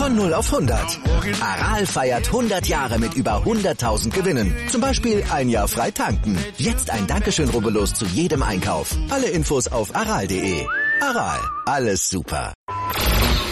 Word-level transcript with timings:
Von 0.00 0.16
0 0.16 0.32
auf 0.32 0.50
100. 0.50 0.98
Aral 1.42 1.84
feiert 1.84 2.26
100 2.28 2.66
Jahre 2.66 2.98
mit 2.98 3.12
über 3.12 3.42
100.000 3.44 4.08
Gewinnen. 4.08 4.56
Zum 4.68 4.80
Beispiel 4.80 5.22
ein 5.30 5.50
Jahr 5.50 5.68
frei 5.68 5.90
tanken. 5.90 6.38
Jetzt 6.56 6.90
ein 6.90 7.06
Dankeschön, 7.06 7.50
rubbellos 7.50 7.92
zu 7.92 8.06
jedem 8.06 8.42
Einkauf. 8.42 8.96
Alle 9.10 9.28
Infos 9.28 9.68
auf 9.68 9.94
aral.de. 9.94 10.64
Aral, 11.02 11.38
alles 11.66 12.08
super. 12.08 12.54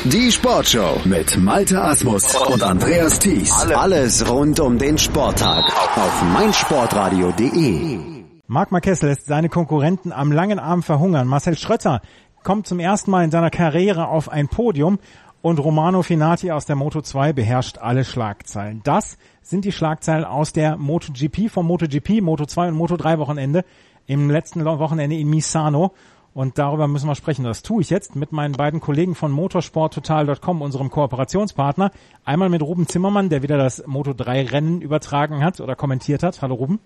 Die 0.04 0.32
Sportshow 0.32 0.98
mit 1.04 1.36
Malte 1.36 1.82
Asmus 1.82 2.34
und 2.34 2.62
Andreas 2.62 3.18
Thies. 3.18 3.52
Alles 3.66 4.26
rund 4.26 4.58
um 4.58 4.78
den 4.78 4.96
Sporttag 4.96 5.64
auf 5.98 6.22
meinsportradio.de. 6.32 7.98
Marc 8.46 8.72
Marquez 8.72 9.02
lässt 9.02 9.26
seine 9.26 9.50
Konkurrenten 9.50 10.12
am 10.12 10.32
langen 10.32 10.58
Arm 10.58 10.82
verhungern. 10.82 11.28
Marcel 11.28 11.58
Schröter 11.58 12.00
kommt 12.42 12.66
zum 12.66 12.80
ersten 12.80 13.10
Mal 13.10 13.24
in 13.24 13.30
seiner 13.30 13.50
Karriere 13.50 14.08
auf 14.08 14.30
ein 14.30 14.48
Podium 14.48 14.98
und 15.48 15.58
Romano 15.58 16.02
Finati 16.02 16.52
aus 16.52 16.66
der 16.66 16.76
Moto 16.76 17.00
2 17.00 17.32
beherrscht 17.32 17.78
alle 17.78 18.04
Schlagzeilen. 18.04 18.82
Das 18.84 19.16
sind 19.40 19.64
die 19.64 19.72
Schlagzeilen 19.72 20.24
aus 20.24 20.52
der 20.52 20.76
MotoGP, 20.76 21.50
vom 21.50 21.66
MotoGP, 21.66 22.20
Moto 22.20 22.44
2 22.44 22.68
und 22.68 22.74
Moto 22.74 22.96
3 22.96 23.18
Wochenende 23.18 23.64
im 24.06 24.30
letzten 24.30 24.64
Wochenende 24.64 25.16
in 25.16 25.28
Misano. 25.28 25.92
Und 26.34 26.58
darüber 26.58 26.86
müssen 26.86 27.08
wir 27.08 27.14
sprechen. 27.14 27.44
Das 27.44 27.62
tue 27.62 27.80
ich 27.80 27.88
jetzt 27.88 28.14
mit 28.14 28.30
meinen 28.30 28.52
beiden 28.52 28.80
Kollegen 28.80 29.14
von 29.14 29.32
motorsporttotal.com, 29.32 30.60
unserem 30.60 30.90
Kooperationspartner. 30.90 31.90
Einmal 32.24 32.50
mit 32.50 32.62
Ruben 32.62 32.86
Zimmermann, 32.86 33.30
der 33.30 33.42
wieder 33.42 33.56
das 33.56 33.82
Moto 33.86 34.12
3 34.12 34.44
Rennen 34.46 34.82
übertragen 34.82 35.42
hat 35.42 35.60
oder 35.60 35.74
kommentiert 35.74 36.22
hat. 36.22 36.42
Hallo 36.42 36.54
Ruben. 36.56 36.78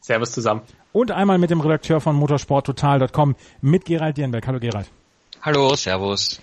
Servus 0.00 0.32
zusammen. 0.32 0.62
Und 0.92 1.10
einmal 1.10 1.38
mit 1.38 1.50
dem 1.50 1.60
Redakteur 1.60 2.00
von 2.00 2.16
motorsporttotal.com, 2.16 3.36
mit 3.60 3.84
Gerald 3.84 4.16
Dienberg. 4.16 4.46
Hallo 4.46 4.58
Gerald. 4.58 4.90
Hallo, 5.42 5.76
Servus. 5.76 6.40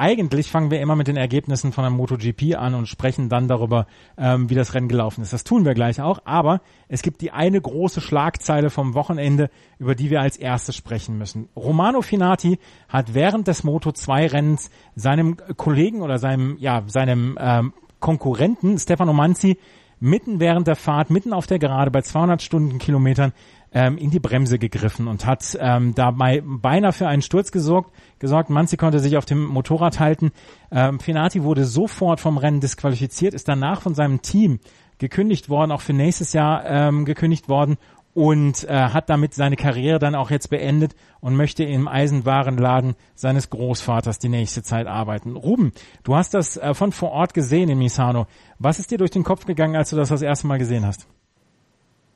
Eigentlich 0.00 0.52
fangen 0.52 0.70
wir 0.70 0.80
immer 0.80 0.94
mit 0.94 1.08
den 1.08 1.16
Ergebnissen 1.16 1.72
von 1.72 1.82
der 1.82 1.90
MotoGP 1.90 2.54
an 2.56 2.76
und 2.76 2.86
sprechen 2.86 3.28
dann 3.28 3.48
darüber, 3.48 3.88
ähm, 4.16 4.48
wie 4.48 4.54
das 4.54 4.72
Rennen 4.72 4.86
gelaufen 4.86 5.22
ist. 5.22 5.32
Das 5.32 5.42
tun 5.42 5.64
wir 5.64 5.74
gleich 5.74 6.00
auch, 6.00 6.20
aber 6.24 6.60
es 6.86 7.02
gibt 7.02 7.20
die 7.20 7.32
eine 7.32 7.60
große 7.60 8.00
Schlagzeile 8.00 8.70
vom 8.70 8.94
Wochenende, 8.94 9.50
über 9.80 9.96
die 9.96 10.10
wir 10.10 10.20
als 10.20 10.36
erstes 10.36 10.76
sprechen 10.76 11.18
müssen. 11.18 11.48
Romano 11.56 12.00
Finati 12.00 12.60
hat 12.88 13.12
während 13.12 13.48
des 13.48 13.64
Moto 13.64 13.90
2 13.90 14.28
Rennens 14.28 14.70
seinem 14.94 15.36
Kollegen 15.56 16.00
oder 16.02 16.18
seinem, 16.18 16.56
ja, 16.60 16.84
seinem 16.86 17.36
ähm, 17.40 17.72
Konkurrenten 17.98 18.78
Stefano 18.78 19.12
Manzi 19.12 19.58
mitten 20.00 20.40
während 20.40 20.66
der 20.66 20.76
Fahrt, 20.76 21.10
mitten 21.10 21.32
auf 21.32 21.46
der 21.46 21.58
Gerade 21.58 21.90
bei 21.90 22.02
200 22.02 22.42
Stundenkilometern 22.42 23.32
ähm, 23.72 23.98
in 23.98 24.10
die 24.10 24.20
Bremse 24.20 24.58
gegriffen 24.58 25.08
und 25.08 25.26
hat 25.26 25.56
ähm, 25.60 25.94
dabei 25.94 26.42
beinahe 26.44 26.92
für 26.92 27.06
einen 27.06 27.22
Sturz 27.22 27.52
gesorgt. 27.52 27.92
gesorgt. 28.18 28.50
Manzi 28.50 28.76
konnte 28.76 29.00
sich 29.00 29.16
auf 29.16 29.24
dem 29.24 29.44
Motorrad 29.44 30.00
halten. 30.00 30.32
Ähm, 30.70 31.00
Finati 31.00 31.42
wurde 31.42 31.64
sofort 31.64 32.20
vom 32.20 32.38
Rennen 32.38 32.60
disqualifiziert, 32.60 33.34
ist 33.34 33.48
danach 33.48 33.82
von 33.82 33.94
seinem 33.94 34.22
Team 34.22 34.60
gekündigt 34.98 35.48
worden, 35.48 35.70
auch 35.70 35.80
für 35.80 35.92
nächstes 35.92 36.32
Jahr 36.32 36.64
ähm, 36.66 37.04
gekündigt 37.04 37.48
worden 37.48 37.76
und 38.18 38.64
äh, 38.64 38.72
hat 38.72 39.10
damit 39.10 39.32
seine 39.32 39.54
Karriere 39.54 40.00
dann 40.00 40.16
auch 40.16 40.32
jetzt 40.32 40.50
beendet 40.50 40.96
und 41.20 41.36
möchte 41.36 41.62
im 41.62 41.86
Eisenwarenladen 41.86 42.96
seines 43.14 43.48
Großvaters 43.48 44.18
die 44.18 44.28
nächste 44.28 44.64
Zeit 44.64 44.88
arbeiten. 44.88 45.36
Ruben, 45.36 45.72
du 46.02 46.16
hast 46.16 46.34
das 46.34 46.56
äh, 46.56 46.74
von 46.74 46.90
vor 46.90 47.12
Ort 47.12 47.32
gesehen 47.32 47.68
in 47.70 47.78
Misano. 47.78 48.26
Was 48.58 48.80
ist 48.80 48.90
dir 48.90 48.98
durch 48.98 49.12
den 49.12 49.22
Kopf 49.22 49.46
gegangen, 49.46 49.76
als 49.76 49.90
du 49.90 49.96
das 49.96 50.08
das 50.08 50.22
erste 50.22 50.48
Mal 50.48 50.58
gesehen 50.58 50.84
hast? 50.84 51.06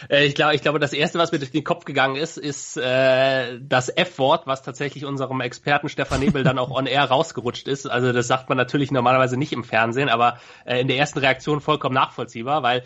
Äh, 0.09 0.25
ich 0.25 0.35
glaube, 0.35 0.53
ich 0.53 0.61
glaube, 0.61 0.77
das 0.77 0.93
erste, 0.93 1.17
was 1.17 1.31
mir 1.31 1.39
durch 1.39 1.51
den 1.51 1.63
Kopf 1.63 1.85
gegangen 1.85 2.15
ist, 2.15 2.37
ist 2.37 2.77
äh, 2.77 3.57
das 3.61 3.89
F-Wort, 3.89 4.45
was 4.45 4.61
tatsächlich 4.61 5.05
unserem 5.05 5.39
Experten 5.41 5.89
Stefan 5.89 6.19
Nebel 6.19 6.43
dann 6.43 6.59
auch 6.59 6.69
on 6.69 6.85
air 6.85 7.05
rausgerutscht 7.05 7.67
ist. 7.67 7.87
Also 7.87 8.11
das 8.11 8.27
sagt 8.27 8.49
man 8.49 8.57
natürlich 8.57 8.91
normalerweise 8.91 9.37
nicht 9.37 9.53
im 9.53 9.63
Fernsehen, 9.63 10.09
aber 10.09 10.37
äh, 10.65 10.81
in 10.81 10.87
der 10.89 10.97
ersten 10.97 11.19
Reaktion 11.19 11.61
vollkommen 11.61 11.95
nachvollziehbar, 11.95 12.61
weil 12.61 12.83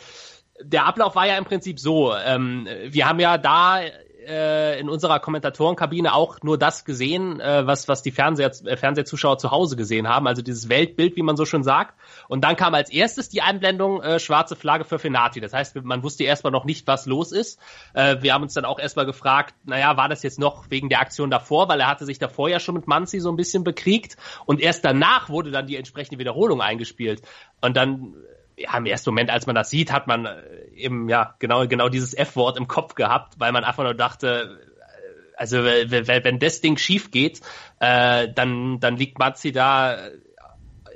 der 0.62 0.86
Ablauf 0.86 1.16
war 1.16 1.28
ja 1.28 1.38
im 1.38 1.46
Prinzip 1.46 1.80
so. 1.80 2.14
Ähm, 2.14 2.68
wir 2.88 3.08
haben 3.08 3.20
ja 3.20 3.38
da 3.38 3.82
äh, 4.30 4.80
in 4.80 4.90
unserer 4.90 5.20
Kommentatorenkabine 5.20 6.14
auch 6.14 6.42
nur 6.44 6.58
das 6.58 6.86
gesehen, 6.86 7.40
äh, 7.40 7.66
was, 7.66 7.88
was 7.88 8.02
die 8.04 8.12
Fernseher, 8.12 8.52
äh, 8.66 8.78
Fernsehzuschauer 8.78 9.38
zu 9.38 9.52
Hause 9.52 9.76
gesehen 9.76 10.08
haben, 10.08 10.28
also 10.28 10.42
dieses 10.42 10.70
Weltbild, 10.70 11.16
wie 11.16 11.24
man 11.24 11.36
so 11.36 11.46
schon 11.46 11.64
sagt. 11.64 11.96
Und 12.28 12.44
dann 12.44 12.56
kam 12.56 12.74
als 12.74 12.92
erstes 12.92 13.30
die 13.30 13.42
Einblendung 13.42 14.02
äh, 14.02 14.20
schwarze 14.20 14.56
Flagge 14.56 14.86
für 14.86 15.00
Fenati. 15.00 15.42
Das 15.42 15.54
heißt, 15.54 15.76
man 15.84 16.04
wusste 16.04 16.24
erstmal 16.24 16.52
noch 16.52 16.66
nicht, 16.66 16.86
was 16.88 17.06
los 17.06 17.32
ist. 17.32 17.60
Äh, 17.94 18.18
wir 18.22 18.34
haben 18.34 18.44
uns 18.44 18.54
dann 18.54 18.66
auch 18.66 18.80
erstmal 18.80 19.06
gefragt, 19.06 19.56
naja, 19.66 19.98
war 19.98 20.10
das 20.10 20.24
jetzt 20.24 20.40
noch 20.40 20.70
wegen 20.70 20.90
der 20.90 21.02
Aktion 21.02 21.32
davor, 21.32 21.68
weil 21.70 21.80
er 21.80 21.88
hatte 21.88 22.06
sich 22.06 22.20
davor 22.20 22.50
ja 22.50 22.60
schon 22.60 22.76
mit 22.76 22.88
Manzi 22.88 23.20
so 23.20 23.32
ein 23.32 23.36
bisschen 23.36 23.64
bekriegt. 23.64 24.18
Und 24.46 24.62
erst 24.62 24.86
danach 24.86 25.30
wurde 25.30 25.52
dann 25.52 25.68
die 25.68 25.76
entsprechende 25.76 26.20
Wiederholung 26.20 26.62
eingespielt. 26.62 27.22
Und 27.62 27.76
dann 27.76 28.14
ja, 28.60 28.78
im 28.78 28.86
ersten 28.86 29.10
Moment, 29.10 29.30
als 29.30 29.48
man 29.48 29.56
das 29.56 29.70
sieht, 29.70 29.92
hat 29.92 30.08
man 30.08 30.26
äh, 30.26 30.42
eben 30.76 31.10
ja 31.10 31.36
genau 31.40 31.68
genau 31.68 31.90
dieses 31.90 32.14
F-Wort 32.14 32.58
im 32.58 32.68
Kopf 32.68 32.96
gehabt, 32.96 33.40
weil 33.40 33.52
man 33.52 33.64
einfach 33.64 33.84
nur 33.84 33.94
dachte, 33.94 34.60
äh, 34.60 35.38
also 35.38 35.64
wenn 35.64 36.40
das 36.40 36.62
Ding 36.62 36.78
schief 36.78 37.12
geht, 37.12 37.42
äh, 37.80 38.28
dann 38.34 38.80
dann 38.80 38.98
liegt 38.98 39.20
Mazzi 39.20 39.52
da 39.52 39.98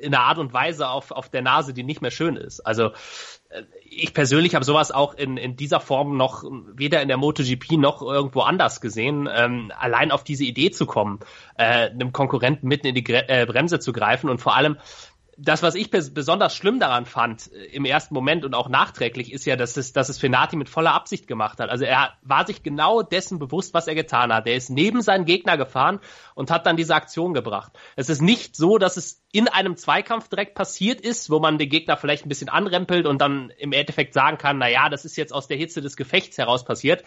in 0.02 0.14
einer 0.14 0.26
Art 0.26 0.38
und 0.38 0.54
Weise 0.54 0.90
auf 0.90 1.12
auf 1.12 1.30
der 1.30 1.42
Nase, 1.42 1.74
die 1.74 1.84
nicht 1.84 2.02
mehr 2.02 2.12
schön 2.12 2.36
ist. 2.36 2.60
Also 2.60 2.92
äh, 3.50 3.64
ich 3.86 4.14
persönlich 4.14 4.56
habe 4.56 4.66
sowas 4.66 4.92
auch 4.92 5.14
in, 5.14 5.38
in 5.38 5.56
dieser 5.56 5.80
Form 5.80 6.18
noch 6.18 6.44
weder 6.74 7.02
in 7.02 7.08
der 7.08 7.18
MotoGP 7.18 7.74
noch 7.74 8.02
irgendwo 8.02 8.42
anders 8.42 8.82
gesehen. 8.82 9.30
Ähm, 9.34 9.72
allein 9.78 10.12
auf 10.12 10.24
diese 10.24 10.44
Idee 10.44 10.72
zu 10.72 10.86
kommen, 10.86 11.20
äh, 11.58 11.90
einem 11.90 12.12
Konkurrenten 12.12 12.68
mitten 12.68 12.88
in 12.88 12.96
die 12.96 13.04
Gre 13.04 13.30
äh, 13.30 13.46
Bremse 13.46 13.80
zu 13.80 13.94
greifen 13.94 14.30
und 14.30 14.42
vor 14.42 14.56
allem 14.56 14.78
das, 15.38 15.64
was 15.64 15.76
ich 15.76 15.90
besonders 15.90 16.56
schlimm 16.56 16.80
daran 16.80 17.06
fand 17.06 17.52
äh, 17.52 17.66
im 17.66 17.86
ersten 17.86 18.14
Moment 18.14 18.46
und 18.46 18.54
auch 18.54 18.70
nachträglich, 18.70 19.32
ist 19.34 19.46
ja, 19.46 19.56
dass 19.56 19.78
es, 19.78 19.94
dass 19.94 20.10
es 20.10 20.20
Fenati 20.20 20.56
mit 20.56 20.70
voller 20.70 20.94
Absicht 20.94 21.28
gemacht 21.28 21.60
hat. 21.60 21.70
Also 21.70 21.86
er 21.86 22.14
war 22.22 22.46
sich 22.46 22.64
genau 22.64 23.02
dessen 23.02 23.40
bewusst, 23.40 23.74
was 23.74 23.88
er 23.88 23.96
getan 23.96 24.34
hat. 24.34 24.48
Er 24.48 24.56
ist 24.56 24.70
neben 24.70 25.02
seinen 25.02 25.26
Gegner 25.26 25.58
gefahren 25.58 26.00
und 26.36 26.52
hat 26.52 26.66
dann 26.66 26.78
diese 26.78 26.96
Aktion 26.96 27.34
gebracht. 27.34 27.74
Es 27.96 28.10
ist 28.10 28.22
nicht 28.22 28.56
so, 28.56 28.78
dass 28.78 28.98
es 28.98 29.24
in 29.32 29.48
einem 29.48 29.76
Zweikampf 29.76 30.30
direkt 30.30 30.54
passiert 30.54 31.02
ist, 31.02 31.30
wo 31.30 31.40
man 31.40 31.58
den 31.58 31.70
Gegner 31.70 31.98
vielleicht 31.98 32.26
ein 32.26 32.30
bisschen 32.30 32.50
anrempelt 32.50 33.08
und 33.08 33.20
dann 33.20 33.52
im 33.58 33.72
Endeffekt 33.72 34.14
sagen 34.14 34.38
kann, 34.38 34.60
na 34.60 34.70
ja, 34.70 34.90
das 34.90 35.06
ist 35.06 35.16
jetzt 35.16 35.34
aus 35.34 35.48
der 35.48 35.58
Hitze 35.58 35.82
des 35.82 35.98
Gefechts 35.98 36.38
heraus 36.38 36.64
passiert, 36.66 37.04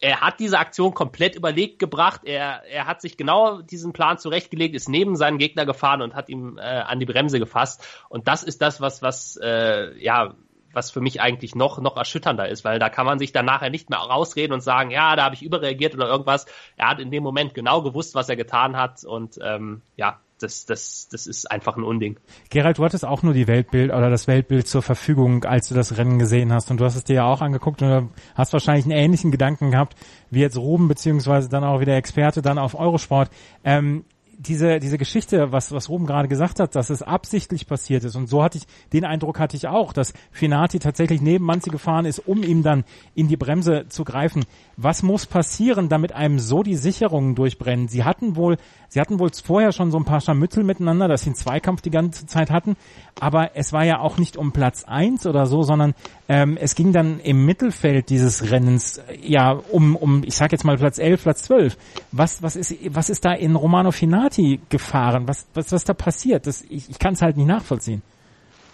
er 0.00 0.20
hat 0.20 0.40
diese 0.40 0.58
Aktion 0.58 0.92
komplett 0.92 1.36
überlegt 1.36 1.78
gebracht. 1.78 2.22
Er, 2.24 2.62
er 2.64 2.86
hat 2.86 3.00
sich 3.00 3.16
genau 3.16 3.62
diesen 3.62 3.92
Plan 3.92 4.18
zurechtgelegt, 4.18 4.74
ist 4.74 4.88
neben 4.88 5.16
seinen 5.16 5.38
Gegner 5.38 5.64
gefahren 5.64 6.02
und 6.02 6.14
hat 6.14 6.28
ihm 6.28 6.58
äh, 6.58 6.60
an 6.60 7.00
die 7.00 7.06
Bremse 7.06 7.38
gefasst. 7.38 7.86
Und 8.08 8.28
das 8.28 8.42
ist 8.42 8.60
das, 8.60 8.80
was, 8.80 9.00
was, 9.00 9.38
äh, 9.42 9.96
ja, 9.98 10.34
was 10.72 10.90
für 10.90 11.00
mich 11.00 11.22
eigentlich 11.22 11.54
noch, 11.54 11.80
noch 11.80 11.96
erschütternder 11.96 12.48
ist, 12.48 12.62
weil 12.62 12.78
da 12.78 12.90
kann 12.90 13.06
man 13.06 13.18
sich 13.18 13.32
dann 13.32 13.46
nachher 13.46 13.70
nicht 13.70 13.88
mehr 13.88 13.98
rausreden 13.98 14.52
und 14.52 14.60
sagen, 14.60 14.90
ja, 14.90 15.16
da 15.16 15.24
habe 15.24 15.34
ich 15.34 15.42
überreagiert 15.42 15.94
oder 15.94 16.08
irgendwas. 16.08 16.44
Er 16.76 16.90
hat 16.90 17.00
in 17.00 17.10
dem 17.10 17.22
Moment 17.22 17.54
genau 17.54 17.80
gewusst, 17.80 18.14
was 18.14 18.28
er 18.28 18.36
getan 18.36 18.76
hat 18.76 19.02
und 19.02 19.38
ähm, 19.42 19.80
ja, 19.96 20.20
das, 20.38 20.66
das, 20.66 21.08
das 21.10 21.26
ist 21.26 21.50
einfach 21.50 21.76
ein 21.76 21.82
Unding. 21.82 22.18
Gerald, 22.50 22.78
du 22.78 22.84
hattest 22.84 23.04
auch 23.04 23.22
nur 23.22 23.34
die 23.34 23.46
Weltbild 23.46 23.92
oder 23.92 24.10
das 24.10 24.26
Weltbild 24.26 24.66
zur 24.66 24.82
Verfügung, 24.82 25.44
als 25.44 25.68
du 25.68 25.74
das 25.74 25.96
Rennen 25.96 26.18
gesehen 26.18 26.52
hast. 26.52 26.70
Und 26.70 26.80
du 26.80 26.84
hast 26.84 26.96
es 26.96 27.04
dir 27.04 27.16
ja 27.16 27.24
auch 27.24 27.40
angeguckt 27.40 27.82
und 27.82 28.10
hast 28.34 28.52
wahrscheinlich 28.52 28.84
einen 28.84 28.98
ähnlichen 28.98 29.30
Gedanken 29.30 29.70
gehabt, 29.70 29.96
wie 30.30 30.40
jetzt 30.40 30.56
Ruben, 30.56 30.88
beziehungsweise 30.88 31.48
dann 31.48 31.64
auch 31.64 31.80
wieder 31.80 31.96
Experte 31.96 32.42
dann 32.42 32.58
auf 32.58 32.74
Eurosport. 32.74 33.30
Ähm, 33.64 34.04
diese, 34.38 34.78
diese 34.80 34.98
Geschichte, 34.98 35.52
was, 35.52 35.72
was 35.72 35.88
Ruben 35.88 36.06
gerade 36.06 36.28
gesagt 36.28 36.60
hat, 36.60 36.74
dass 36.74 36.90
es 36.90 37.02
absichtlich 37.02 37.66
passiert 37.66 38.04
ist. 38.04 38.16
Und 38.16 38.28
so 38.28 38.42
hatte 38.42 38.58
ich, 38.58 38.66
den 38.92 39.04
Eindruck 39.04 39.38
hatte 39.38 39.56
ich 39.56 39.66
auch, 39.66 39.92
dass 39.92 40.12
Finati 40.30 40.78
tatsächlich 40.78 41.20
neben 41.20 41.44
Manzi 41.44 41.70
gefahren 41.70 42.04
ist, 42.04 42.18
um 42.18 42.42
ihm 42.42 42.62
dann 42.62 42.84
in 43.14 43.28
die 43.28 43.36
Bremse 43.36 43.86
zu 43.88 44.04
greifen. 44.04 44.44
Was 44.78 45.02
muss 45.02 45.24
passieren, 45.24 45.88
damit 45.88 46.12
einem 46.12 46.38
so 46.38 46.62
die 46.62 46.76
Sicherungen 46.76 47.34
durchbrennen? 47.34 47.88
Sie 47.88 48.04
hatten 48.04 48.36
wohl, 48.36 48.58
sie 48.88 49.00
hatten 49.00 49.18
wohl 49.18 49.30
vorher 49.32 49.72
schon 49.72 49.90
so 49.90 49.96
ein 49.96 50.04
paar 50.04 50.20
Scharmützel 50.20 50.64
miteinander, 50.64 51.08
dass 51.08 51.22
sie 51.22 51.30
einen 51.30 51.34
Zweikampf 51.34 51.80
die 51.80 51.90
ganze 51.90 52.26
Zeit 52.26 52.50
hatten. 52.50 52.76
Aber 53.18 53.56
es 53.56 53.72
war 53.72 53.84
ja 53.84 54.00
auch 54.00 54.18
nicht 54.18 54.36
um 54.36 54.52
Platz 54.52 54.84
eins 54.84 55.26
oder 55.26 55.46
so, 55.46 55.62
sondern 55.62 55.94
ähm, 56.28 56.58
es 56.60 56.74
ging 56.74 56.92
dann 56.92 57.20
im 57.20 57.46
Mittelfeld 57.46 58.10
dieses 58.10 58.50
Rennens 58.50 58.98
äh, 58.98 59.16
ja 59.22 59.52
um, 59.52 59.96
um, 59.96 60.22
ich 60.24 60.36
sag 60.36 60.52
jetzt 60.52 60.64
mal 60.64 60.76
Platz 60.76 60.98
elf, 60.98 61.22
Platz 61.22 61.44
zwölf. 61.44 61.78
Was, 62.12 62.42
was 62.42 62.54
ist, 62.54 62.74
was 62.94 63.08
ist 63.08 63.24
da 63.24 63.32
in 63.32 63.56
Romano 63.56 63.92
Finati 63.92 64.60
gefahren? 64.68 65.26
Was, 65.26 65.46
was, 65.54 65.72
was 65.72 65.84
da 65.84 65.94
passiert? 65.94 66.46
Das, 66.46 66.60
ich, 66.68 66.90
ich 66.90 66.98
kann 66.98 67.14
es 67.14 67.22
halt 67.22 67.38
nicht 67.38 67.46
nachvollziehen. 67.46 68.02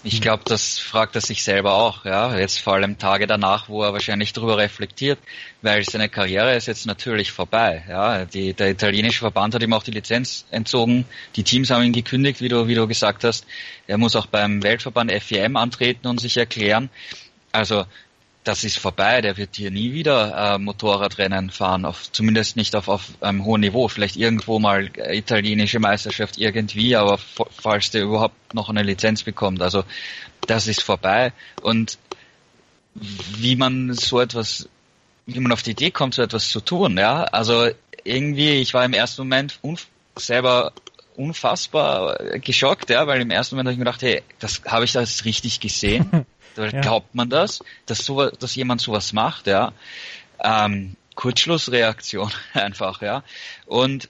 Ich 0.04 0.20
glaube, 0.20 0.42
das 0.44 0.80
fragt 0.80 1.14
er 1.14 1.20
sich 1.20 1.44
selber 1.44 1.74
auch, 1.74 2.04
ja. 2.04 2.36
Jetzt 2.36 2.58
vor 2.58 2.74
allem 2.74 2.98
Tage 2.98 3.28
danach, 3.28 3.68
wo 3.68 3.84
er 3.84 3.92
wahrscheinlich 3.92 4.32
darüber 4.32 4.58
reflektiert, 4.58 5.20
weil 5.62 5.84
seine 5.84 6.08
Karriere 6.08 6.56
ist 6.56 6.66
jetzt 6.66 6.86
natürlich 6.86 7.30
vorbei, 7.30 7.84
ja. 7.88 8.24
Die, 8.24 8.52
der 8.52 8.70
italienische 8.70 9.20
Verband 9.20 9.54
hat 9.54 9.62
ihm 9.62 9.72
auch 9.72 9.84
die 9.84 9.92
Lizenz 9.92 10.44
entzogen. 10.50 11.04
Die 11.36 11.44
Teams 11.44 11.70
haben 11.70 11.84
ihn 11.84 11.92
gekündigt, 11.92 12.40
wie 12.40 12.48
du, 12.48 12.66
wie 12.66 12.74
du 12.74 12.88
gesagt 12.88 13.22
hast. 13.22 13.46
Er 13.86 13.96
muss 13.96 14.16
auch 14.16 14.26
beim 14.26 14.64
Weltverband 14.64 15.12
FIM 15.12 15.56
antreten 15.56 16.08
und 16.08 16.20
sich 16.20 16.36
erklären. 16.36 16.90
Also, 17.52 17.84
das 18.44 18.64
ist 18.64 18.78
vorbei, 18.78 19.20
der 19.20 19.36
wird 19.36 19.56
hier 19.56 19.70
nie 19.70 19.92
wieder 19.92 20.54
äh, 20.54 20.58
Motorradrennen 20.58 21.50
fahren, 21.50 21.84
auf, 21.84 22.10
zumindest 22.10 22.56
nicht 22.56 22.74
auf, 22.74 22.88
auf 22.88 23.10
einem 23.20 23.44
hohen 23.44 23.60
Niveau, 23.60 23.86
vielleicht 23.86 24.16
irgendwo 24.16 24.58
mal 24.58 24.90
äh, 24.96 25.16
italienische 25.16 25.78
Meisterschaft 25.78 26.38
irgendwie, 26.38 26.96
aber 26.96 27.18
falls 27.18 27.90
der 27.92 28.02
überhaupt 28.02 28.54
noch 28.54 28.68
eine 28.68 28.82
Lizenz 28.82 29.22
bekommt, 29.22 29.62
also 29.62 29.84
das 30.46 30.66
ist 30.66 30.82
vorbei. 30.82 31.32
Und 31.62 31.98
wie 32.94 33.54
man 33.54 33.94
so 33.94 34.20
etwas, 34.20 34.68
wie 35.26 35.38
man 35.38 35.52
auf 35.52 35.62
die 35.62 35.70
Idee 35.70 35.92
kommt, 35.92 36.14
so 36.14 36.22
etwas 36.22 36.48
zu 36.48 36.60
tun, 36.60 36.98
ja, 36.98 37.22
also 37.24 37.68
irgendwie, 38.02 38.54
ich 38.54 38.74
war 38.74 38.84
im 38.84 38.92
ersten 38.92 39.22
Moment 39.22 39.60
selber 40.16 40.72
unfassbar 41.14 42.16
geschockt, 42.40 42.90
ja, 42.90 43.06
weil 43.06 43.20
im 43.20 43.30
ersten 43.30 43.54
Moment 43.54 43.68
habe 43.68 43.74
ich 43.74 43.78
mir 43.78 43.84
gedacht, 43.84 44.02
hey, 44.02 44.22
das 44.40 44.62
habe 44.66 44.84
ich 44.84 44.92
das 44.92 45.24
richtig 45.24 45.60
gesehen? 45.60 46.26
ja. 46.56 46.80
Glaubt 46.80 47.14
man 47.14 47.30
das, 47.30 47.60
dass 47.86 48.04
so, 48.04 48.28
dass 48.30 48.54
jemand 48.54 48.80
sowas 48.80 49.12
macht, 49.12 49.46
ja? 49.46 49.72
Ähm, 50.42 50.96
Kurzschlussreaktion 51.14 52.30
einfach, 52.54 53.02
ja. 53.02 53.22
Und 53.66 54.08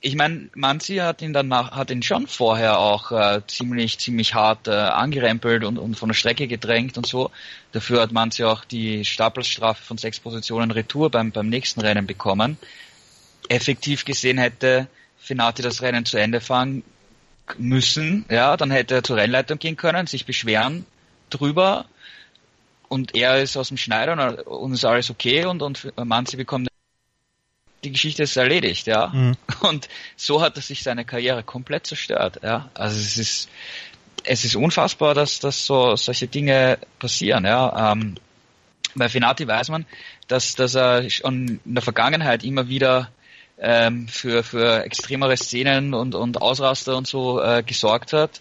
ich 0.00 0.14
meine, 0.14 0.50
Manzi 0.54 0.96
hat 0.96 1.22
ihn 1.22 1.32
dann 1.32 1.48
nach, 1.48 1.72
hat 1.72 1.90
ihn 1.90 2.02
schon 2.02 2.26
vorher 2.26 2.78
auch 2.78 3.10
äh, 3.10 3.40
ziemlich, 3.46 3.98
ziemlich 3.98 4.34
hart 4.34 4.68
äh, 4.68 4.70
angerempelt 4.70 5.64
und, 5.64 5.78
und 5.78 5.96
von 5.96 6.08
der 6.10 6.14
Strecke 6.14 6.46
gedrängt 6.46 6.96
und 6.96 7.06
so. 7.06 7.30
Dafür 7.72 8.02
hat 8.02 8.12
Manzi 8.12 8.44
auch 8.44 8.64
die 8.64 9.04
Stapelstrafe 9.04 9.82
von 9.82 9.98
sechs 9.98 10.20
Positionen 10.20 10.70
Retour 10.70 11.10
beim, 11.10 11.32
beim 11.32 11.48
nächsten 11.48 11.80
Rennen 11.80 12.06
bekommen. 12.06 12.56
Effektiv 13.48 14.04
gesehen 14.04 14.38
hätte 14.38 14.86
Finati 15.18 15.62
das 15.62 15.82
Rennen 15.82 16.04
zu 16.04 16.18
Ende 16.18 16.40
fahren 16.40 16.84
müssen, 17.58 18.24
ja, 18.30 18.56
dann 18.56 18.70
hätte 18.70 18.96
er 18.96 19.04
zur 19.04 19.16
Rennleitung 19.16 19.58
gehen 19.58 19.76
können, 19.76 20.06
sich 20.06 20.26
beschweren 20.26 20.84
drüber 21.30 21.86
und 22.88 23.14
er 23.14 23.42
ist 23.42 23.56
aus 23.56 23.68
dem 23.68 23.76
Schneider 23.76 24.46
und 24.46 24.72
ist 24.72 24.84
alles 24.84 25.10
okay 25.10 25.44
und, 25.44 25.62
und 25.62 25.92
Manzi 25.96 26.36
bekommt 26.36 26.68
die 27.84 27.92
Geschichte 27.92 28.24
ist 28.24 28.36
erledigt, 28.36 28.86
ja. 28.86 29.08
Mhm. 29.08 29.36
Und 29.60 29.88
so 30.16 30.42
hat 30.42 30.56
er 30.56 30.62
sich 30.62 30.82
seine 30.82 31.04
Karriere 31.04 31.42
komplett 31.42 31.86
zerstört, 31.86 32.40
ja. 32.42 32.68
Also 32.74 32.98
es 32.98 33.16
ist, 33.16 33.48
es 34.24 34.44
ist 34.44 34.56
unfassbar, 34.56 35.14
dass, 35.14 35.38
dass 35.38 35.66
so 35.66 35.94
solche 35.96 36.26
Dinge 36.26 36.78
passieren, 36.98 37.44
ja. 37.44 37.92
Ähm, 37.92 38.16
bei 38.94 39.08
Finati 39.08 39.46
weiß 39.46 39.68
man, 39.68 39.86
dass, 40.26 40.54
dass 40.54 40.74
er 40.74 41.08
schon 41.10 41.60
in 41.64 41.74
der 41.74 41.82
Vergangenheit 41.82 42.44
immer 42.44 42.68
wieder 42.68 43.10
ähm, 43.58 44.08
für, 44.08 44.42
für 44.42 44.84
extremere 44.84 45.36
Szenen 45.36 45.94
und, 45.94 46.14
und 46.14 46.40
Ausraster 46.40 46.96
und 46.96 47.06
so 47.06 47.40
äh, 47.40 47.62
gesorgt 47.62 48.12
hat. 48.12 48.40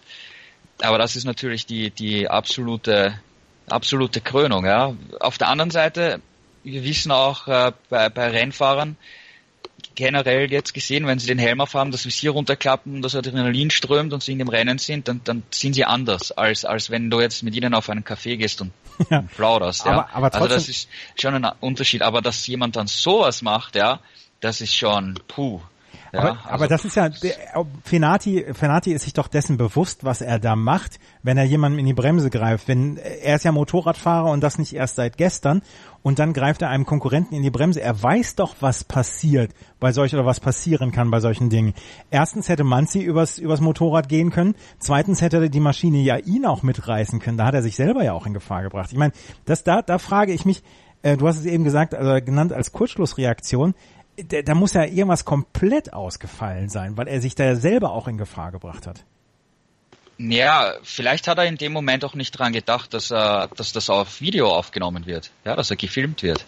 Aber 0.81 0.97
das 0.97 1.15
ist 1.15 1.25
natürlich 1.25 1.65
die, 1.65 1.89
die 1.89 2.29
absolute, 2.29 3.19
absolute 3.67 4.21
Krönung. 4.21 4.65
Ja. 4.65 4.93
Auf 5.19 5.37
der 5.37 5.49
anderen 5.49 5.71
Seite, 5.71 6.21
wir 6.63 6.83
wissen 6.83 7.11
auch 7.11 7.47
äh, 7.47 7.71
bei, 7.89 8.09
bei 8.09 8.29
Rennfahrern, 8.29 8.97
generell 9.95 10.51
jetzt 10.51 10.73
gesehen, 10.73 11.07
wenn 11.07 11.19
sie 11.19 11.27
den 11.27 11.39
Helm 11.39 11.61
aufhaben, 11.61 11.91
das 11.91 12.05
Visier 12.05 12.31
runterklappen, 12.31 13.01
das 13.01 13.15
Adrenalin 13.15 13.69
strömt 13.71 14.13
und 14.13 14.21
sie 14.21 14.33
in 14.33 14.39
dem 14.39 14.49
Rennen 14.49 14.77
sind, 14.77 15.07
dann, 15.07 15.21
dann 15.23 15.43
sind 15.51 15.73
sie 15.73 15.85
anders, 15.85 16.31
als, 16.31 16.65
als 16.65 16.89
wenn 16.89 17.09
du 17.09 17.21
jetzt 17.21 17.43
mit 17.43 17.55
ihnen 17.55 17.73
auf 17.73 17.89
einen 17.89 18.03
Café 18.03 18.37
gehst 18.37 18.61
und 18.61 18.71
ja. 19.09 19.23
plauderst. 19.35 19.85
Ja. 19.85 19.91
Aber, 19.91 20.09
aber 20.13 20.31
trotzdem, 20.31 20.43
also 20.43 20.55
das 20.55 20.69
ist 20.69 20.89
schon 21.19 21.33
ein 21.33 21.51
Unterschied. 21.61 22.01
Aber 22.01 22.21
dass 22.21 22.45
jemand 22.47 22.75
dann 22.75 22.87
sowas 22.87 23.41
macht, 23.41 23.75
ja, 23.75 23.99
das 24.41 24.61
ist 24.61 24.75
schon 24.75 25.19
puh. 25.27 25.61
Ja, 26.15 26.21
aber, 26.21 26.29
also 26.31 26.49
aber 26.49 26.67
das 26.67 26.85
ist 26.85 26.95
ja, 26.95 27.09
Fenati, 27.83 28.45
Fenati 28.53 28.93
ist 28.93 29.03
sich 29.03 29.13
doch 29.13 29.27
dessen 29.27 29.57
bewusst, 29.57 30.03
was 30.03 30.21
er 30.21 30.39
da 30.39 30.55
macht, 30.55 30.99
wenn 31.23 31.37
er 31.37 31.43
jemandem 31.43 31.79
in 31.79 31.85
die 31.85 31.93
Bremse 31.93 32.29
greift. 32.29 32.67
Wenn, 32.67 32.97
er 32.97 33.35
ist 33.35 33.45
ja 33.45 33.51
Motorradfahrer 33.51 34.31
und 34.31 34.41
das 34.41 34.57
nicht 34.57 34.73
erst 34.73 34.95
seit 34.95 35.17
gestern 35.17 35.61
und 36.01 36.19
dann 36.19 36.33
greift 36.33 36.61
er 36.61 36.69
einem 36.69 36.85
Konkurrenten 36.85 37.35
in 37.35 37.43
die 37.43 37.49
Bremse. 37.49 37.81
Er 37.81 38.01
weiß 38.01 38.35
doch, 38.35 38.55
was 38.59 38.83
passiert 38.83 39.51
bei 39.79 39.91
solch 39.91 40.13
oder 40.13 40.25
was 40.25 40.39
passieren 40.39 40.91
kann 40.91 41.11
bei 41.11 41.19
solchen 41.19 41.49
Dingen. 41.49 41.73
Erstens 42.11 42.47
hätte 42.47 42.63
Manzi 42.63 43.01
übers, 43.01 43.37
übers 43.37 43.59
Motorrad 43.59 44.07
gehen 44.07 44.29
können. 44.29 44.55
Zweitens 44.79 45.21
hätte 45.21 45.49
die 45.49 45.59
Maschine 45.59 45.97
ja 45.97 46.17
ihn 46.17 46.45
auch 46.45 46.63
mitreißen 46.63 47.19
können. 47.19 47.37
Da 47.37 47.45
hat 47.45 47.55
er 47.55 47.63
sich 47.63 47.75
selber 47.75 48.03
ja 48.03 48.13
auch 48.13 48.25
in 48.25 48.33
Gefahr 48.33 48.63
gebracht. 48.63 48.91
Ich 48.91 48.97
meine, 48.97 49.13
das 49.45 49.63
da, 49.63 49.81
da 49.81 49.97
frage 49.97 50.31
ich 50.31 50.45
mich, 50.45 50.63
äh, 51.01 51.17
du 51.17 51.27
hast 51.27 51.37
es 51.37 51.45
eben 51.45 51.63
gesagt, 51.63 51.93
also 51.93 52.23
genannt 52.23 52.51
als 52.53 52.71
Kurzschlussreaktion 52.71 53.75
da, 54.17 54.41
da 54.41 54.55
muss 54.55 54.73
ja 54.73 54.83
irgendwas 54.83 55.25
komplett 55.25 55.93
ausgefallen 55.93 56.69
sein, 56.69 56.97
weil 56.97 57.07
er 57.07 57.21
sich 57.21 57.35
da 57.35 57.55
selber 57.55 57.91
auch 57.91 58.07
in 58.07 58.17
Gefahr 58.17 58.51
gebracht 58.51 58.87
hat. 58.87 59.03
Ja, 60.17 60.73
vielleicht 60.83 61.27
hat 61.27 61.37
er 61.37 61.45
in 61.45 61.57
dem 61.57 61.73
Moment 61.73 62.05
auch 62.05 62.13
nicht 62.13 62.31
dran 62.31 62.53
gedacht, 62.53 62.93
dass 62.93 63.11
er, 63.11 63.49
dass 63.57 63.73
das 63.73 63.89
auf 63.89 64.21
Video 64.21 64.47
aufgenommen 64.47 65.05
wird, 65.05 65.31
ja, 65.43 65.55
dass 65.55 65.69
er 65.69 65.75
gefilmt 65.75 66.23
wird. 66.23 66.45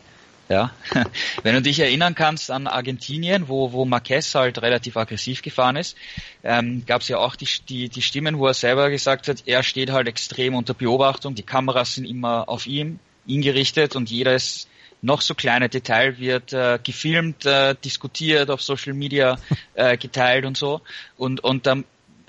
Ja, 0.50 0.72
wenn 1.44 1.56
du 1.56 1.62
dich 1.62 1.78
erinnern 1.82 2.16
kannst 2.16 2.50
an 2.52 2.68
Argentinien, 2.68 3.50
wo, 3.50 3.74
wo 3.74 3.84
Marquez 3.84 4.34
halt 4.34 4.62
relativ 4.62 4.96
aggressiv 4.96 5.42
gefahren 5.42 5.76
ist, 5.76 5.98
ähm, 6.42 6.84
gab 6.86 7.02
es 7.02 7.10
ja 7.10 7.18
auch 7.18 7.36
die, 7.36 7.50
die, 7.68 7.90
die 7.90 8.02
Stimmen, 8.02 8.40
wo 8.40 8.48
er 8.48 8.54
selber 8.54 8.90
gesagt 8.90 9.28
hat, 9.28 9.44
er 9.46 9.62
steht 9.64 9.92
halt 9.92 10.08
extrem 10.08 10.56
unter 10.56 10.74
Beobachtung, 10.74 11.36
die 11.36 11.44
Kameras 11.44 11.96
sind 11.96 12.06
immer 12.06 12.48
auf 12.48 12.66
ihm, 12.66 13.00
ihn 13.26 13.42
gerichtet 13.42 13.98
und 13.98 14.10
jeder 14.10 14.36
ist 14.36 14.70
noch 15.08 15.22
so 15.22 15.34
kleine 15.34 15.70
Detail 15.70 16.20
wird 16.20 16.54
äh, 16.54 16.78
gefilmt, 16.84 17.46
äh, 17.46 17.76
diskutiert, 17.84 18.52
auf 18.52 18.62
Social 18.62 18.94
Media 18.94 19.38
äh, 19.74 19.98
geteilt 20.06 20.46
und 20.46 20.58
so. 20.58 20.82
Und, 21.18 21.44
und 21.44 21.66
dann 21.66 21.86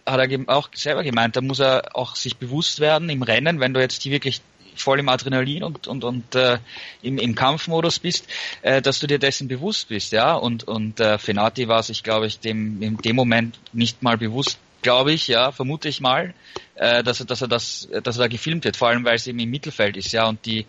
hat 0.06 0.20
er 0.20 0.48
auch 0.48 0.70
selber 0.72 1.02
gemeint, 1.02 1.36
da 1.36 1.42
muss 1.42 1.58
er 1.58 1.94
auch 1.94 2.16
sich 2.16 2.36
bewusst 2.36 2.80
werden 2.80 3.10
im 3.10 3.22
Rennen, 3.22 3.60
wenn 3.60 3.74
du 3.74 3.80
jetzt 3.80 4.02
hier 4.02 4.12
wirklich 4.12 4.40
voll 4.76 5.00
im 5.00 5.08
Adrenalin 5.08 5.64
und 5.64 5.88
und 5.88 6.04
und 6.04 6.34
äh, 6.36 6.58
im, 7.02 7.18
im 7.18 7.34
Kampfmodus 7.34 7.98
bist, 7.98 8.28
äh, 8.62 8.80
dass 8.80 9.00
du 9.00 9.08
dir 9.08 9.18
dessen 9.18 9.48
bewusst 9.48 9.88
bist, 9.88 10.12
ja. 10.12 10.34
Und 10.34 10.64
und 10.64 11.00
äh, 11.00 11.18
Fenati 11.18 11.66
war 11.66 11.82
sich, 11.82 12.04
glaube 12.04 12.26
ich, 12.28 12.38
dem 12.38 12.80
in 12.80 12.96
dem 12.96 13.16
Moment 13.16 13.58
nicht 13.72 14.04
mal 14.04 14.16
bewusst, 14.16 14.58
glaube 14.82 15.12
ich, 15.12 15.26
ja, 15.26 15.50
vermute 15.50 15.88
ich 15.88 16.00
mal, 16.00 16.32
äh, 16.76 17.02
dass 17.02 17.18
er 17.18 17.26
dass 17.26 17.42
er 17.42 17.48
das 17.48 17.88
dass 18.04 18.16
er 18.16 18.22
da 18.22 18.28
gefilmt 18.28 18.64
wird, 18.64 18.76
vor 18.76 18.88
allem 18.88 19.04
weil 19.04 19.16
es 19.16 19.26
eben 19.26 19.40
im 19.40 19.50
Mittelfeld 19.50 19.96
ist, 19.96 20.12
ja. 20.12 20.28
Und 20.28 20.46
die 20.46 20.64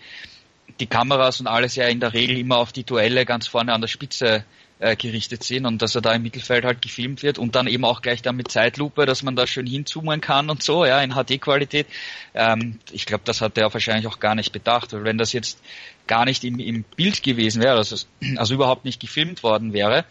die 0.79 0.87
Kameras 0.87 1.39
und 1.39 1.47
alles 1.47 1.75
ja 1.75 1.87
in 1.87 1.99
der 1.99 2.13
Regel 2.13 2.37
immer 2.37 2.57
auf 2.57 2.71
die 2.71 2.83
Duelle 2.83 3.25
ganz 3.25 3.47
vorne 3.47 3.73
an 3.73 3.81
der 3.81 3.87
Spitze 3.87 4.43
äh, 4.79 4.95
gerichtet 4.95 5.43
sind 5.43 5.65
und 5.65 5.81
dass 5.81 5.95
er 5.95 6.01
da 6.01 6.13
im 6.13 6.23
Mittelfeld 6.23 6.63
halt 6.63 6.81
gefilmt 6.81 7.21
wird 7.21 7.37
und 7.37 7.55
dann 7.55 7.67
eben 7.67 7.83
auch 7.83 8.01
gleich 8.01 8.21
dann 8.21 8.35
mit 8.35 8.49
Zeitlupe, 8.49 9.05
dass 9.05 9.23
man 9.23 9.35
da 9.35 9.45
schön 9.45 9.65
hinzoomen 9.65 10.21
kann 10.21 10.49
und 10.49 10.63
so, 10.63 10.85
ja, 10.85 11.01
in 11.01 11.11
HD-Qualität. 11.11 11.85
Ähm, 12.33 12.79
ich 12.91 13.05
glaube, 13.05 13.23
das 13.25 13.41
hat 13.41 13.57
er 13.57 13.73
wahrscheinlich 13.73 14.07
auch 14.07 14.19
gar 14.19 14.35
nicht 14.35 14.51
bedacht, 14.51 14.93
weil 14.93 15.03
wenn 15.03 15.17
das 15.17 15.33
jetzt 15.33 15.61
gar 16.07 16.25
nicht 16.25 16.43
im, 16.43 16.59
im 16.59 16.83
Bild 16.95 17.23
gewesen 17.23 17.61
wäre, 17.61 17.75
also, 17.75 17.97
also 18.37 18.53
überhaupt 18.53 18.85
nicht 18.85 19.01
gefilmt 19.01 19.43
worden 19.43 19.73
wäre, 19.73 20.05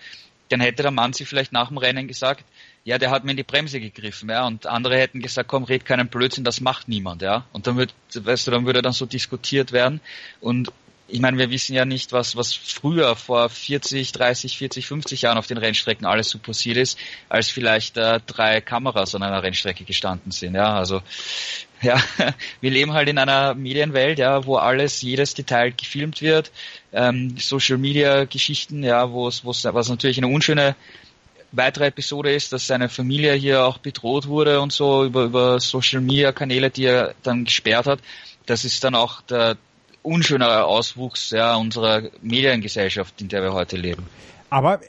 dann 0.51 0.61
hätte 0.61 0.83
der 0.83 0.93
Mann 0.93 1.13
sich 1.13 1.29
vielleicht 1.29 1.53
nach 1.53 1.69
dem 1.69 1.79
Rennen 1.79 2.09
gesagt, 2.09 2.45
ja, 2.89 2.97
der 2.97 3.11
hat 3.11 3.23
mir 3.23 3.33
in 3.33 3.37
die 3.37 3.43
Bremse 3.43 3.81
gegriffen, 3.81 4.31
ja, 4.31 4.47
und 4.47 4.65
andere 4.67 4.97
hätten 4.97 5.21
gesagt, 5.21 5.47
komm, 5.47 5.65
red 5.65 5.85
keinen 5.85 6.09
Blödsinn, 6.09 6.43
das 6.43 6.63
macht 6.63 6.89
niemand, 6.89 7.21
ja. 7.21 7.45
Und 7.53 7.67
dann 7.67 7.77
wird, 7.77 7.93
weißt 8.15 8.47
du, 8.47 8.51
dann 8.51 8.65
würde 8.65 8.81
dann 8.81 8.95
so 8.95 9.05
diskutiert 9.05 9.73
werden 9.73 10.01
und 10.41 10.73
ich 11.07 11.21
meine, 11.21 11.37
wir 11.37 11.51
wissen 11.51 11.75
ja 11.75 11.85
nicht, 11.85 12.13
was, 12.13 12.35
was 12.37 12.55
früher 12.55 13.15
vor 13.15 13.51
40, 13.51 14.13
30, 14.13 14.57
40, 14.57 14.87
50 14.87 15.23
Jahren 15.23 15.37
auf 15.37 15.47
den 15.47 15.59
Rennstrecken 15.59 16.07
alles 16.07 16.31
so 16.31 16.39
passiert 16.39 16.79
ist, 16.79 16.99
als 17.29 17.51
vielleicht 17.51 17.99
äh, 17.99 18.21
drei 18.27 18.63
Kameras 18.63 19.15
an 19.15 19.23
einer 19.23 19.43
Rennstrecke 19.43 19.85
gestanden 19.85 20.33
sind. 20.33 20.55
Ja, 20.55 20.75
also 20.75 21.03
ja, 21.83 21.99
wir 22.63 22.71
leben 22.71 22.95
halt 22.95 23.11
in 23.11 23.19
einer 23.19 23.55
Medienwelt, 23.55 24.19
ja, 24.19 24.47
wo 24.47 24.57
alles, 24.57 25.03
jedes 25.03 25.35
Detail 25.35 25.73
gefilmt 25.73 26.23
wird, 26.23 26.53
ähm, 26.95 27.37
Social 27.39 27.77
Media 27.77 28.25
Geschichten, 28.25 28.83
ja, 28.83 29.11
wo 29.11 29.29
es, 29.29 29.45
was 29.45 29.89
natürlich 29.91 30.17
eine 30.17 30.29
unschöne 30.29 30.75
weitere 31.53 31.87
Episode 31.87 32.35
ist, 32.35 32.53
dass 32.53 32.67
seine 32.67 32.89
Familie 32.89 33.35
hier 33.35 33.65
auch 33.65 33.79
bedroht 33.79 34.27
wurde 34.27 34.61
und 34.61 34.73
so 34.73 35.05
über, 35.05 35.25
über 35.25 35.61
Social 35.61 36.01
Media 36.01 36.33
Kanäle, 36.33 36.71
die 36.71 36.85
er 36.85 37.15
dann 37.23 37.45
gesperrt 37.45 37.87
hat. 37.87 38.01
Das 38.47 38.65
ist 38.65 38.85
dann 38.85 38.95
auch 38.95 39.21
der 39.23 39.57
unschönere 40.03 40.65
Auswuchs 40.65 41.31
ja, 41.31 41.57
unserer 41.57 42.03
Mediengesellschaft, 42.23 43.21
in 43.21 43.29
der 43.29 43.43
wir 43.43 43.53
heute 43.53 43.77
leben. 43.77 44.07
Aber 44.51 44.81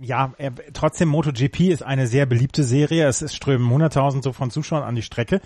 ja, 0.00 0.32
er, 0.38 0.52
trotzdem 0.72 1.08
MotoGP 1.08 1.60
ist 1.70 1.82
eine 1.82 2.06
sehr 2.06 2.26
beliebte 2.26 2.64
Serie. 2.64 3.06
Es, 3.06 3.22
es 3.22 3.34
strömen 3.34 3.70
100.000 3.70 4.22
so 4.22 4.32
von 4.32 4.50
Zuschauern 4.50 4.82
an 4.82 4.96
die 4.96 5.02
Strecke. 5.02 5.40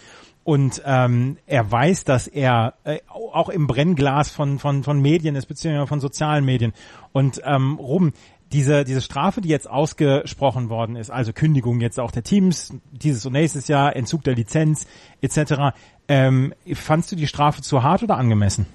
Und 0.44 0.80
ähm, 0.86 1.36
er 1.46 1.70
weiß, 1.70 2.04
dass 2.04 2.26
er 2.26 2.72
äh, 2.84 3.00
auch 3.08 3.50
im 3.50 3.66
Brennglas 3.66 4.30
von, 4.30 4.58
von, 4.58 4.82
von 4.82 5.02
Medien 5.02 5.36
ist, 5.36 5.44
beziehungsweise 5.44 5.86
von 5.86 6.00
sozialen 6.00 6.46
Medien. 6.46 6.72
Und 7.12 7.42
ähm, 7.44 7.74
Ruben, 7.74 8.14
diese, 8.52 8.84
diese 8.84 9.00
Strafe, 9.00 9.40
die 9.40 9.48
jetzt 9.48 9.68
ausgesprochen 9.68 10.70
worden 10.70 10.96
ist, 10.96 11.10
also 11.10 11.32
Kündigung 11.32 11.80
jetzt 11.80 12.00
auch 12.00 12.10
der 12.10 12.22
Teams, 12.22 12.74
dieses 12.92 13.26
und 13.26 13.32
nächstes 13.32 13.68
Jahr, 13.68 13.94
Entzug 13.94 14.24
der 14.24 14.34
Lizenz 14.34 14.86
etc., 15.20 15.74
ähm, 16.08 16.54
fandst 16.72 17.12
du 17.12 17.16
die 17.16 17.26
Strafe 17.26 17.60
zu 17.60 17.82
hart 17.82 18.02
oder 18.02 18.16
angemessen? 18.16 18.66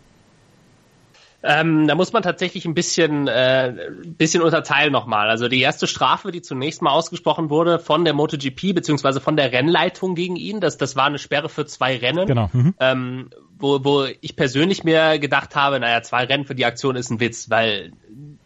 Ähm, 1.44 1.88
da 1.88 1.96
muss 1.96 2.14
man 2.14 2.24
tatsächlich 2.24 2.66
ein 2.66 2.74
bisschen, 2.74 3.28
äh, 3.28 3.74
bisschen 4.06 4.42
unterteilen 4.42 4.94
nochmal. 4.94 5.30
Also 5.30 5.50
die 5.50 5.62
erste 5.62 5.88
Strafe, 5.88 6.32
die 6.32 6.42
zunächst 6.42 6.82
mal 6.82 6.92
ausgesprochen 6.92 7.50
wurde 7.50 7.80
von 7.80 8.06
der 8.06 8.14
MotoGP 8.14 8.74
beziehungsweise 8.74 9.20
von 9.20 9.36
der 9.36 9.52
Rennleitung 9.52 10.16
gegen 10.16 10.38
ihn, 10.38 10.62
das, 10.62 10.78
das 10.78 10.96
war 10.96 11.06
eine 11.06 11.20
Sperre 11.20 11.50
für 11.50 11.66
zwei 11.66 11.98
Rennen. 11.98 12.28
Genau. 12.28 12.50
Mhm. 12.54 12.76
Ähm, 12.80 13.30
wo, 13.58 13.84
wo 13.84 14.06
ich 14.22 14.36
persönlich 14.36 14.84
mir 14.84 15.20
gedacht 15.20 15.56
habe, 15.56 15.80
naja, 15.80 16.02
zwei 16.02 16.26
Rennen 16.26 16.46
für 16.46 16.56
die 16.56 16.66
Aktion 16.66 16.96
ist 16.96 17.10
ein 17.10 17.20
Witz, 17.20 17.50
weil 17.50 17.92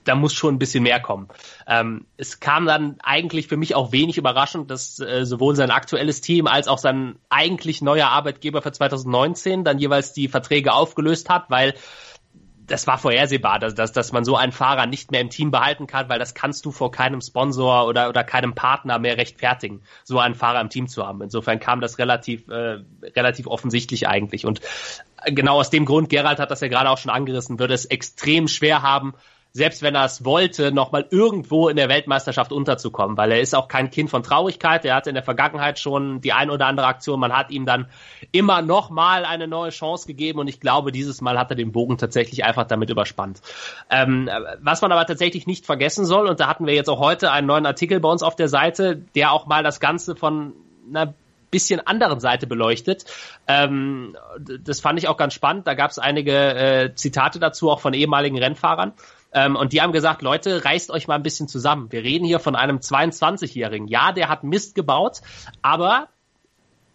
da 0.04 0.16
muss 0.16 0.34
schon 0.34 0.56
ein 0.56 0.60
bisschen 0.60 0.84
mehr 0.84 1.00
kommen. 1.00 1.28
Ähm, 1.68 2.06
es 2.18 2.40
kam 2.40 2.66
dann 2.66 2.96
eigentlich 3.04 3.48
für 3.48 3.58
mich 3.58 3.76
auch 3.76 3.92
wenig 3.92 4.18
überraschend, 4.18 4.72
dass 4.72 5.00
äh, 5.00 5.26
sowohl 5.26 5.56
sein 5.56 5.70
aktuelles 5.70 6.22
Team 6.22 6.48
als 6.48 6.68
auch 6.68 6.78
sein 6.78 7.16
eigentlich 7.30 7.82
neuer 7.82 8.08
Arbeitgeber 8.08 8.62
für 8.62 8.72
2019 8.72 9.64
dann 9.64 9.80
jeweils 9.80 10.14
die 10.14 10.28
Verträge 10.30 10.74
aufgelöst 10.74 11.30
hat, 11.30 11.50
weil 11.50 11.74
das 12.68 12.86
war 12.86 12.98
vorhersehbar, 12.98 13.60
dass, 13.60 13.76
dass, 13.76 13.92
dass 13.94 14.12
man 14.12 14.26
so 14.26 14.36
einen 14.36 14.52
Fahrer 14.52 14.86
nicht 14.86 15.12
mehr 15.12 15.22
im 15.22 15.30
Team 15.30 15.52
behalten 15.52 15.88
kann, 15.88 16.10
weil 16.10 16.20
das 16.20 16.34
kannst 16.34 16.66
du 16.66 16.72
vor 16.72 16.92
keinem 16.92 17.22
Sponsor 17.22 17.88
oder, 17.88 18.10
oder 18.10 18.24
keinem 18.24 18.54
Partner 18.54 19.00
mehr 19.00 19.18
rechtfertigen, 19.18 19.82
so 20.04 20.20
einen 20.20 20.36
Fahrer 20.36 20.62
im 20.62 20.70
Team 20.70 20.88
zu 20.88 21.06
haben. 21.06 21.22
Insofern 21.22 21.60
kam 21.60 21.82
das 21.82 21.98
relativ, 21.98 22.48
äh, 22.50 22.80
relativ 23.16 23.48
offensichtlich 23.48 24.08
eigentlich. 24.08 24.46
Und 24.46 24.62
genau 25.26 25.60
aus 25.60 25.70
dem 25.70 25.86
Grund, 25.86 26.10
Gerald 26.10 26.40
hat 26.40 26.52
das 26.52 26.60
ja 26.62 26.68
gerade 26.68 26.90
auch 26.90 26.98
schon 26.98 27.12
angerissen, 27.12 27.58
würde 27.60 27.74
es 27.74 27.86
extrem 27.86 28.48
schwer 28.48 28.82
haben, 28.82 29.14
selbst 29.58 29.82
wenn 29.82 29.96
er 29.96 30.06
es 30.06 30.24
wollte, 30.24 30.72
nochmal 30.72 31.08
irgendwo 31.10 31.68
in 31.68 31.78
der 31.78 31.90
Weltmeisterschaft 31.90 32.52
unterzukommen, 32.52 33.18
weil 33.18 33.32
er 33.32 33.42
ist 33.42 33.56
auch 33.56 33.68
kein 33.68 33.90
Kind 33.90 34.12
von 34.12 34.22
Traurigkeit. 34.22 34.86
Er 34.86 34.94
hatte 34.94 35.10
in 35.10 35.16
der 35.16 35.24
Vergangenheit 35.24 35.80
schon 35.80 36.22
die 36.22 36.32
ein 36.32 36.52
oder 36.52 36.68
andere 36.68 36.86
Aktion. 36.86 37.20
Man 37.20 37.36
hat 37.36 37.50
ihm 37.50 37.66
dann 37.66 37.88
immer 38.32 38.62
nochmal 38.62 39.26
eine 39.26 39.48
neue 39.48 39.72
Chance 39.72 40.06
gegeben 40.06 40.38
und 40.38 40.48
ich 40.48 40.60
glaube, 40.60 40.92
dieses 40.92 41.22
Mal 41.22 41.40
hat 41.40 41.50
er 41.50 41.56
den 41.56 41.72
Bogen 41.72 41.98
tatsächlich 41.98 42.46
einfach 42.46 42.68
damit 42.68 42.92
überspannt. 42.92 43.42
Ähm, 43.90 44.30
was 44.62 44.82
man 44.82 44.92
aber 44.92 45.08
tatsächlich 45.08 45.48
nicht 45.48 45.66
vergessen 45.66 46.06
soll, 46.06 46.28
und 46.28 46.40
da 46.40 46.48
hatten 46.48 46.68
wir 46.68 46.76
jetzt 46.76 46.90
auch 46.90 47.00
heute 47.00 47.32
einen 47.32 47.48
neuen 47.48 47.66
Artikel 47.66 48.00
bei 48.00 48.10
uns 48.10 48.22
auf 48.22 48.36
der 48.36 48.50
Seite, 48.50 48.96
der 49.16 49.32
auch 49.32 49.48
mal 49.48 49.64
das 49.64 49.80
Ganze 49.80 50.16
von 50.16 50.54
einer 50.88 51.16
bisschen 51.50 51.80
anderen 51.86 52.20
Seite 52.20 52.46
beleuchtet. 52.46 53.06
Ähm, 53.48 54.16
das 54.38 54.82
fand 54.82 55.00
ich 55.00 55.08
auch 55.08 55.18
ganz 55.18 55.34
spannend. 55.34 55.66
Da 55.66 55.74
gab 55.74 55.90
es 55.90 55.98
einige 55.98 56.34
äh, 56.34 56.94
Zitate 56.94 57.40
dazu, 57.40 57.72
auch 57.72 57.80
von 57.80 57.94
ehemaligen 57.94 58.38
Rennfahrern. 58.38 58.94
Ähm, 59.34 59.56
und 59.56 59.74
die 59.74 59.82
haben 59.82 59.92
gesagt, 59.92 60.22
Leute, 60.22 60.64
reißt 60.64 60.90
euch 60.92 61.08
mal 61.08 61.16
ein 61.16 61.24
bisschen 61.24 61.48
zusammen. 61.48 61.92
Wir 61.92 62.04
reden 62.04 62.26
hier 62.26 62.40
von 62.40 62.56
einem 62.56 62.78
22-Jährigen. 62.78 63.88
Ja, 63.88 64.12
der 64.12 64.30
hat 64.30 64.44
Mist 64.44 64.76
gebaut, 64.76 65.22
aber 65.62 66.10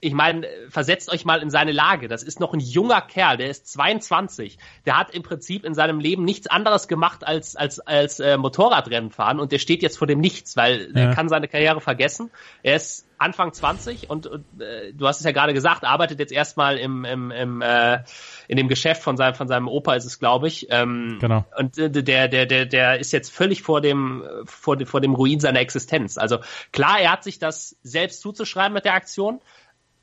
ich 0.05 0.15
meine, 0.15 0.49
versetzt 0.69 1.13
euch 1.13 1.25
mal 1.25 1.41
in 1.43 1.49
seine 1.49 1.71
Lage. 1.71 2.09
Das 2.09 2.25
ist 2.25 2.41
noch 2.41 2.53
ein 2.53 2.59
junger 2.59 3.01
Kerl, 3.01 3.37
der 3.37 3.49
ist 3.49 3.73
22. 3.73 4.59
Der 4.85 4.99
hat 4.99 5.15
im 5.15 5.23
Prinzip 5.23 5.65
in 5.65 5.75
seinem 5.75 6.01
Leben 6.01 6.25
nichts 6.25 6.49
anderes 6.49 6.89
gemacht 6.89 7.25
als 7.25 7.55
als 7.55 7.79
als 7.79 8.19
äh, 8.19 8.37
Motorradrennen 8.37 9.13
fahren 9.13 9.39
und 9.39 9.53
der 9.53 9.61
steht 9.61 9.81
jetzt 9.81 9.97
vor 9.97 10.09
dem 10.09 10.19
Nichts, 10.19 10.57
weil 10.57 10.91
ja. 10.93 11.03
er 11.03 11.15
kann 11.15 11.29
seine 11.29 11.47
Karriere 11.47 11.81
vergessen. 11.81 12.33
Er 12.65 12.75
ist 12.75 13.07
Anfang 13.19 13.53
20 13.53 14.11
und, 14.11 14.27
und 14.27 14.45
äh, 14.61 14.93
du 14.93 15.07
hast 15.07 15.21
es 15.21 15.25
ja 15.25 15.31
gerade 15.31 15.55
gesagt, 15.55 15.85
arbeitet 15.85 16.19
jetzt 16.19 16.33
erstmal 16.33 16.79
im, 16.79 17.05
im, 17.05 17.31
im 17.31 17.63
äh, 17.63 18.01
in 18.49 18.57
dem 18.57 18.67
Geschäft 18.67 19.05
von 19.05 19.17
seinem 19.17 19.37
von 19.37 19.47
seinem 19.47 19.69
Opa 19.69 19.95
ist 19.95 20.05
es, 20.05 20.19
glaube 20.19 20.49
ich. 20.49 20.67
Ähm, 20.71 21.19
genau. 21.21 21.45
Und 21.57 21.79
äh, 21.79 21.91
der 21.91 22.27
der 22.27 22.47
der 22.47 22.67
der 22.67 22.99
ist 22.99 23.13
jetzt 23.13 23.33
völlig 23.33 23.63
vor 23.63 23.81
dem 23.81 24.25
vor 24.47 24.77
dem 24.77 24.89
vor 24.89 25.01
dem 25.01 25.15
Ruin 25.15 25.39
seiner 25.39 25.61
Existenz. 25.61 26.19
Also 26.19 26.39
klar, 26.73 26.99
er 26.99 27.13
hat 27.13 27.23
sich 27.23 27.39
das 27.39 27.77
selbst 27.85 28.21
zuzuschreiben 28.21 28.73
mit 28.73 28.85
der 28.85 28.95
Aktion. 28.95 29.41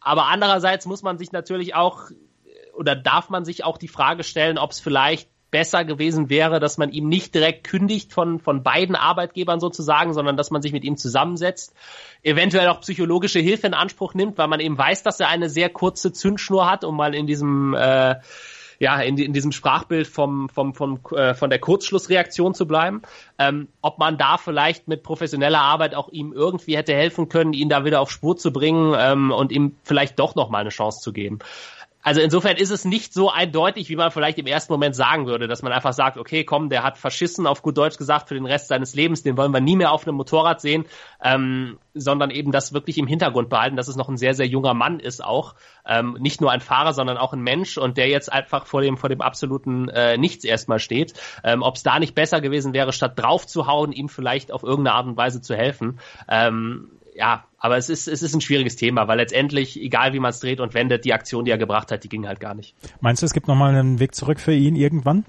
Aber 0.02 0.28
andererseits 0.28 0.86
muss 0.86 1.04
man 1.04 1.18
sich 1.18 1.32
natürlich 1.32 1.76
auch 1.76 2.10
oder 2.74 2.96
darf 2.96 3.30
man 3.30 3.44
sich 3.44 3.66
auch 3.66 3.78
die 3.78 3.90
Frage 3.90 4.24
stellen, 4.24 4.58
ob 4.58 4.72
es 4.72 4.80
vielleicht 4.80 5.30
besser 5.52 5.84
gewesen 5.84 6.30
wäre, 6.30 6.60
dass 6.60 6.78
man 6.78 6.92
ihm 6.92 7.08
nicht 7.08 7.34
direkt 7.34 7.66
kündigt 7.66 8.14
von, 8.14 8.40
von 8.40 8.64
beiden 8.64 8.96
Arbeitgebern 8.96 9.60
sozusagen, 9.60 10.14
sondern 10.14 10.38
dass 10.38 10.52
man 10.52 10.62
sich 10.62 10.72
mit 10.72 10.84
ihm 10.84 10.96
zusammensetzt, 10.96 11.74
eventuell 12.22 12.68
auch 12.68 12.82
psychologische 12.82 13.40
Hilfe 13.40 13.68
in 13.68 13.74
Anspruch 13.74 14.14
nimmt, 14.14 14.38
weil 14.38 14.48
man 14.48 14.60
eben 14.60 14.78
weiß, 14.78 15.04
dass 15.04 15.20
er 15.20 15.28
eine 15.28 15.50
sehr 15.50 15.70
kurze 15.70 16.14
Zündschnur 16.14 16.70
hat, 16.70 16.84
um 16.84 16.96
mal 16.96 17.16
in 17.16 17.26
diesem 17.26 17.74
äh, 17.74 18.16
ja, 18.80 19.00
in, 19.02 19.18
in 19.18 19.34
diesem 19.34 19.52
Sprachbild 19.52 20.08
vom, 20.08 20.50
vom, 20.50 20.74
vom, 20.74 21.00
äh, 21.12 21.34
von 21.34 21.50
der 21.50 21.60
Kurzschlussreaktion 21.60 22.54
zu 22.54 22.66
bleiben. 22.66 23.02
Ähm, 23.38 23.68
ob 23.82 24.00
man 24.00 24.18
da 24.18 24.38
vielleicht 24.38 24.88
mit 24.88 25.04
professioneller 25.04 25.60
Arbeit 25.60 25.94
auch 25.96 26.10
ihm 26.10 26.32
irgendwie 26.34 26.78
hätte 26.78 26.94
helfen 26.94 27.28
können, 27.28 27.54
ihn 27.54 27.70
da 27.70 27.84
wieder 27.84 28.00
auf 28.00 28.10
Spur 28.10 28.38
zu 28.38 28.52
bringen 28.52 28.96
ähm, 28.98 29.32
und 29.32 29.52
ihm 29.52 29.76
vielleicht 29.84 30.18
doch 30.18 30.36
noch 30.36 30.50
mal 30.50 30.60
eine 30.60 30.70
Chance 30.70 31.02
zu 31.02 31.12
geben. 31.12 31.40
Also 32.02 32.22
insofern 32.22 32.56
ist 32.56 32.70
es 32.70 32.86
nicht 32.86 33.14
so 33.14 33.30
eindeutig, 33.30 33.90
wie 33.90 33.96
man 33.98 34.10
vielleicht 34.10 34.38
im 34.38 34.48
ersten 34.48 34.72
Moment 34.72 34.96
sagen 34.96 35.28
würde, 35.28 35.48
dass 35.48 35.62
man 35.62 35.74
einfach 35.74 35.92
sagt, 35.92 36.18
okay, 36.18 36.46
komm, 36.46 36.70
der 36.70 36.84
hat 36.84 36.98
verschissen, 36.98 37.46
auf 37.46 37.62
gut 37.62 37.78
Deutsch 37.78 37.98
gesagt, 37.98 38.30
für 38.30 38.36
den 38.36 38.46
Rest 38.46 38.70
seines 38.70 38.96
Lebens, 38.96 39.22
den 39.22 39.36
wollen 39.36 39.52
wir 39.52 39.60
nie 39.60 39.76
mehr 39.76 39.92
auf 39.92 40.08
einem 40.08 40.16
Motorrad 40.16 40.62
sehen, 40.62 40.86
ähm, 41.22 41.78
sondern 41.94 42.32
eben 42.32 42.54
das 42.54 42.72
wirklich 42.72 42.98
im 42.98 43.08
Hintergrund 43.08 43.50
behalten, 43.50 43.76
dass 43.76 43.90
es 43.90 43.98
noch 43.98 44.08
ein 44.08 44.16
sehr, 44.16 44.34
sehr 44.34 44.48
junger 44.48 44.74
Mann 44.74 45.02
ist 45.02 45.24
auch. 45.24 45.56
Ähm, 45.86 46.16
nicht 46.20 46.40
nur 46.40 46.52
ein 46.52 46.62
Fahrer, 46.62 46.94
sondern 46.94 47.18
auch 47.18 47.34
ein 47.34 47.42
Mensch 47.42 47.78
und 47.78 47.98
der 47.98 48.08
jetzt 48.08 48.32
einfach 48.32 48.66
vor 48.66 48.82
dem, 48.82 48.96
vor 48.96 49.10
dem 49.10 49.22
absoluten 49.22 49.90
äh, 49.90 50.18
Nichts 50.18 50.46
erstmal 50.46 50.80
steht. 50.80 51.14
Ähm, 51.44 51.64
Ob 51.64 51.76
es 51.76 51.84
da 51.84 52.00
nicht 52.00 52.16
besser 52.16 52.40
gewesen 52.40 52.74
wäre, 52.74 52.94
statt 52.94 53.20
drauf 53.20 53.46
zu 53.46 53.68
hauen, 53.68 53.92
ihm 53.92 54.08
vielleicht 54.08 54.54
auf 54.54 54.64
irgendeine 54.64 54.96
Art 54.96 55.08
und 55.08 55.18
Weise 55.18 55.42
zu 55.42 55.56
helfen. 55.56 56.00
Ähm, 56.30 56.92
ja, 57.20 57.44
aber 57.58 57.76
es 57.76 57.90
ist, 57.90 58.08
es 58.08 58.22
ist 58.22 58.34
ein 58.34 58.40
schwieriges 58.40 58.78
Thema, 58.78 59.10
weil 59.10 59.18
letztendlich, 59.18 59.78
egal 59.80 60.14
wie 60.14 60.20
man 60.20 60.30
es 60.30 60.40
dreht 60.40 60.62
und 60.62 60.74
wendet, 60.74 61.04
die 61.04 61.14
Aktion, 61.14 61.44
die 61.44 61.52
er 61.52 61.58
gebracht 61.58 61.92
hat, 61.92 62.06
die 62.06 62.08
ging 62.10 62.26
halt 62.26 62.40
gar 62.40 62.54
nicht. 62.54 62.74
Meinst 63.02 63.22
du, 63.22 63.26
es 63.26 63.34
gibt 63.34 63.50
nochmal 63.50 63.76
einen 63.76 64.00
Weg 64.00 64.16
zurück 64.16 64.40
für 64.40 64.54
ihn 64.54 64.78
irgendwann? 64.78 65.26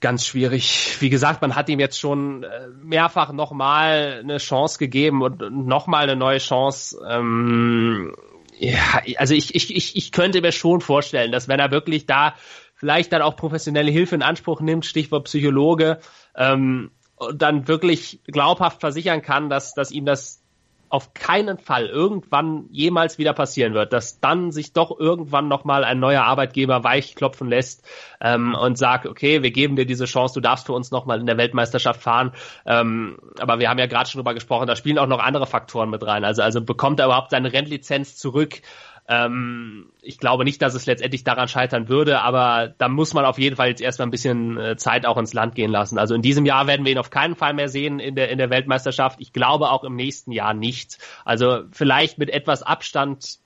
Ganz 0.00 0.24
schwierig. 0.24 0.96
Wie 1.00 1.10
gesagt, 1.10 1.42
man 1.42 1.56
hat 1.56 1.68
ihm 1.68 1.80
jetzt 1.80 1.98
schon 1.98 2.44
äh, 2.44 2.68
mehrfach 2.80 3.32
nochmal 3.32 4.20
eine 4.22 4.38
Chance 4.38 4.78
gegeben 4.78 5.22
und 5.22 5.66
nochmal 5.66 6.04
eine 6.04 6.14
neue 6.14 6.38
Chance. 6.38 7.04
Ähm, 7.04 8.14
ja, 8.56 9.02
also 9.16 9.34
ich, 9.34 9.56
ich, 9.56 9.74
ich, 9.74 9.96
ich 9.96 10.12
könnte 10.12 10.40
mir 10.40 10.52
schon 10.52 10.80
vorstellen, 10.80 11.32
dass 11.32 11.48
wenn 11.48 11.58
er 11.58 11.72
wirklich 11.72 12.06
da 12.06 12.36
vielleicht 12.76 13.12
dann 13.12 13.22
auch 13.22 13.34
professionelle 13.34 13.90
Hilfe 13.90 14.14
in 14.14 14.22
Anspruch 14.22 14.60
nimmt, 14.60 14.86
Stichwort 14.86 15.24
Psychologe, 15.24 15.98
ähm, 16.36 16.92
dann 17.34 17.68
wirklich 17.68 18.20
glaubhaft 18.26 18.80
versichern 18.80 19.22
kann, 19.22 19.48
dass, 19.50 19.74
dass 19.74 19.90
ihm 19.90 20.04
das 20.04 20.42
auf 20.90 21.12
keinen 21.12 21.58
Fall 21.58 21.86
irgendwann 21.86 22.66
jemals 22.70 23.18
wieder 23.18 23.32
passieren 23.34 23.74
wird, 23.74 23.92
dass 23.92 24.20
dann 24.20 24.52
sich 24.52 24.72
doch 24.72 24.98
irgendwann 24.98 25.48
nochmal 25.48 25.84
ein 25.84 26.00
neuer 26.00 26.22
Arbeitgeber 26.22 26.82
weichklopfen 26.82 27.48
lässt 27.48 27.86
ähm, 28.20 28.54
und 28.54 28.78
sagt, 28.78 29.06
okay, 29.06 29.42
wir 29.42 29.50
geben 29.50 29.76
dir 29.76 29.84
diese 29.84 30.06
Chance, 30.06 30.34
du 30.34 30.40
darfst 30.40 30.66
für 30.66 30.72
uns 30.72 30.90
nochmal 30.90 31.20
in 31.20 31.26
der 31.26 31.36
Weltmeisterschaft 31.36 32.02
fahren. 32.02 32.32
Ähm, 32.64 33.18
aber 33.38 33.58
wir 33.58 33.68
haben 33.68 33.78
ja 33.78 33.86
gerade 33.86 34.08
schon 34.08 34.20
drüber 34.20 34.34
gesprochen, 34.34 34.66
da 34.66 34.76
spielen 34.76 34.98
auch 34.98 35.06
noch 35.06 35.20
andere 35.20 35.46
Faktoren 35.46 35.90
mit 35.90 36.06
rein. 36.06 36.24
Also, 36.24 36.42
also 36.42 36.62
bekommt 36.62 37.00
er 37.00 37.06
überhaupt 37.06 37.30
seine 37.30 37.52
Rennlizenz 37.52 38.16
zurück? 38.16 38.62
Ähm, 39.08 39.86
ich 40.02 40.18
glaube 40.18 40.44
nicht, 40.44 40.60
dass 40.60 40.74
es 40.74 40.84
letztendlich 40.84 41.24
daran 41.24 41.48
scheitern 41.48 41.88
würde, 41.88 42.20
aber 42.20 42.74
da 42.76 42.88
muss 42.88 43.14
man 43.14 43.24
auf 43.24 43.38
jeden 43.38 43.56
Fall 43.56 43.68
jetzt 43.68 43.80
erstmal 43.80 44.06
ein 44.06 44.10
bisschen 44.10 44.58
äh, 44.58 44.76
Zeit 44.76 45.06
auch 45.06 45.16
ins 45.16 45.32
Land 45.32 45.54
gehen 45.54 45.70
lassen. 45.70 45.98
Also 45.98 46.14
in 46.14 46.20
diesem 46.20 46.44
Jahr 46.44 46.66
werden 46.66 46.84
wir 46.84 46.92
ihn 46.92 46.98
auf 46.98 47.08
keinen 47.08 47.34
Fall 47.34 47.54
mehr 47.54 47.68
sehen 47.68 48.00
in 48.00 48.14
der, 48.14 48.28
in 48.28 48.36
der 48.36 48.50
Weltmeisterschaft. 48.50 49.18
Ich 49.20 49.32
glaube 49.32 49.70
auch 49.70 49.82
im 49.82 49.96
nächsten 49.96 50.30
Jahr 50.30 50.52
nicht. 50.52 50.98
Also 51.24 51.62
vielleicht 51.72 52.18
mit 52.18 52.28
etwas 52.28 52.62
Abstand 52.62 53.38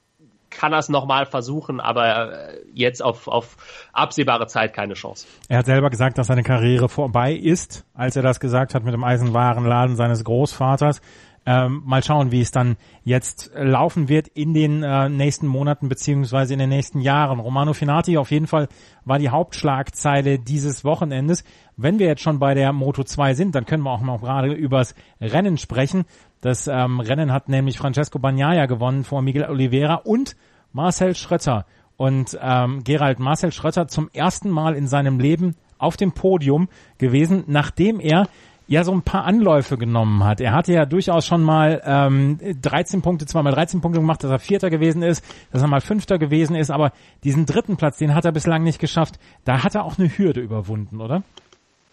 kann 0.50 0.72
er 0.72 0.80
es 0.80 0.88
nochmal 0.88 1.26
versuchen, 1.26 1.80
aber 1.80 2.32
äh, 2.32 2.58
jetzt 2.74 3.02
auf, 3.02 3.26
auf 3.28 3.56
absehbare 3.92 4.46
Zeit 4.48 4.74
keine 4.74 4.94
Chance. 4.94 5.26
Er 5.48 5.58
hat 5.58 5.66
selber 5.66 5.90
gesagt, 5.90 6.18
dass 6.18 6.26
seine 6.26 6.42
Karriere 6.42 6.88
vorbei 6.88 7.32
ist, 7.34 7.84
als 7.94 8.16
er 8.16 8.22
das 8.22 8.40
gesagt 8.40 8.74
hat 8.74 8.84
mit 8.84 8.92
dem 8.92 9.04
Eisenwarenladen 9.04 9.96
seines 9.96 10.24
Großvaters. 10.24 11.00
Ähm, 11.44 11.82
mal 11.84 12.04
schauen, 12.04 12.30
wie 12.30 12.40
es 12.40 12.52
dann 12.52 12.76
jetzt 13.02 13.50
laufen 13.54 14.08
wird 14.08 14.28
in 14.28 14.54
den 14.54 14.84
äh, 14.84 15.08
nächsten 15.08 15.48
Monaten 15.48 15.88
beziehungsweise 15.88 16.52
in 16.52 16.60
den 16.60 16.68
nächsten 16.68 17.00
Jahren. 17.00 17.40
Romano 17.40 17.72
Finati 17.72 18.16
auf 18.16 18.30
jeden 18.30 18.46
Fall 18.46 18.68
war 19.04 19.18
die 19.18 19.30
Hauptschlagzeile 19.30 20.38
dieses 20.38 20.84
Wochenendes. 20.84 21.42
Wenn 21.76 21.98
wir 21.98 22.06
jetzt 22.06 22.22
schon 22.22 22.38
bei 22.38 22.54
der 22.54 22.72
Moto 22.72 23.02
2 23.02 23.34
sind, 23.34 23.54
dann 23.56 23.66
können 23.66 23.82
wir 23.82 23.90
auch 23.90 24.00
mal 24.00 24.18
gerade 24.18 24.52
übers 24.52 24.94
Rennen 25.20 25.58
sprechen. 25.58 26.04
Das 26.40 26.68
ähm, 26.68 27.00
Rennen 27.00 27.32
hat 27.32 27.48
nämlich 27.48 27.76
Francesco 27.76 28.20
Bagnaia 28.20 28.66
gewonnen 28.66 29.02
vor 29.02 29.20
Miguel 29.20 29.44
Oliveira 29.44 29.94
und 29.94 30.36
Marcel 30.72 31.16
Schröter. 31.16 31.66
Und 31.96 32.38
ähm, 32.40 32.84
Gerald 32.84 33.18
Marcel 33.18 33.52
Schröter 33.52 33.88
zum 33.88 34.10
ersten 34.12 34.48
Mal 34.48 34.74
in 34.74 34.86
seinem 34.86 35.18
Leben 35.18 35.56
auf 35.78 35.96
dem 35.96 36.12
Podium 36.12 36.68
gewesen, 36.98 37.44
nachdem 37.48 38.00
er 38.00 38.28
ja 38.72 38.84
so 38.84 38.92
ein 38.92 39.02
paar 39.02 39.24
Anläufe 39.24 39.76
genommen 39.76 40.24
hat. 40.24 40.40
Er 40.40 40.52
hatte 40.52 40.72
ja 40.72 40.86
durchaus 40.86 41.26
schon 41.26 41.42
mal 41.42 41.82
ähm, 41.84 42.38
13 42.62 43.02
Punkte, 43.02 43.26
zweimal 43.26 43.52
13 43.52 43.82
Punkte 43.82 44.00
gemacht, 44.00 44.24
dass 44.24 44.30
er 44.30 44.38
Vierter 44.38 44.70
gewesen 44.70 45.02
ist, 45.02 45.22
dass 45.52 45.60
er 45.60 45.68
mal 45.68 45.82
Fünfter 45.82 46.18
gewesen 46.18 46.56
ist, 46.56 46.70
aber 46.70 46.92
diesen 47.22 47.44
dritten 47.44 47.76
Platz, 47.76 47.98
den 47.98 48.14
hat 48.14 48.24
er 48.24 48.32
bislang 48.32 48.62
nicht 48.62 48.78
geschafft. 48.78 49.18
Da 49.44 49.62
hat 49.62 49.74
er 49.74 49.84
auch 49.84 49.98
eine 49.98 50.08
Hürde 50.08 50.40
überwunden, 50.40 51.02
oder? 51.02 51.22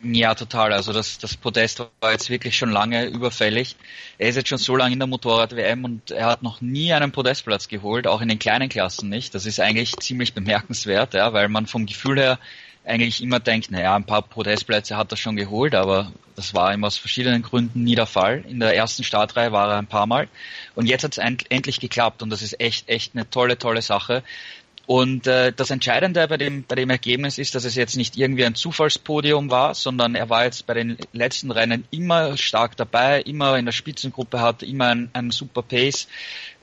Ja, 0.01 0.33
total. 0.33 0.71
Also 0.71 0.93
das, 0.93 1.17
das 1.17 1.35
Podest 1.35 1.85
war 1.99 2.11
jetzt 2.13 2.29
wirklich 2.29 2.57
schon 2.57 2.71
lange 2.71 3.07
überfällig. 3.07 3.75
Er 4.17 4.29
ist 4.29 4.37
jetzt 4.37 4.47
schon 4.47 4.57
so 4.57 4.77
lange 4.77 4.93
in 4.93 4.99
der 4.99 5.07
Motorrad-WM 5.09 5.83
und 5.83 6.11
er 6.11 6.27
hat 6.27 6.43
noch 6.43 6.61
nie 6.61 6.93
einen 6.93 7.11
Podestplatz 7.11 7.67
geholt, 7.67 8.07
auch 8.07 8.21
in 8.21 8.29
den 8.29 8.39
kleinen 8.39 8.69
Klassen 8.69 9.09
nicht. 9.09 9.35
Das 9.35 9.45
ist 9.45 9.59
eigentlich 9.59 9.97
ziemlich 9.97 10.33
bemerkenswert, 10.33 11.13
ja, 11.13 11.33
weil 11.33 11.49
man 11.49 11.65
vom 11.65 11.85
Gefühl 11.85 12.17
her 12.17 12.39
eigentlich 12.89 13.21
immer 13.21 13.39
denkt, 13.39 13.71
naja, 13.71 13.95
ein 13.95 14.03
paar 14.03 14.21
Podestplätze 14.21 14.97
hat 14.97 15.11
er 15.11 15.17
schon 15.17 15.35
geholt, 15.35 15.75
aber 15.75 16.11
das 16.35 16.53
war 16.53 16.73
ihm 16.73 16.83
aus 16.83 16.97
verschiedenen 16.97 17.41
Gründen 17.41 17.83
nie 17.83 17.95
der 17.95 18.05
Fall. 18.05 18.43
In 18.47 18.59
der 18.59 18.75
ersten 18.75 19.03
Startreihe 19.03 19.51
war 19.51 19.69
er 19.69 19.77
ein 19.77 19.87
paar 19.87 20.07
Mal. 20.07 20.27
Und 20.75 20.87
jetzt 20.87 21.03
hat 21.03 21.17
es 21.17 21.17
endlich 21.17 21.79
geklappt 21.79 22.23
und 22.23 22.29
das 22.29 22.41
ist 22.41 22.59
echt, 22.59 22.89
echt 22.89 23.13
eine 23.13 23.29
tolle, 23.29 23.57
tolle 23.57 23.81
Sache. 23.81 24.23
Und 24.89 25.27
äh, 25.27 25.53
das 25.55 25.69
Entscheidende 25.69 26.27
bei 26.27 26.37
dem, 26.37 26.63
bei 26.63 26.73
dem 26.73 26.89
Ergebnis 26.89 27.37
ist, 27.37 27.53
dass 27.53 27.63
es 27.63 27.75
jetzt 27.75 27.95
nicht 27.95 28.17
irgendwie 28.17 28.43
ein 28.43 28.55
Zufallspodium 28.55 29.51
war, 29.51 29.75
sondern 29.75 30.15
er 30.15 30.31
war 30.31 30.45
jetzt 30.45 30.65
bei 30.65 30.73
den 30.73 30.97
letzten 31.13 31.51
Rennen 31.51 31.83
immer 31.91 32.35
stark 32.37 32.75
dabei, 32.75 33.21
immer 33.21 33.55
in 33.59 33.65
der 33.65 33.71
Spitzengruppe, 33.71 34.41
hat 34.41 34.63
immer 34.63 34.87
ein, 34.87 35.11
ein 35.13 35.29
super 35.29 35.61
Pace. 35.61 36.07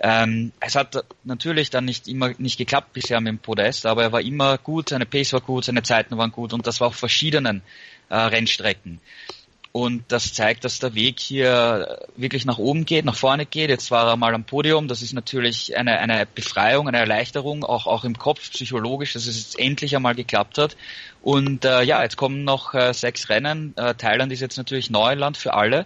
Ähm, 0.01 0.51
es 0.59 0.75
hat 0.75 1.05
natürlich 1.23 1.71
dann 1.71 1.85
nicht 1.85 2.09
immer 2.09 2.33
nicht 2.39 2.59
geklappt 2.59 2.95
bisher 2.95 3.21
mit 3.21 3.29
dem 3.29 3.39
Podest, 3.39 3.87
aber 3.87 4.03
er 4.03 4.11
war 4.11 4.23
immer 4.23 4.59
gut, 4.59 4.89
seine 4.89 5.07
Pace 5.07 5.33
war 5.35 5.41
gut, 5.41 5.67
seine 5.67 5.85
Zeiten 5.85 6.19
waren 6.19 6.33
gut 6.33 6.53
und 6.53 6.67
das 6.67 6.81
war 6.81 6.89
auf 6.89 6.97
verschiedenen 6.97 7.63
äh, 8.09 8.17
Rennstrecken. 8.17 9.01
Und 9.77 10.05
das 10.09 10.33
zeigt, 10.33 10.65
dass 10.65 10.79
der 10.79 10.95
Weg 10.95 11.21
hier 11.21 11.99
wirklich 12.17 12.47
nach 12.47 12.57
oben 12.57 12.87
geht, 12.87 13.05
nach 13.05 13.15
vorne 13.15 13.45
geht. 13.45 13.69
Jetzt 13.69 13.91
war 13.91 14.09
er 14.09 14.17
mal 14.17 14.35
am 14.35 14.45
Podium. 14.45 14.89
Das 14.89 15.03
ist 15.03 15.13
natürlich 15.13 15.77
eine, 15.77 15.99
eine 15.99 16.25
Befreiung, 16.25 16.89
eine 16.89 16.97
Erleichterung, 16.97 17.63
auch, 17.63 17.87
auch 17.87 18.05
im 18.05 18.19
Kopf, 18.19 18.53
psychologisch, 18.53 19.13
dass 19.13 19.27
es 19.27 19.37
jetzt 19.37 19.59
endlich 19.59 19.95
einmal 19.95 20.15
geklappt 20.15 20.57
hat. 20.57 20.79
Und 21.21 21.67
äh, 21.67 21.83
ja, 21.83 22.03
jetzt 22.03 22.17
kommen 22.17 22.43
noch 22.43 22.73
äh, 22.73 22.95
sechs 22.95 23.29
Rennen. 23.29 23.75
Äh, 23.77 23.95
Thailand 23.97 24.33
ist 24.33 24.41
jetzt 24.41 24.57
natürlich 24.57 24.89
Neuland 24.89 25.37
für 25.37 25.53
alle. 25.53 25.85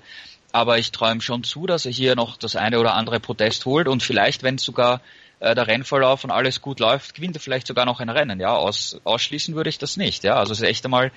Aber 0.52 0.78
ich 0.78 0.92
träume 0.92 1.20
schon 1.20 1.42
zu, 1.42 1.66
dass 1.66 1.84
er 1.84 1.90
hier 1.90 2.14
noch 2.14 2.36
das 2.36 2.54
eine 2.54 2.78
oder 2.78 2.94
andere 2.94 3.18
Protest 3.18 3.66
holt 3.66 3.88
und 3.88 4.04
vielleicht, 4.04 4.44
wenn 4.44 4.58
sogar 4.58 5.00
äh, 5.40 5.56
der 5.56 5.66
Rennverlauf 5.66 6.22
und 6.22 6.30
alles 6.30 6.60
gut 6.60 6.78
läuft, 6.78 7.14
gewinnt 7.14 7.34
er 7.34 7.40
vielleicht 7.40 7.66
sogar 7.66 7.86
noch 7.86 7.98
ein 7.98 8.08
Rennen. 8.08 8.38
Ja, 8.38 8.54
Aus, 8.54 9.00
ausschließen 9.02 9.56
würde 9.56 9.70
ich 9.70 9.78
das 9.78 9.96
nicht. 9.96 10.22
Ja, 10.22 10.36
also 10.36 10.52
es 10.52 10.60
ist 10.60 10.68
echt 10.68 10.84
einmal 10.84 11.10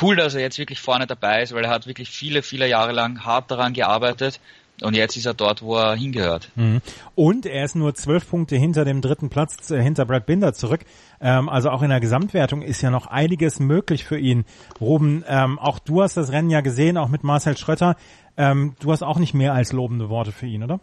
cool, 0.00 0.16
dass 0.16 0.34
er 0.34 0.40
jetzt 0.40 0.58
wirklich 0.58 0.80
vorne 0.80 1.06
dabei 1.06 1.42
ist, 1.42 1.54
weil 1.54 1.64
er 1.64 1.70
hat 1.70 1.86
wirklich 1.86 2.10
viele, 2.10 2.42
viele 2.42 2.68
Jahre 2.68 2.92
lang 2.92 3.24
hart 3.24 3.50
daran 3.50 3.72
gearbeitet. 3.72 4.40
Und 4.82 4.96
jetzt 4.96 5.16
ist 5.16 5.24
er 5.24 5.34
dort, 5.34 5.62
wo 5.62 5.76
er 5.76 5.94
hingehört. 5.94 6.50
Mhm. 6.56 6.80
Und 7.14 7.46
er 7.46 7.64
ist 7.64 7.76
nur 7.76 7.94
zwölf 7.94 8.28
Punkte 8.28 8.56
hinter 8.56 8.84
dem 8.84 9.00
dritten 9.00 9.30
Platz, 9.30 9.70
äh, 9.70 9.80
hinter 9.80 10.04
Brad 10.04 10.26
Binder 10.26 10.52
zurück. 10.52 10.80
Ähm, 11.20 11.48
also 11.48 11.70
auch 11.70 11.82
in 11.82 11.90
der 11.90 12.00
Gesamtwertung 12.00 12.60
ist 12.62 12.82
ja 12.82 12.90
noch 12.90 13.06
einiges 13.06 13.60
möglich 13.60 14.04
für 14.04 14.18
ihn. 14.18 14.44
Ruben, 14.80 15.24
ähm, 15.28 15.60
auch 15.60 15.78
du 15.78 16.02
hast 16.02 16.16
das 16.16 16.32
Rennen 16.32 16.50
ja 16.50 16.60
gesehen, 16.60 16.96
auch 16.96 17.08
mit 17.08 17.22
Marcel 17.22 17.56
Schröter. 17.56 17.96
Ähm, 18.36 18.74
du 18.80 18.90
hast 18.90 19.02
auch 19.02 19.18
nicht 19.18 19.32
mehr 19.32 19.54
als 19.54 19.72
lobende 19.72 20.08
Worte 20.08 20.32
für 20.32 20.46
ihn, 20.46 20.64
oder? 20.64 20.80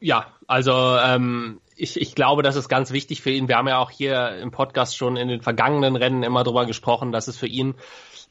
Ja, 0.00 0.26
also 0.46 0.96
ähm, 0.96 1.60
ich, 1.76 2.00
ich 2.00 2.14
glaube, 2.14 2.42
das 2.42 2.56
ist 2.56 2.68
ganz 2.68 2.90
wichtig 2.90 3.20
für 3.20 3.30
ihn. 3.30 3.48
Wir 3.48 3.56
haben 3.56 3.68
ja 3.68 3.78
auch 3.78 3.90
hier 3.90 4.36
im 4.38 4.50
Podcast 4.50 4.96
schon 4.96 5.16
in 5.16 5.28
den 5.28 5.42
vergangenen 5.42 5.96
Rennen 5.96 6.22
immer 6.22 6.42
drüber 6.42 6.66
gesprochen, 6.66 7.12
dass 7.12 7.28
es 7.28 7.36
für 7.36 7.46
ihn 7.46 7.74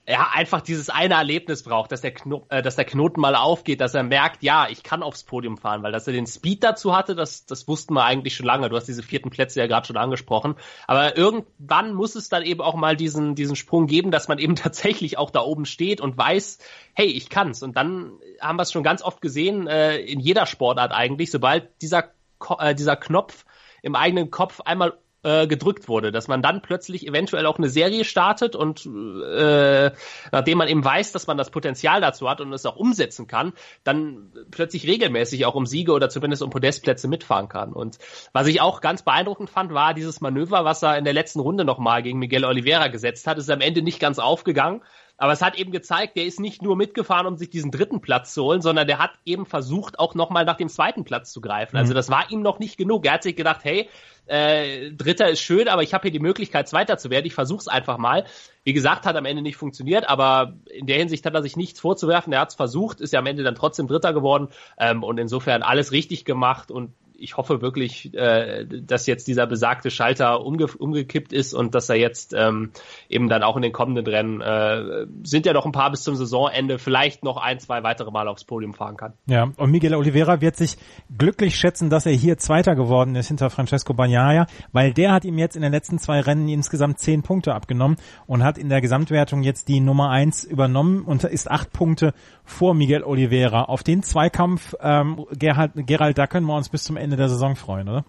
ja, 0.07 0.27
einfach 0.33 0.61
dieses 0.61 0.89
eine 0.89 1.15
Erlebnis 1.15 1.63
braucht, 1.63 1.91
dass 1.91 2.01
der, 2.01 2.13
äh, 2.49 2.61
dass 2.61 2.75
der 2.75 2.85
Knoten 2.85 3.19
mal 3.19 3.35
aufgeht, 3.35 3.81
dass 3.81 3.95
er 3.95 4.03
merkt, 4.03 4.43
ja, 4.43 4.67
ich 4.69 4.83
kann 4.83 5.01
aufs 5.01 5.23
Podium 5.23 5.57
fahren, 5.57 5.81
weil 5.81 5.91
dass 5.91 6.05
er 6.05 6.13
den 6.13 6.27
Speed 6.27 6.63
dazu 6.63 6.95
hatte, 6.95 7.15
das, 7.15 7.45
das 7.45 7.67
wussten 7.67 7.95
wir 7.95 8.03
eigentlich 8.03 8.35
schon 8.35 8.45
lange. 8.45 8.69
Du 8.69 8.75
hast 8.75 8.85
diese 8.85 9.01
vierten 9.01 9.31
Plätze 9.31 9.59
ja 9.59 9.67
gerade 9.67 9.87
schon 9.87 9.97
angesprochen. 9.97 10.55
Aber 10.85 11.17
irgendwann 11.17 11.93
muss 11.93 12.15
es 12.15 12.29
dann 12.29 12.43
eben 12.43 12.61
auch 12.61 12.75
mal 12.75 12.95
diesen, 12.95 13.33
diesen 13.33 13.55
Sprung 13.55 13.87
geben, 13.87 14.11
dass 14.11 14.27
man 14.27 14.37
eben 14.39 14.55
tatsächlich 14.55 15.17
auch 15.17 15.31
da 15.31 15.41
oben 15.41 15.65
steht 15.65 16.01
und 16.01 16.17
weiß, 16.17 16.59
hey, 16.93 17.07
ich 17.07 17.29
kann's. 17.29 17.63
Und 17.63 17.75
dann 17.75 18.11
haben 18.39 18.57
wir 18.57 18.63
es 18.63 18.71
schon 18.71 18.83
ganz 18.83 19.01
oft 19.01 19.21
gesehen, 19.21 19.67
äh, 19.67 19.97
in 19.97 20.19
jeder 20.19 20.45
Sportart 20.45 20.91
eigentlich, 20.91 21.31
sobald 21.31 21.81
dieser, 21.81 22.11
äh, 22.59 22.75
dieser 22.75 22.95
Knopf 22.95 23.45
im 23.81 23.95
eigenen 23.95 24.31
Kopf 24.31 24.61
einmal 24.61 24.97
äh, 25.25 25.47
gedrückt 25.47 25.87
wurde, 25.87 26.11
dass 26.11 26.27
man 26.27 26.43
dann 26.43 26.61
plötzlich 26.61 27.07
eventuell 27.07 27.47
auch 27.47 27.57
eine 27.57 27.67
Serie 27.67 28.05
startet 28.05 28.55
und 28.55 28.85
äh, 28.85 29.91
nachdem 30.31 30.57
man 30.59 30.67
eben 30.67 30.85
weiß, 30.85 31.13
dass 31.13 31.25
man 31.25 31.35
das 31.35 31.49
Potenzial 31.49 31.99
dazu 31.99 32.29
hat 32.29 32.41
und 32.41 32.53
es 32.53 32.65
auch 32.67 32.75
umsetzen 32.75 33.25
kann, 33.25 33.53
dann 33.83 34.31
plötzlich 34.51 34.85
regelmäßig 34.85 35.47
auch 35.47 35.55
um 35.55 35.65
Siege 35.65 35.93
oder 35.93 36.09
zumindest 36.09 36.43
um 36.43 36.51
Podestplätze 36.51 37.07
mitfahren 37.07 37.49
kann. 37.49 37.73
Und 37.73 37.97
was 38.33 38.45
ich 38.45 38.61
auch 38.61 38.81
ganz 38.81 39.01
beeindruckend 39.01 39.49
fand, 39.49 39.73
war 39.73 39.95
dieses 39.95 40.21
Manöver, 40.21 40.63
was 40.63 40.83
er 40.83 40.95
in 40.99 41.05
der 41.05 41.13
letzten 41.13 41.39
Runde 41.39 41.65
nochmal 41.65 42.03
gegen 42.03 42.19
Miguel 42.19 42.45
Oliveira 42.45 42.89
gesetzt 42.89 43.25
hat, 43.25 43.39
ist 43.39 43.49
am 43.49 43.61
Ende 43.61 43.81
nicht 43.81 43.99
ganz 43.99 44.19
aufgegangen. 44.19 44.83
Aber 45.17 45.31
es 45.31 45.41
hat 45.41 45.57
eben 45.57 45.71
gezeigt, 45.71 46.17
der 46.17 46.25
ist 46.25 46.39
nicht 46.39 46.61
nur 46.61 46.75
mitgefahren, 46.75 47.25
um 47.25 47.37
sich 47.37 47.49
diesen 47.49 47.71
dritten 47.71 48.01
Platz 48.01 48.33
zu 48.33 48.43
holen, 48.43 48.61
sondern 48.61 48.85
der 48.85 48.99
hat 48.99 49.11
eben 49.23 49.45
versucht, 49.45 49.97
auch 49.97 50.13
nochmal 50.13 50.43
nach 50.43 50.57
dem 50.57 50.67
zweiten 50.67 51.05
Platz 51.05 51.31
zu 51.31 51.39
greifen. 51.39 51.77
Also 51.77 51.93
mhm. 51.93 51.95
das 51.95 52.09
war 52.09 52.29
ihm 52.31 52.41
noch 52.41 52.59
nicht 52.59 52.77
genug. 52.77 53.05
Er 53.05 53.13
hat 53.13 53.23
sich 53.23 53.35
gedacht, 53.35 53.61
hey, 53.63 53.89
äh, 54.27 54.91
Dritter 54.91 55.29
ist 55.29 55.41
schön, 55.41 55.67
aber 55.67 55.83
ich 55.83 55.93
habe 55.93 56.03
hier 56.03 56.11
die 56.11 56.19
Möglichkeit, 56.19 56.67
Zweiter 56.67 56.97
zu 56.97 57.09
werden. 57.09 57.25
Ich 57.25 57.33
versuch's 57.33 57.67
einfach 57.67 57.97
mal. 57.97 58.25
Wie 58.63 58.73
gesagt, 58.73 59.05
hat 59.05 59.15
am 59.15 59.25
Ende 59.25 59.41
nicht 59.41 59.55
funktioniert, 59.55 60.09
aber 60.09 60.53
in 60.65 60.87
der 60.87 60.97
Hinsicht 60.97 61.25
hat 61.25 61.33
er 61.33 61.43
sich 61.43 61.55
nichts 61.55 61.79
vorzuwerfen. 61.79 62.33
Er 62.33 62.41
hat's 62.41 62.55
versucht, 62.55 62.99
ist 62.99 63.13
ja 63.13 63.19
am 63.19 63.25
Ende 63.25 63.43
dann 63.43 63.55
trotzdem 63.55 63.87
Dritter 63.87 64.13
geworden 64.13 64.49
ähm, 64.77 65.03
und 65.03 65.17
insofern 65.17 65.63
alles 65.63 65.91
richtig 65.91 66.25
gemacht 66.25 66.71
und 66.71 66.93
ich 67.17 67.37
hoffe 67.37 67.61
wirklich, 67.61 68.13
äh, 68.13 68.65
dass 68.65 69.07
jetzt 69.07 69.27
dieser 69.27 69.47
besagte 69.47 69.89
Schalter 69.89 70.45
umge 70.45 70.67
umgekippt 70.67 71.33
ist 71.33 71.53
und 71.53 71.75
dass 71.75 71.89
er 71.89 71.97
jetzt 71.97 72.33
ähm, 72.33 72.71
eben 73.09 73.29
dann 73.29 73.43
auch 73.43 73.55
in 73.55 73.61
den 73.61 73.71
kommenden 73.71 74.05
Rennen 74.05 74.41
äh, 74.41 75.05
sind 75.23 75.45
ja 75.45 75.53
noch 75.53 75.65
ein 75.65 75.71
paar 75.71 75.91
bis 75.91 76.03
zum 76.03 76.15
Saisonende 76.15 76.79
vielleicht 76.79 77.23
noch 77.23 77.37
ein, 77.37 77.59
zwei 77.59 77.83
weitere 77.83 78.11
Mal 78.11 78.27
aufs 78.27 78.43
Podium 78.43 78.73
fahren 78.73 78.97
kann. 78.97 79.13
Ja, 79.27 79.51
und 79.57 79.71
Miguel 79.71 79.95
Oliveira 79.95 80.41
wird 80.41 80.55
sich 80.55 80.77
glücklich 81.17 81.55
schätzen, 81.55 81.89
dass 81.89 82.05
er 82.05 82.13
hier 82.13 82.37
Zweiter 82.37 82.75
geworden 82.75 83.15
ist 83.15 83.27
hinter 83.27 83.49
Francesco 83.49 83.93
Bagnaia, 83.93 84.47
weil 84.71 84.93
der 84.93 85.11
hat 85.11 85.25
ihm 85.25 85.37
jetzt 85.37 85.55
in 85.55 85.61
den 85.61 85.71
letzten 85.71 85.99
zwei 85.99 86.19
Rennen 86.19 86.47
insgesamt 86.49 86.99
zehn 86.99 87.21
Punkte 87.21 87.53
abgenommen 87.53 87.97
und 88.27 88.43
hat 88.43 88.57
in 88.57 88.69
der 88.69 88.81
Gesamtwertung 88.81 89.43
jetzt 89.43 89.67
die 89.67 89.79
Nummer 89.79 90.09
eins 90.09 90.43
übernommen 90.43 91.03
und 91.03 91.23
ist 91.23 91.49
acht 91.49 91.71
Punkte 91.71 92.13
vor 92.45 92.73
Miguel 92.73 93.03
Oliveira. 93.03 93.63
Auf 93.63 93.83
den 93.83 94.03
Zweikampf 94.03 94.75
ähm, 94.79 95.25
Gerhard, 95.31 95.71
Gerald, 95.75 96.17
da 96.17 96.27
können 96.27 96.45
wir 96.45 96.55
uns 96.55 96.69
bis 96.69 96.83
zum 96.83 96.97
Ende 96.97 97.17
der 97.17 97.29
Saison 97.29 97.55
freuen, 97.55 97.89
oder? 97.89 98.05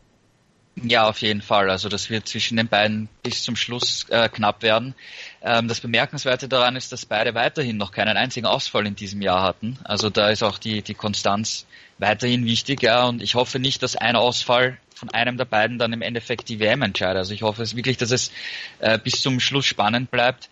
Ja, 0.83 1.09
auf 1.09 1.23
jeden 1.23 1.41
Fall. 1.41 1.71
Also 1.71 1.89
das 1.89 2.11
wird 2.11 2.29
zwischen 2.29 2.59
den 2.59 2.69
beiden 2.69 3.09
bis 3.23 3.43
zum 3.43 3.57
Schluss 3.57 4.07
äh, 4.11 4.29
knapp 4.29 4.63
werden. 4.63 4.95
Ähm, 5.41 5.69
das 5.69 5.81
Bemerkenswerte 5.81 6.49
daran 6.49 6.77
ist, 6.77 6.93
dass 6.93 7.07
beide 7.07 7.35
weiterhin 7.35 7.79
noch 7.79 7.93
keinen 7.93 8.19
einzigen 8.19 8.47
Ausfall 8.47 8.87
in 8.87 8.95
diesem 8.95 9.23
Jahr 9.23 9.43
hatten. 9.43 9.79
Also 9.85 10.11
da 10.11 10.29
ist 10.29 10.43
auch 10.43 10.59
die, 10.59 10.83
die 10.83 10.93
Konstanz 10.93 11.67
weiterhin 11.99 12.45
wichtig. 12.45 12.83
Ja, 12.83 13.07
und 13.07 13.23
ich 13.23 13.37
hoffe 13.37 13.59
nicht, 13.59 13.83
dass 13.83 13.97
ein 13.97 14.17
Ausfall 14.17 14.77
von 14.95 15.09
einem 15.11 15.39
der 15.39 15.47
beiden 15.47 15.79
dann 15.79 15.95
im 15.95 16.03
Endeffekt 16.03 16.51
die 16.51 16.61
WM 16.61 16.83
entscheidet. 16.83 17.17
Also 17.17 17.33
ich 17.33 17.43
hoffe 17.43 17.63
es 17.63 17.75
wirklich, 17.75 17.97
dass 17.97 18.11
es 18.11 18.31
äh, 18.79 18.99
bis 18.99 19.23
zum 19.23 19.41
Schluss 19.41 19.65
spannend 19.65 20.11
bleibt. 20.11 20.51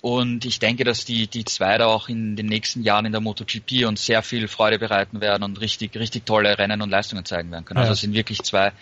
Und 0.00 0.46
ich 0.46 0.58
denke, 0.58 0.84
dass 0.84 1.04
die, 1.04 1.26
die 1.26 1.44
zwei 1.44 1.76
da 1.76 1.86
auch 1.86 2.08
in 2.08 2.34
den 2.34 2.46
nächsten 2.46 2.82
Jahren 2.82 3.04
in 3.04 3.12
der 3.12 3.20
MotoGP 3.20 3.86
uns 3.86 4.06
sehr 4.06 4.22
viel 4.22 4.48
Freude 4.48 4.78
bereiten 4.78 5.20
werden 5.20 5.42
und 5.42 5.60
richtig, 5.60 5.94
richtig 5.96 6.24
tolle 6.24 6.58
Rennen 6.58 6.80
und 6.80 6.88
Leistungen 6.88 7.24
zeigen 7.24 7.50
werden 7.50 7.64
können. 7.64 7.78
Also. 7.78 7.90
Also 7.90 8.00
sind 8.00 8.14
wirklich 8.14 8.42
zwei 8.42 8.72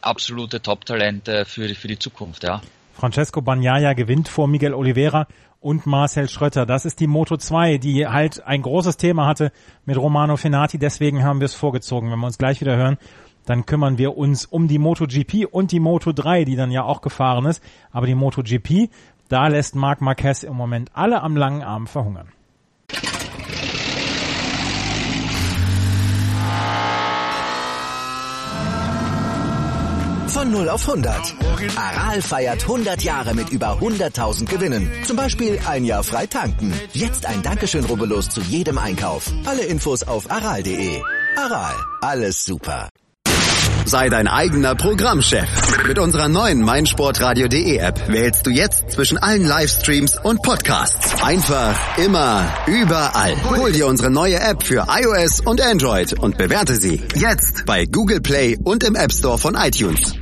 absolute 0.00 0.62
Top-Talente 0.62 1.44
für, 1.44 1.66
die, 1.66 1.74
für 1.74 1.88
die 1.88 1.98
Zukunft, 1.98 2.44
ja. 2.44 2.60
Francesco 2.94 3.40
Bagnaia 3.40 3.92
gewinnt 3.92 4.28
vor 4.28 4.48
Miguel 4.48 4.74
Oliveira 4.74 5.26
und 5.60 5.86
Marcel 5.86 6.28
Schröter. 6.28 6.66
Das 6.66 6.84
ist 6.84 7.00
die 7.00 7.06
Moto 7.06 7.36
2, 7.36 7.78
die 7.78 8.06
halt 8.06 8.44
ein 8.44 8.62
großes 8.62 8.96
Thema 8.96 9.26
hatte 9.26 9.52
mit 9.84 9.96
Romano 9.96 10.36
Fenati. 10.36 10.78
Deswegen 10.78 11.24
haben 11.24 11.40
wir 11.40 11.46
es 11.46 11.54
vorgezogen. 11.54 12.10
Wenn 12.10 12.18
wir 12.18 12.26
uns 12.26 12.38
gleich 12.38 12.60
wieder 12.60 12.76
hören, 12.76 12.98
dann 13.46 13.66
kümmern 13.66 13.98
wir 13.98 14.16
uns 14.16 14.44
um 14.44 14.68
die 14.68 14.78
MotoGP 14.78 15.46
und 15.50 15.72
die 15.72 15.80
Moto 15.80 16.12
3, 16.12 16.44
die 16.44 16.56
dann 16.56 16.70
ja 16.70 16.82
auch 16.82 17.00
gefahren 17.00 17.46
ist. 17.46 17.62
Aber 17.90 18.06
die 18.06 18.14
MotoGP, 18.14 18.90
da 19.28 19.48
lässt 19.48 19.74
Marc 19.74 20.00
Marquez 20.00 20.42
im 20.42 20.54
Moment 20.54 20.90
alle 20.94 21.22
am 21.22 21.36
langen 21.36 21.62
Arm 21.62 21.86
verhungern. 21.86 22.28
Von 30.28 30.52
0 30.52 30.68
auf 30.68 30.88
100. 30.88 31.34
Aral 31.76 32.22
feiert 32.22 32.62
100 32.62 33.02
Jahre 33.02 33.34
mit 33.34 33.50
über 33.50 33.78
100.000 33.80 34.46
Gewinnen. 34.46 34.88
Zum 35.04 35.16
Beispiel 35.16 35.58
ein 35.66 35.84
Jahr 35.84 36.04
frei 36.04 36.26
tanken. 36.26 36.72
Jetzt 36.92 37.26
ein 37.26 37.42
Dankeschön, 37.42 37.84
rubbellos 37.84 38.28
zu 38.28 38.40
jedem 38.42 38.78
Einkauf. 38.78 39.32
Alle 39.46 39.64
Infos 39.64 40.04
auf 40.04 40.30
aral.de. 40.30 41.02
Aral, 41.36 41.74
alles 42.02 42.44
super. 42.44 42.88
Sei 43.88 44.10
dein 44.10 44.28
eigener 44.28 44.74
Programmchef. 44.74 45.86
Mit 45.86 45.98
unserer 45.98 46.28
neuen 46.28 46.60
meinsportradio.de 46.60 47.78
App 47.78 48.06
wählst 48.08 48.46
du 48.46 48.50
jetzt 48.50 48.90
zwischen 48.90 49.16
allen 49.16 49.46
Livestreams 49.46 50.18
und 50.22 50.42
Podcasts. 50.42 51.22
Einfach, 51.22 51.96
immer, 51.96 52.44
überall. 52.66 53.34
Hol 53.48 53.72
dir 53.72 53.86
unsere 53.86 54.10
neue 54.10 54.38
App 54.40 54.62
für 54.62 54.88
iOS 54.90 55.40
und 55.40 55.62
Android 55.62 56.12
und 56.12 56.36
bewerte 56.36 56.76
sie 56.76 57.00
jetzt 57.14 57.64
bei 57.64 57.86
Google 57.86 58.20
Play 58.20 58.58
und 58.62 58.84
im 58.84 58.94
App 58.94 59.10
Store 59.10 59.38
von 59.38 59.54
iTunes. 59.54 60.16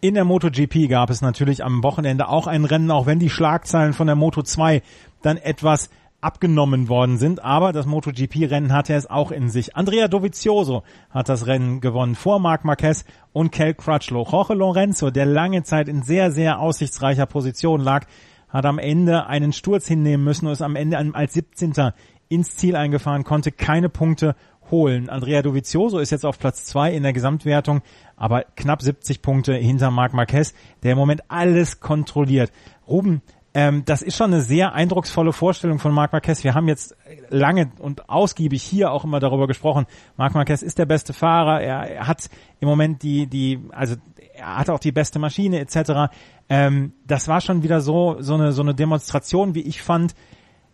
In 0.00 0.14
der 0.14 0.24
MotoGP 0.24 0.88
gab 0.88 1.10
es 1.10 1.22
natürlich 1.22 1.64
am 1.64 1.82
Wochenende 1.82 2.28
auch 2.28 2.46
ein 2.46 2.64
Rennen, 2.64 2.92
auch 2.92 3.06
wenn 3.06 3.18
die 3.18 3.30
Schlagzeilen 3.30 3.94
von 3.94 4.06
der 4.06 4.14
Moto 4.14 4.44
2 4.44 4.80
dann 5.22 5.38
etwas 5.38 5.90
abgenommen 6.26 6.88
worden 6.88 7.18
sind, 7.18 7.44
aber 7.44 7.72
das 7.72 7.86
MotoGP-Rennen 7.86 8.72
hatte 8.72 8.94
es 8.94 9.08
auch 9.08 9.30
in 9.30 9.48
sich. 9.48 9.76
Andrea 9.76 10.08
Dovizioso 10.08 10.82
hat 11.08 11.28
das 11.28 11.46
Rennen 11.46 11.80
gewonnen 11.80 12.16
vor 12.16 12.40
Marc 12.40 12.64
Marquez 12.64 13.04
und 13.32 13.52
Kel 13.52 13.74
Crutchlow. 13.74 14.26
Jorge 14.28 14.54
Lorenzo, 14.54 15.10
der 15.12 15.24
lange 15.24 15.62
Zeit 15.62 15.88
in 15.88 16.02
sehr, 16.02 16.32
sehr 16.32 16.58
aussichtsreicher 16.58 17.26
Position 17.26 17.80
lag, 17.80 18.06
hat 18.48 18.66
am 18.66 18.80
Ende 18.80 19.28
einen 19.28 19.52
Sturz 19.52 19.86
hinnehmen 19.86 20.24
müssen 20.24 20.46
und 20.46 20.52
ist 20.52 20.62
am 20.62 20.74
Ende 20.74 20.98
als 21.14 21.34
17. 21.34 21.92
ins 22.28 22.56
Ziel 22.56 22.74
eingefahren, 22.74 23.22
konnte 23.22 23.52
keine 23.52 23.88
Punkte 23.88 24.34
holen. 24.72 25.08
Andrea 25.08 25.42
Dovizioso 25.42 26.00
ist 26.00 26.10
jetzt 26.10 26.26
auf 26.26 26.40
Platz 26.40 26.64
zwei 26.64 26.92
in 26.92 27.04
der 27.04 27.12
Gesamtwertung, 27.12 27.82
aber 28.16 28.42
knapp 28.56 28.82
70 28.82 29.22
Punkte 29.22 29.54
hinter 29.54 29.92
Marc 29.92 30.12
Marquez, 30.12 30.54
der 30.82 30.92
im 30.92 30.98
Moment 30.98 31.22
alles 31.28 31.78
kontrolliert. 31.78 32.50
Ruben, 32.88 33.22
ähm, 33.56 33.86
das 33.86 34.02
ist 34.02 34.18
schon 34.18 34.34
eine 34.34 34.42
sehr 34.42 34.74
eindrucksvolle 34.74 35.32
Vorstellung 35.32 35.78
von 35.78 35.90
Marc 35.90 36.12
Marquez. 36.12 36.44
Wir 36.44 36.52
haben 36.52 36.68
jetzt 36.68 36.94
lange 37.30 37.70
und 37.78 38.10
ausgiebig 38.10 38.62
hier 38.62 38.92
auch 38.92 39.02
immer 39.04 39.18
darüber 39.18 39.46
gesprochen. 39.46 39.86
Marc 40.18 40.34
Marquez 40.34 40.60
ist 40.60 40.76
der 40.76 40.84
beste 40.84 41.14
Fahrer. 41.14 41.62
Er, 41.62 41.90
er 41.90 42.06
hat 42.06 42.28
im 42.60 42.68
Moment 42.68 43.02
die, 43.02 43.26
die, 43.26 43.58
also 43.70 43.96
er 44.34 44.58
hat 44.58 44.68
auch 44.68 44.78
die 44.78 44.92
beste 44.92 45.18
Maschine 45.18 45.58
etc. 45.58 46.12
Ähm, 46.50 46.92
das 47.06 47.28
war 47.28 47.40
schon 47.40 47.62
wieder 47.62 47.80
so, 47.80 48.16
so 48.20 48.34
eine, 48.34 48.52
so 48.52 48.60
eine 48.60 48.74
Demonstration, 48.74 49.54
wie 49.54 49.62
ich 49.62 49.80
fand. 49.80 50.14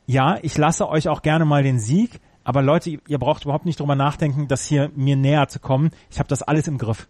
Ja, 0.06 0.40
ich 0.42 0.58
lasse 0.58 0.88
euch 0.88 1.08
auch 1.08 1.22
gerne 1.22 1.44
mal 1.44 1.62
den 1.62 1.78
Sieg, 1.78 2.18
aber 2.42 2.62
Leute, 2.62 2.98
ihr 3.06 3.18
braucht 3.20 3.44
überhaupt 3.44 3.64
nicht 3.64 3.78
drüber 3.78 3.94
nachdenken, 3.94 4.48
das 4.48 4.66
hier 4.66 4.90
mir 4.96 5.14
näher 5.14 5.46
zu 5.46 5.60
kommen. 5.60 5.92
Ich 6.10 6.18
habe 6.18 6.28
das 6.28 6.42
alles 6.42 6.66
im 6.66 6.78
Griff. 6.78 7.06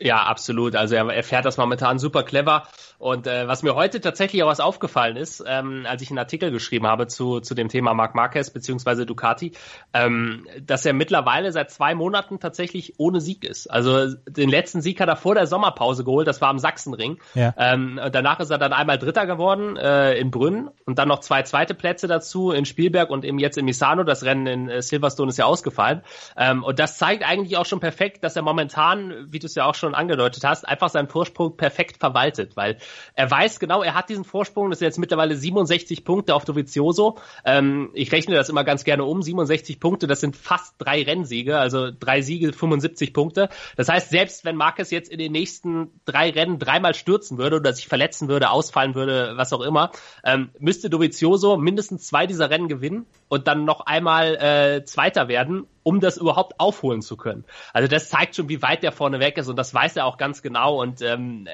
Ja, 0.00 0.22
absolut. 0.22 0.76
Also 0.76 0.94
er, 0.94 1.08
er 1.08 1.22
fährt 1.24 1.44
das 1.44 1.56
momentan 1.56 1.98
super 1.98 2.22
clever. 2.22 2.68
Und 2.98 3.26
äh, 3.28 3.46
was 3.46 3.62
mir 3.62 3.76
heute 3.76 4.00
tatsächlich 4.00 4.42
auch 4.42 4.48
was 4.48 4.58
aufgefallen 4.58 5.16
ist, 5.16 5.42
ähm, 5.46 5.86
als 5.88 6.02
ich 6.02 6.10
einen 6.10 6.18
Artikel 6.18 6.50
geschrieben 6.50 6.86
habe 6.86 7.06
zu, 7.06 7.40
zu 7.40 7.54
dem 7.54 7.68
Thema 7.68 7.94
Marc 7.94 8.14
Marquez 8.16 8.50
beziehungsweise 8.50 9.06
Ducati, 9.06 9.52
ähm, 9.94 10.46
dass 10.60 10.84
er 10.84 10.92
mittlerweile 10.92 11.52
seit 11.52 11.70
zwei 11.70 11.94
Monaten 11.94 12.40
tatsächlich 12.40 12.94
ohne 12.98 13.20
Sieg 13.20 13.44
ist. 13.44 13.68
Also 13.68 14.14
den 14.28 14.48
letzten 14.48 14.82
Sieg 14.82 15.00
hat 15.00 15.08
er 15.08 15.16
vor 15.16 15.36
der 15.36 15.46
Sommerpause 15.46 16.02
geholt, 16.02 16.26
das 16.26 16.40
war 16.40 16.48
am 16.48 16.58
Sachsenring. 16.58 17.18
Ja. 17.34 17.54
Ähm, 17.56 18.00
danach 18.10 18.40
ist 18.40 18.50
er 18.50 18.58
dann 18.58 18.72
einmal 18.72 18.98
Dritter 18.98 19.26
geworden 19.26 19.76
äh, 19.76 20.14
in 20.14 20.32
Brünn 20.32 20.70
und 20.84 20.98
dann 20.98 21.08
noch 21.08 21.20
zwei 21.20 21.42
zweite 21.42 21.74
Plätze 21.74 22.08
dazu 22.08 22.50
in 22.50 22.64
Spielberg 22.64 23.10
und 23.10 23.24
eben 23.24 23.38
jetzt 23.38 23.58
in 23.58 23.64
Misano. 23.64 24.02
Das 24.02 24.24
Rennen 24.24 24.46
in 24.46 24.68
äh, 24.68 24.82
Silverstone 24.82 25.28
ist 25.28 25.38
ja 25.38 25.44
ausgefallen. 25.44 26.02
Ähm, 26.36 26.64
und 26.64 26.80
das 26.80 26.98
zeigt 26.98 27.22
eigentlich 27.24 27.56
auch 27.56 27.66
schon 27.66 27.80
perfekt, 27.80 28.24
dass 28.24 28.34
er 28.34 28.42
momentan, 28.42 29.28
wie 29.30 29.38
du 29.38 29.46
es 29.46 29.54
ja 29.54 29.64
auch 29.64 29.76
schon 29.76 29.87
angedeutet 29.94 30.44
hast, 30.44 30.66
einfach 30.66 30.88
seinen 30.88 31.08
Vorsprung 31.08 31.56
perfekt 31.56 31.98
verwaltet, 31.98 32.56
weil 32.56 32.78
er 33.14 33.30
weiß 33.30 33.60
genau, 33.60 33.82
er 33.82 33.94
hat 33.94 34.08
diesen 34.08 34.24
Vorsprung. 34.24 34.70
Das 34.70 34.78
sind 34.78 34.86
jetzt 34.86 34.98
mittlerweile 34.98 35.36
67 35.36 36.04
Punkte 36.04 36.34
auf 36.34 36.44
Dovizioso. 36.44 37.16
Ähm, 37.44 37.90
ich 37.94 38.12
rechne 38.12 38.34
das 38.34 38.48
immer 38.48 38.64
ganz 38.64 38.84
gerne 38.84 39.04
um. 39.04 39.22
67 39.22 39.80
Punkte, 39.80 40.06
das 40.06 40.20
sind 40.20 40.36
fast 40.36 40.74
drei 40.78 41.02
Rennsiege, 41.02 41.58
also 41.58 41.90
drei 41.90 42.22
Siege, 42.22 42.52
75 42.52 43.12
Punkte. 43.12 43.48
Das 43.76 43.88
heißt, 43.88 44.10
selbst 44.10 44.44
wenn 44.44 44.56
Marquez 44.56 44.90
jetzt 44.90 45.10
in 45.10 45.18
den 45.18 45.32
nächsten 45.32 46.00
drei 46.04 46.30
Rennen 46.30 46.58
dreimal 46.58 46.94
stürzen 46.94 47.38
würde 47.38 47.56
oder 47.56 47.72
sich 47.72 47.88
verletzen 47.88 48.28
würde, 48.28 48.50
ausfallen 48.50 48.94
würde, 48.94 49.32
was 49.36 49.52
auch 49.52 49.62
immer, 49.62 49.90
ähm, 50.24 50.50
müsste 50.58 50.90
Dovizioso 50.90 51.56
mindestens 51.56 52.06
zwei 52.06 52.26
dieser 52.26 52.50
Rennen 52.50 52.68
gewinnen 52.68 53.06
und 53.28 53.46
dann 53.46 53.64
noch 53.64 53.80
einmal 53.86 54.36
äh, 54.36 54.84
Zweiter 54.84 55.28
werden 55.28 55.66
um 55.88 56.00
das 56.00 56.18
überhaupt 56.18 56.60
aufholen 56.60 57.00
zu 57.00 57.16
können. 57.16 57.46
Also 57.72 57.88
das 57.88 58.10
zeigt 58.10 58.36
schon, 58.36 58.50
wie 58.50 58.60
weit 58.60 58.82
der 58.82 58.92
vorne 58.92 59.20
weg 59.20 59.38
ist 59.38 59.48
und 59.48 59.56
das 59.56 59.72
weiß 59.72 59.96
er 59.96 60.04
auch 60.04 60.18
ganz 60.18 60.42
genau 60.42 60.82
und 60.82 61.00
ähm, 61.00 61.48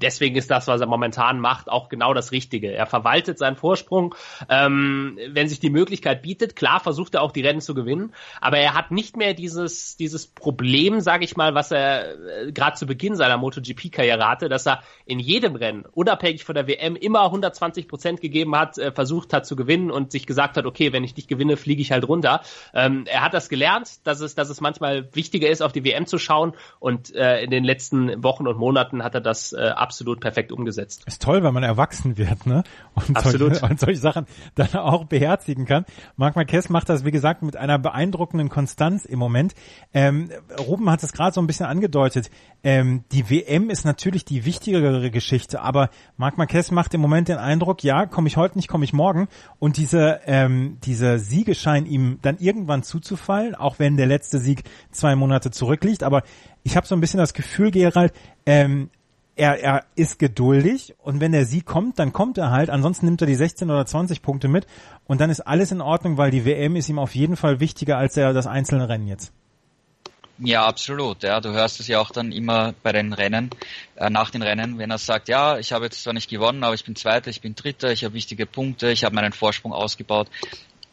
deswegen 0.00 0.36
ist 0.36 0.48
das, 0.48 0.68
was 0.68 0.80
er 0.80 0.86
momentan 0.86 1.40
macht, 1.40 1.68
auch 1.68 1.88
genau 1.88 2.14
das 2.14 2.30
Richtige. 2.30 2.72
Er 2.72 2.86
verwaltet 2.86 3.36
seinen 3.36 3.56
Vorsprung, 3.56 4.14
ähm, 4.48 5.18
wenn 5.30 5.48
sich 5.48 5.58
die 5.58 5.70
Möglichkeit 5.70 6.22
bietet. 6.22 6.54
Klar 6.54 6.78
versucht 6.78 7.16
er 7.16 7.22
auch 7.22 7.32
die 7.32 7.40
Rennen 7.40 7.60
zu 7.60 7.74
gewinnen, 7.74 8.14
aber 8.40 8.58
er 8.58 8.74
hat 8.74 8.92
nicht 8.92 9.16
mehr 9.16 9.34
dieses 9.34 9.96
dieses 9.96 10.28
Problem, 10.28 11.00
sage 11.00 11.24
ich 11.24 11.36
mal, 11.36 11.56
was 11.56 11.72
er 11.72 12.14
äh, 12.46 12.52
gerade 12.52 12.76
zu 12.76 12.86
Beginn 12.86 13.16
seiner 13.16 13.38
MotoGP-Karriere 13.38 14.28
hatte, 14.28 14.48
dass 14.48 14.68
er 14.68 14.84
in 15.04 15.18
jedem 15.18 15.56
Rennen, 15.56 15.84
unabhängig 15.90 16.44
von 16.44 16.54
der 16.54 16.68
WM, 16.68 16.94
immer 16.94 17.24
120 17.24 17.88
Prozent 17.88 18.20
gegeben 18.20 18.54
hat, 18.54 18.78
äh, 18.78 18.92
versucht 18.92 19.32
hat 19.32 19.46
zu 19.46 19.56
gewinnen 19.56 19.90
und 19.90 20.12
sich 20.12 20.28
gesagt 20.28 20.56
hat, 20.56 20.64
okay, 20.64 20.92
wenn 20.92 21.02
ich 21.02 21.16
nicht 21.16 21.26
gewinne, 21.26 21.56
fliege 21.56 21.82
ich 21.82 21.90
halt 21.90 22.06
runter. 22.06 22.42
Ähm, 22.72 23.04
er 23.06 23.22
hat 23.22 23.34
das 23.34 23.48
gelernt 23.48 23.79
gelernt, 23.80 24.06
dass 24.06 24.20
es, 24.20 24.34
dass 24.34 24.50
es 24.50 24.60
manchmal 24.60 25.08
wichtiger 25.14 25.48
ist, 25.48 25.62
auf 25.62 25.72
die 25.72 25.84
WM 25.84 26.06
zu 26.06 26.18
schauen. 26.18 26.52
Und 26.78 27.14
äh, 27.14 27.42
in 27.42 27.50
den 27.50 27.64
letzten 27.64 28.22
Wochen 28.22 28.46
und 28.46 28.58
Monaten 28.58 29.02
hat 29.02 29.14
er 29.14 29.20
das 29.20 29.52
äh, 29.52 29.68
absolut 29.68 30.20
perfekt 30.20 30.52
umgesetzt. 30.52 31.04
Ist 31.06 31.22
toll, 31.22 31.42
wenn 31.42 31.54
man 31.54 31.62
erwachsen 31.62 32.18
wird, 32.18 32.46
ne? 32.46 32.62
Und 32.94 33.16
absolut. 33.16 33.56
Solche, 33.56 33.66
und 33.70 33.80
solche 33.80 34.00
Sachen 34.00 34.26
dann 34.54 34.74
auch 34.74 35.04
beherzigen 35.04 35.66
kann. 35.66 35.84
Marc 36.16 36.36
Marquez 36.36 36.68
macht 36.68 36.88
das, 36.88 37.04
wie 37.04 37.10
gesagt, 37.10 37.42
mit 37.42 37.56
einer 37.56 37.78
beeindruckenden 37.78 38.48
Konstanz 38.48 39.04
im 39.04 39.18
Moment. 39.18 39.54
Ähm, 39.92 40.30
Ruben 40.58 40.90
hat 40.90 41.02
es 41.02 41.12
gerade 41.12 41.32
so 41.32 41.40
ein 41.40 41.46
bisschen 41.46 41.66
angedeutet. 41.66 42.30
Ähm, 42.62 43.04
die 43.12 43.30
WM 43.30 43.70
ist 43.70 43.84
natürlich 43.84 44.24
die 44.24 44.44
wichtigere 44.44 45.10
Geschichte, 45.10 45.62
aber 45.62 45.90
Marc 46.16 46.36
Marquez 46.36 46.70
macht 46.70 46.92
im 46.94 47.00
Moment 47.00 47.28
den 47.28 47.38
Eindruck, 47.38 47.82
ja, 47.82 48.06
komme 48.06 48.28
ich 48.28 48.36
heute 48.36 48.58
nicht, 48.58 48.68
komme 48.68 48.84
ich 48.84 48.92
morgen. 48.92 49.28
Und 49.58 49.76
diese, 49.76 50.20
ähm, 50.26 50.78
dieser 50.84 51.18
Siegeschein 51.18 51.86
ihm 51.86 52.18
dann 52.22 52.38
irgendwann 52.38 52.82
zuzufallen, 52.82 53.54
auch 53.70 53.78
wenn 53.78 53.96
der 53.96 54.06
letzte 54.06 54.38
Sieg 54.38 54.64
zwei 54.90 55.14
Monate 55.14 55.50
zurückliegt. 55.52 56.02
Aber 56.02 56.24
ich 56.64 56.76
habe 56.76 56.86
so 56.86 56.94
ein 56.94 57.00
bisschen 57.00 57.18
das 57.18 57.34
Gefühl, 57.34 57.70
Gerald, 57.70 58.12
ähm, 58.46 58.90
er, 59.36 59.62
er 59.62 59.84
ist 59.94 60.18
geduldig 60.18 60.94
und 60.98 61.20
wenn 61.20 61.32
der 61.32 61.46
Sieg 61.46 61.64
kommt, 61.64 61.98
dann 61.98 62.12
kommt 62.12 62.36
er 62.36 62.50
halt. 62.50 62.68
Ansonsten 62.68 63.06
nimmt 63.06 63.20
er 63.20 63.26
die 63.26 63.36
16 63.36 63.70
oder 63.70 63.86
20 63.86 64.22
Punkte 64.22 64.48
mit 64.48 64.66
und 65.06 65.20
dann 65.20 65.30
ist 65.30 65.40
alles 65.40 65.70
in 65.70 65.80
Ordnung, 65.80 66.18
weil 66.18 66.30
die 66.30 66.44
WM 66.44 66.74
ist 66.74 66.88
ihm 66.88 66.98
auf 66.98 67.14
jeden 67.14 67.36
Fall 67.36 67.60
wichtiger 67.60 67.96
als 67.96 68.16
er 68.16 68.32
das 68.32 68.46
einzelne 68.46 68.88
Rennen 68.88 69.06
jetzt. 69.06 69.32
Ja, 70.42 70.64
absolut. 70.66 71.22
Ja, 71.22 71.40
du 71.40 71.50
hörst 71.50 71.80
es 71.80 71.86
ja 71.86 72.00
auch 72.00 72.10
dann 72.10 72.32
immer 72.32 72.74
bei 72.82 72.92
den 72.92 73.12
Rennen, 73.12 73.50
äh, 73.96 74.08
nach 74.08 74.30
den 74.30 74.40
Rennen, 74.40 74.78
wenn 74.78 74.90
er 74.90 74.96
sagt, 74.96 75.28
ja, 75.28 75.58
ich 75.58 75.72
habe 75.72 75.84
jetzt 75.84 76.02
zwar 76.02 76.14
nicht 76.14 76.30
gewonnen, 76.30 76.64
aber 76.64 76.74
ich 76.74 76.84
bin 76.84 76.96
Zweiter, 76.96 77.28
ich 77.28 77.42
bin 77.42 77.54
Dritter, 77.54 77.92
ich 77.92 78.04
habe 78.04 78.14
wichtige 78.14 78.46
Punkte, 78.46 78.90
ich 78.90 79.04
habe 79.04 79.14
meinen 79.14 79.32
Vorsprung 79.32 79.74
ausgebaut. 79.74 80.28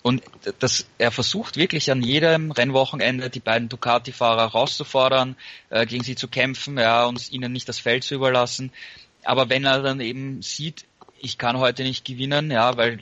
Und 0.08 0.24
das, 0.60 0.88
er 0.98 1.12
versucht 1.12 1.58
wirklich 1.58 1.92
an 1.92 2.02
jedem 2.02 2.52
Rennwochenende 2.52 3.30
die 3.30 3.42
beiden 3.42 3.68
Ducati-Fahrer 3.68 4.46
rauszufordern, 4.46 5.36
äh, 5.70 5.86
gegen 5.86 6.06
sie 6.06 6.16
zu 6.16 6.30
kämpfen, 6.30 6.78
ja, 6.78 7.04
und 7.04 7.30
ihnen 7.30 7.52
nicht 7.52 7.68
das 7.68 7.80
Feld 7.80 8.06
zu 8.06 8.16
überlassen. 8.16 8.72
Aber 9.26 9.50
wenn 9.50 9.66
er 9.66 9.82
dann 9.82 10.00
eben 10.00 10.42
sieht, 10.42 10.86
ich 11.20 11.38
kann 11.38 11.58
heute 11.58 11.84
nicht 11.84 12.06
gewinnen, 12.06 12.52
ja, 12.52 12.78
weil 12.78 13.00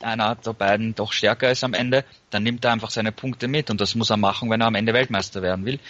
einer 0.00 0.36
der 0.36 0.52
beiden 0.52 0.94
doch 0.94 1.12
stärker 1.12 1.50
ist 1.50 1.64
am 1.64 1.74
Ende, 1.74 2.04
dann 2.30 2.44
nimmt 2.44 2.64
er 2.64 2.70
einfach 2.70 2.90
seine 2.90 3.10
Punkte 3.10 3.48
mit 3.48 3.68
und 3.68 3.80
das 3.80 3.96
muss 3.96 4.10
er 4.10 4.16
machen, 4.16 4.48
wenn 4.48 4.60
er 4.60 4.68
am 4.68 4.76
Ende 4.76 4.94
Weltmeister 4.94 5.42
werden 5.42 5.64
will. 5.64 5.80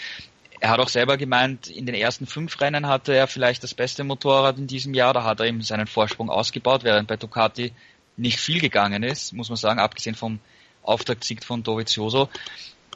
Er 0.61 0.71
hat 0.71 0.81
auch 0.81 0.89
selber 0.89 1.19
gemeint, 1.19 1.67
in 1.67 1.85
den 1.85 1.95
ersten 1.95 2.27
fünf 2.27 2.59
Rennen 2.63 2.87
hatte 2.87 3.13
er 3.15 3.27
vielleicht 3.27 3.63
das 3.63 3.75
beste 3.75 4.03
Motorrad 4.03 4.57
in 4.57 4.67
diesem 4.67 4.95
Jahr, 4.95 5.13
da 5.13 5.25
hat 5.25 5.41
er 5.41 5.47
eben 5.47 5.61
seinen 5.61 5.87
Vorsprung 5.87 6.31
ausgebaut, 6.31 6.85
während 6.85 7.07
bei 7.07 7.19
Ducati 7.19 7.75
nicht 8.17 8.41
viel 8.41 8.63
gegangen 8.63 9.03
ist, 9.03 9.35
muss 9.35 9.51
man 9.51 9.57
sagen, 9.57 9.79
abgesehen 9.79 10.17
vom 10.17 10.41
Auftaktsieg 10.85 11.45
von 11.45 11.63
Dovizioso. 11.63 12.29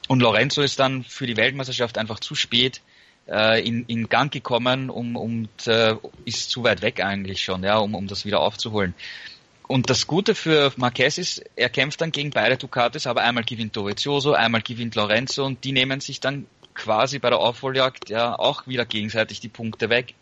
Und 0.06 0.20
Lorenzo 0.20 0.62
ist 0.62 0.78
dann 0.78 1.04
für 1.04 1.26
die 1.26 1.36
Weltmeisterschaft 1.36 1.98
einfach 1.98 2.20
zu 2.20 2.34
spät 2.34 2.80
äh, 3.28 3.66
in, 3.66 3.84
in 3.86 4.08
Gang 4.08 4.32
gekommen 4.32 4.90
um, 4.90 5.16
und 5.16 5.66
äh, 5.66 5.96
ist 6.24 6.50
zu 6.50 6.64
weit 6.64 6.82
weg 6.82 7.00
eigentlich 7.04 7.42
schon, 7.42 7.62
ja, 7.62 7.78
um, 7.78 7.94
um 7.94 8.06
das 8.06 8.24
wieder 8.24 8.40
aufzuholen. 8.40 8.94
Und 9.66 9.90
das 9.90 10.06
Gute 10.06 10.34
für 10.34 10.72
Marquez 10.76 11.18
ist, 11.18 11.44
er 11.54 11.68
kämpft 11.68 12.00
dann 12.00 12.10
gegen 12.10 12.30
beide 12.30 12.56
Ducatis, 12.56 13.06
aber 13.06 13.20
einmal 13.20 13.44
gewinnt 13.44 13.76
Dovizioso, 13.76 14.32
einmal 14.32 14.62
gewinnt 14.62 14.94
Lorenzo 14.94 15.44
und 15.44 15.62
die 15.62 15.72
nehmen 15.72 16.00
sich 16.00 16.20
dann 16.20 16.46
quasi 16.72 17.18
bei 17.18 17.28
der 17.28 17.38
Aufholjagd 17.38 18.08
ja 18.08 18.38
auch 18.38 18.66
wieder 18.66 18.86
gegenseitig 18.86 19.40
die 19.40 19.48
Punkte 19.48 19.90
weg. 19.90 20.14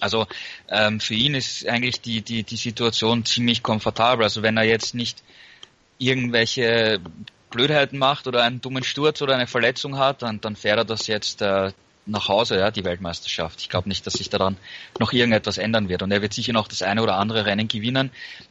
Also 0.00 0.26
ähm, 0.68 1.00
für 1.00 1.14
ihn 1.14 1.34
ist 1.34 1.66
eigentlich 1.66 2.02
die, 2.02 2.20
die, 2.20 2.42
die 2.42 2.56
Situation 2.56 3.24
ziemlich 3.24 3.62
komfortabel. 3.62 4.24
Also 4.24 4.42
wenn 4.42 4.56
er 4.56 4.64
jetzt 4.64 4.94
nicht 4.94 5.22
irgendwelche 5.98 7.00
Blödheiten 7.50 7.98
macht 7.98 8.26
oder 8.26 8.42
einen 8.42 8.60
dummen 8.60 8.84
Sturz 8.84 9.22
oder 9.22 9.34
eine 9.34 9.46
Verletzung 9.46 9.98
hat, 9.98 10.22
dann, 10.22 10.40
dann 10.40 10.56
fährt 10.56 10.78
er 10.78 10.84
das 10.84 11.06
jetzt 11.06 11.42
äh, 11.42 11.72
nach 12.06 12.28
Hause, 12.28 12.58
ja, 12.58 12.70
die 12.70 12.84
Weltmeisterschaft. 12.84 13.60
Ich 13.60 13.68
glaube 13.68 13.88
nicht, 13.88 14.06
dass 14.06 14.14
sich 14.14 14.30
daran 14.30 14.56
noch 14.98 15.12
irgendetwas 15.12 15.58
ändern 15.58 15.88
wird. 15.88 16.02
Und 16.02 16.10
er 16.10 16.22
wird 16.22 16.32
sicher 16.32 16.52
noch 16.52 16.68
das 16.68 16.82
eine 16.82 17.02
oder 17.02 17.16
andere 17.16 17.44
Rennen 17.44 17.68
gewinnen. 17.68 18.10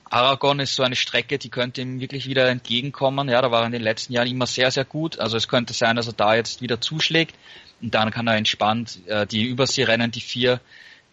Aragon 0.09 0.59
ist 0.59 0.75
so 0.75 0.83
eine 0.83 0.95
Strecke, 0.95 1.37
die 1.37 1.49
könnte 1.49 1.81
ihm 1.81 1.99
wirklich 1.99 2.27
wieder 2.27 2.47
entgegenkommen. 2.49 3.29
Ja, 3.29 3.41
da 3.41 3.51
war 3.51 3.61
er 3.61 3.65
in 3.65 3.71
den 3.71 3.81
letzten 3.81 4.13
Jahren 4.13 4.27
immer 4.27 4.45
sehr, 4.45 4.71
sehr 4.71 4.85
gut. 4.85 5.19
Also 5.19 5.37
es 5.37 5.47
könnte 5.47 5.73
sein, 5.73 5.95
dass 5.95 6.07
er 6.07 6.13
da 6.13 6.35
jetzt 6.35 6.61
wieder 6.61 6.79
zuschlägt. 6.79 7.35
Und 7.81 7.93
dann 7.93 8.11
kann 8.11 8.27
er 8.27 8.35
entspannt 8.35 8.99
äh, 9.07 9.25
die 9.25 9.43
Überseerennen, 9.43 10.11
die 10.11 10.21
vier, 10.21 10.59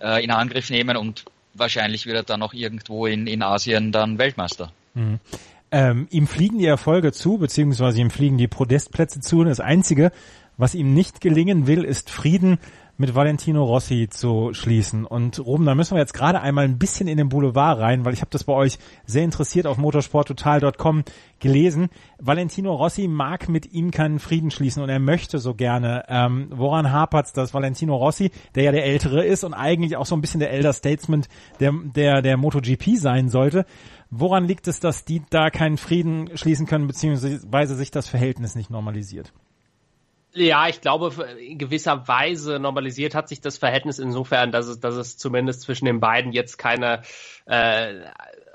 äh, 0.01 0.23
in 0.23 0.31
Angriff 0.31 0.71
nehmen 0.71 0.97
und 0.97 1.25
wahrscheinlich 1.55 2.07
wird 2.07 2.17
er 2.17 2.23
dann 2.23 2.41
noch 2.41 2.53
irgendwo 2.53 3.07
in, 3.07 3.27
in 3.27 3.43
Asien 3.43 3.93
dann 3.93 4.19
Weltmeister. 4.19 4.73
Mhm. 4.95 5.21
Ähm, 5.77 6.07
ihm 6.11 6.29
fliegen 6.29 6.59
die 6.59 6.67
Erfolge 6.67 7.11
zu, 7.11 7.37
beziehungsweise 7.37 8.01
ihm 8.01 8.11
fliegen 8.11 8.39
die 8.39 8.47
Podestplätze 8.47 9.19
zu. 9.19 9.41
Und 9.41 9.47
das 9.47 9.59
Einzige, 9.59 10.13
was 10.57 10.77
ihm 10.77 10.95
nicht 10.95 11.21
gelingen 11.21 11.67
will, 11.67 11.83
ist 11.83 12.11
Frieden 12.11 12.59
mit 12.97 13.17
Valentino 13.17 13.65
Rossi 13.65 14.07
zu 14.09 14.51
schließen. 14.53 15.05
Und 15.05 15.45
Ruben, 15.45 15.67
da 15.67 15.75
müssen 15.75 15.97
wir 15.97 16.01
jetzt 16.01 16.15
gerade 16.15 16.41
einmal 16.41 16.65
ein 16.65 16.79
bisschen 16.79 17.09
in 17.09 17.17
den 17.17 17.29
Boulevard 17.29 17.81
rein, 17.81 18.05
weil 18.05 18.15
ich 18.15 18.21
habe 18.21 18.31
das 18.31 18.45
bei 18.45 18.53
euch 18.53 18.79
sehr 19.05 19.25
interessiert 19.25 19.67
auf 19.67 19.77
motorsporttotal.com 19.77 21.03
gelesen. 21.41 21.89
Valentino 22.21 22.73
Rossi 22.73 23.09
mag 23.09 23.49
mit 23.49 23.73
ihm 23.73 23.91
keinen 23.91 24.21
Frieden 24.21 24.53
schließen 24.53 24.81
und 24.81 24.91
er 24.91 25.01
möchte 25.01 25.41
so 25.41 25.55
gerne. 25.55 26.05
Ähm, 26.07 26.47
woran 26.51 26.93
hapert's, 26.93 27.33
dass 27.33 27.53
Valentino 27.53 27.97
Rossi, 27.97 28.31
der 28.55 28.63
ja 28.63 28.71
der 28.71 28.85
Ältere 28.85 29.25
ist 29.25 29.43
und 29.43 29.55
eigentlich 29.55 29.97
auch 29.97 30.07
so 30.07 30.15
ein 30.15 30.21
bisschen 30.21 30.39
der 30.39 30.53
Elder 30.53 30.73
Statesman 30.73 31.27
der, 31.59 31.73
der, 31.73 32.23
der 32.23 32.37
MotoGP 32.37 32.97
sein 32.97 33.29
sollte, 33.29 33.67
woran 34.19 34.45
liegt 34.45 34.69
es, 34.69 34.81
dass 34.81 35.05
die 35.05 35.23
da 35.31 35.51
keinen 35.51 35.77
Frieden 35.77 36.37
schließen 36.37 36.67
können, 36.67 36.87
beziehungsweise 36.87 37.75
sich 37.75 37.91
das 37.91 38.09
Verhältnis 38.09 38.55
nicht 38.55 38.71
normalisiert? 38.71 39.33
Ja, 40.37 40.67
ich 40.67 40.81
glaube, 40.81 41.13
in 41.39 41.59
gewisser 41.59 42.09
Weise 42.09 42.59
normalisiert 42.59 43.15
hat 43.15 43.29
sich 43.29 43.41
das 43.41 43.57
Verhältnis 43.57 44.01
insofern, 44.01 44.51
dass 44.51 44.67
es, 44.67 44.81
dass 44.81 44.97
es 44.97 45.17
zumindest 45.17 45.61
zwischen 45.61 45.85
den 45.85 46.01
beiden 46.01 46.33
jetzt 46.33 46.59
keine, 46.59 47.03
äh, 47.47 48.01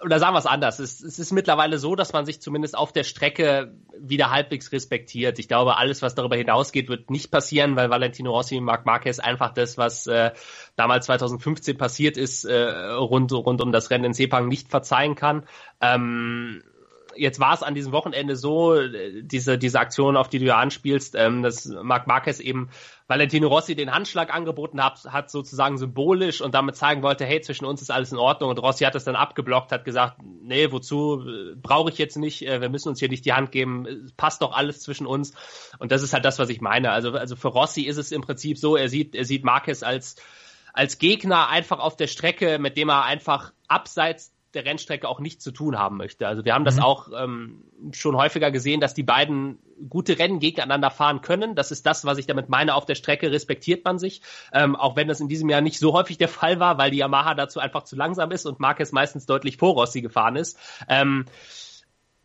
oder 0.04 0.20
sagen 0.20 0.34
wir 0.34 0.39
es 0.39 0.46
anders, 0.46 0.80
es, 0.80 1.02
es 1.02 1.20
ist 1.20 1.32
mittlerweile 1.32 1.78
so, 1.78 1.96
dass 1.96 2.12
man 2.12 2.26
sich 2.26 2.42
zumindest 2.42 2.78
auf 2.78 2.92
der 2.92 3.06
Strecke 3.06 3.74
wieder 3.98 4.30
halbwegs 4.30 4.74
respektiert. 4.74 5.39
Ich 5.39 5.48
glaube, 5.48 5.78
alles, 5.78 6.02
was 6.02 6.15
darüber 6.15 6.36
hinausgeht, 6.36 6.89
wird 6.89 7.10
nicht 7.10 7.32
passieren, 7.32 7.78
weil 7.78 7.89
Valentino 7.89 8.32
Rossi 8.32 8.58
und 8.58 8.65
Marc 8.65 8.86
Marquez 8.86 9.20
einfach 9.20 9.54
das, 9.54 9.78
was 9.78 10.06
äh, 10.08 10.32
damals 10.76 11.06
2015 11.06 11.78
passiert 11.78 12.18
ist, 12.18 12.44
äh, 12.44 12.92
rund, 12.92 13.32
rund 13.32 13.62
um 13.62 13.72
das 13.72 13.89
Rennen 13.89 14.06
in 14.06 14.13
Sepang 14.13 14.50
nicht 14.50 14.70
verzeihen 14.70 15.15
kann. 15.15 15.46
Ähm, 15.80 16.62
jetzt 17.15 17.39
war 17.39 17.54
es 17.54 17.63
an 17.63 17.76
diesem 17.76 17.91
Wochenende 17.91 18.36
so, 18.36 18.76
diese, 19.22 19.58
diese 19.58 19.80
Aktion, 19.80 20.17
auf 20.17 20.30
die 20.30 20.39
du 20.39 20.45
ja 20.45 20.58
anspielst, 20.58 21.15
ähm, 21.15 21.43
dass 21.43 21.65
Marc 21.65 22.08
Marquez 22.08 22.39
eben 22.39 22.69
Valentino 23.08 23.48
Rossi 23.48 23.76
den 23.76 23.91
Handschlag 23.91 24.34
angeboten 24.34 24.84
hat, 24.84 25.04
hat 25.06 25.32
sozusagen 25.32 25.78
symbolisch 25.78 26.41
und 26.41 26.54
damit 26.54 26.76
zeigen 26.76 27.02
wollte, 27.02 27.26
hey, 27.26 27.41
zwischen 27.41 27.65
uns 27.65 27.82
ist 27.82 27.91
alles 27.91 28.12
in 28.12 28.17
Ordnung. 28.17 28.50
Und 28.50 28.60
Rossi 28.60 28.84
hat 28.84 28.95
das 28.95 29.04
dann 29.04 29.15
abgeblockt, 29.15 29.72
hat 29.72 29.84
gesagt, 29.84 30.17
nee, 30.24 30.72
wozu, 30.72 31.24
brauche 31.62 31.89
ich 31.89 31.98
jetzt 31.98 32.17
nicht, 32.17 32.45
äh, 32.45 32.62
wir 32.62 32.69
müssen 32.69 32.89
uns 32.89 33.00
hier 33.00 33.10
nicht 33.10 33.26
die 33.26 33.34
Hand 33.34 33.52
geben, 33.52 34.12
passt 34.15 34.41
doch 34.41 34.54
alles 34.54 34.82
zwischen 34.82 35.08
uns. 35.08 35.34
Und 35.80 35.91
das 35.91 36.04
ist 36.04 36.13
halt 36.13 36.26
das, 36.26 36.39
was 36.39 36.50
ich 36.50 36.62
meine. 36.62 36.91
Also, 36.91 37.12
also 37.12 37.36
für 37.36 37.50
Rossi 37.50 37.84
ist 37.84 37.98
es 37.98 38.12
im 38.12 38.22
Prinzip 38.22 38.58
so, 38.58 38.76
er 38.76 38.89
sieht, 38.89 39.15
er 39.15 39.26
sieht 39.26 39.43
Marquez 39.43 39.84
als, 39.84 40.15
als 40.74 41.00
Gegner 41.00 41.50
einfach 41.50 41.80
auf 41.80 41.95
der 41.95 42.08
Strecke, 42.08 42.60
mit 42.60 42.78
dem 42.78 42.89
er 42.89 43.04
einfach 43.04 43.54
abseits 43.67 44.34
der 44.53 44.65
Rennstrecke 44.65 45.07
auch 45.07 45.19
nichts 45.19 45.43
zu 45.43 45.51
tun 45.51 45.77
haben 45.77 45.97
möchte. 45.97 46.27
Also 46.27 46.43
wir 46.45 46.53
haben 46.53 46.65
das 46.65 46.77
mhm. 46.77 46.83
auch 46.83 47.09
ähm, 47.15 47.63
schon 47.91 48.15
häufiger 48.15 48.51
gesehen, 48.51 48.81
dass 48.81 48.93
die 48.93 49.03
beiden 49.03 49.59
gute 49.89 50.17
Rennen 50.17 50.39
gegeneinander 50.39 50.89
fahren 50.89 51.21
können. 51.21 51.55
Das 51.55 51.71
ist 51.71 51.85
das, 51.85 52.05
was 52.05 52.17
ich 52.17 52.25
damit 52.25 52.49
meine. 52.49 52.75
Auf 52.75 52.85
der 52.85 52.95
Strecke 52.95 53.31
respektiert 53.31 53.85
man 53.85 53.99
sich, 53.99 54.21
ähm, 54.51 54.75
auch 54.75 54.95
wenn 54.95 55.07
das 55.07 55.19
in 55.19 55.27
diesem 55.27 55.49
Jahr 55.49 55.62
nicht 55.62 55.79
so 55.79 55.93
häufig 55.93 56.17
der 56.17 56.27
Fall 56.27 56.59
war, 56.59 56.77
weil 56.77 56.91
die 56.91 56.97
Yamaha 56.97 57.35
dazu 57.35 57.59
einfach 57.59 57.83
zu 57.83 57.95
langsam 57.95 58.31
ist 58.31 58.45
und 58.45 58.59
Marquez 58.59 58.91
meistens 58.91 59.25
deutlich 59.25 59.57
vor 59.57 59.73
Rossi 59.73 60.01
gefahren 60.01 60.35
ist. 60.35 60.57
Ähm, 60.88 61.25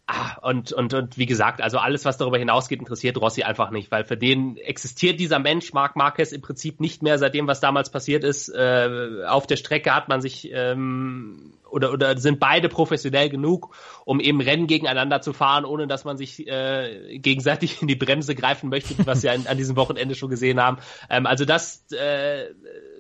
Ah, 0.07 0.37
und, 0.43 0.71
und, 0.71 0.93
und 0.93 1.17
wie 1.17 1.25
gesagt, 1.25 1.63
also 1.63 1.79
alles, 1.79 2.05
was 2.05 2.19
darüber 2.19 2.37
hinausgeht, 2.37 2.79
interessiert 2.79 3.17
Rossi 3.17 3.43
einfach 3.43 3.71
nicht, 3.71 3.91
weil 3.91 4.05
für 4.05 4.19
den 4.19 4.59
existiert 4.59 5.19
dieser 5.19 5.39
Mensch, 5.39 5.73
Marc 5.73 5.97
Marquez, 5.97 6.33
im 6.33 6.43
Prinzip 6.43 6.79
nicht 6.79 7.03
mehr 7.03 7.19
seit 7.19 7.33
dem, 7.33 7.47
was 7.47 7.61
damals 7.61 7.89
passiert 7.91 8.23
ist. 8.23 8.51
Äh, 8.51 9.25
auf 9.27 9.47
der 9.47 9.57
Strecke 9.57 9.95
hat 9.95 10.11
man 10.11 10.21
sich 10.21 10.51
ähm, 10.53 11.55
oder, 11.75 11.93
oder 11.93 12.17
sind 12.17 12.39
beide 12.39 12.69
professionell 12.69 13.29
genug, 13.29 13.75
um 14.05 14.21
eben 14.21 14.41
Rennen 14.41 14.67
gegeneinander 14.67 15.21
zu 15.21 15.33
fahren, 15.33 15.65
ohne 15.65 15.87
dass 15.87 16.05
man 16.05 16.17
sich 16.17 16.47
äh, 16.47 17.19
gegenseitig 17.19 17.83
in 17.83 17.89
die 17.89 17.97
Bremse 17.97 18.35
greifen 18.35 18.71
möchte, 18.71 18.95
was 19.07 19.23
wir 19.23 19.33
an, 19.33 19.47
an 19.47 19.57
diesem 19.57 19.77
Wochenende 19.77 20.15
schon 20.15 20.31
gesehen 20.31 20.61
haben. 20.61 20.79
Ähm, 21.11 21.27
also 21.27 21.45
das, 21.45 21.85
äh, 21.91 22.45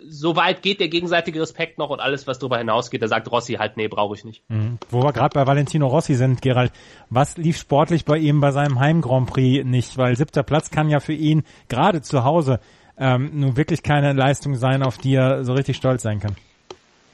so 0.08 0.37
weit 0.37 0.62
geht 0.62 0.80
der 0.80 0.88
gegenseitige 0.88 1.40
Respekt 1.40 1.78
noch 1.78 1.90
und 1.90 2.00
alles, 2.00 2.26
was 2.26 2.38
darüber 2.38 2.58
hinausgeht, 2.58 3.00
da 3.00 3.08
sagt 3.08 3.30
Rossi 3.30 3.54
halt, 3.54 3.76
nee, 3.76 3.88
brauche 3.88 4.14
ich 4.16 4.24
nicht. 4.24 4.42
Mhm. 4.48 4.78
Wo 4.90 5.02
wir 5.02 5.12
gerade 5.12 5.34
bei 5.34 5.46
Valentino 5.46 5.87
Rossi 5.87 6.14
sind, 6.14 6.42
Gerald, 6.42 6.72
was 7.10 7.37
lief 7.37 7.56
sportlich 7.56 8.04
bei 8.04 8.18
ihm 8.18 8.40
bei 8.40 8.50
seinem 8.50 8.80
Heim 8.80 9.00
Grand 9.00 9.30
Prix 9.30 9.64
nicht? 9.64 9.96
Weil 9.96 10.16
siebter 10.16 10.42
Platz 10.42 10.70
kann 10.70 10.90
ja 10.90 11.00
für 11.00 11.14
ihn 11.14 11.44
gerade 11.68 12.02
zu 12.02 12.24
Hause 12.24 12.60
ähm, 12.98 13.30
nun 13.34 13.56
wirklich 13.56 13.82
keine 13.82 14.12
Leistung 14.12 14.56
sein, 14.56 14.82
auf 14.82 14.98
die 14.98 15.14
er 15.14 15.44
so 15.44 15.52
richtig 15.52 15.76
stolz 15.76 16.02
sein 16.02 16.20
kann. 16.20 16.37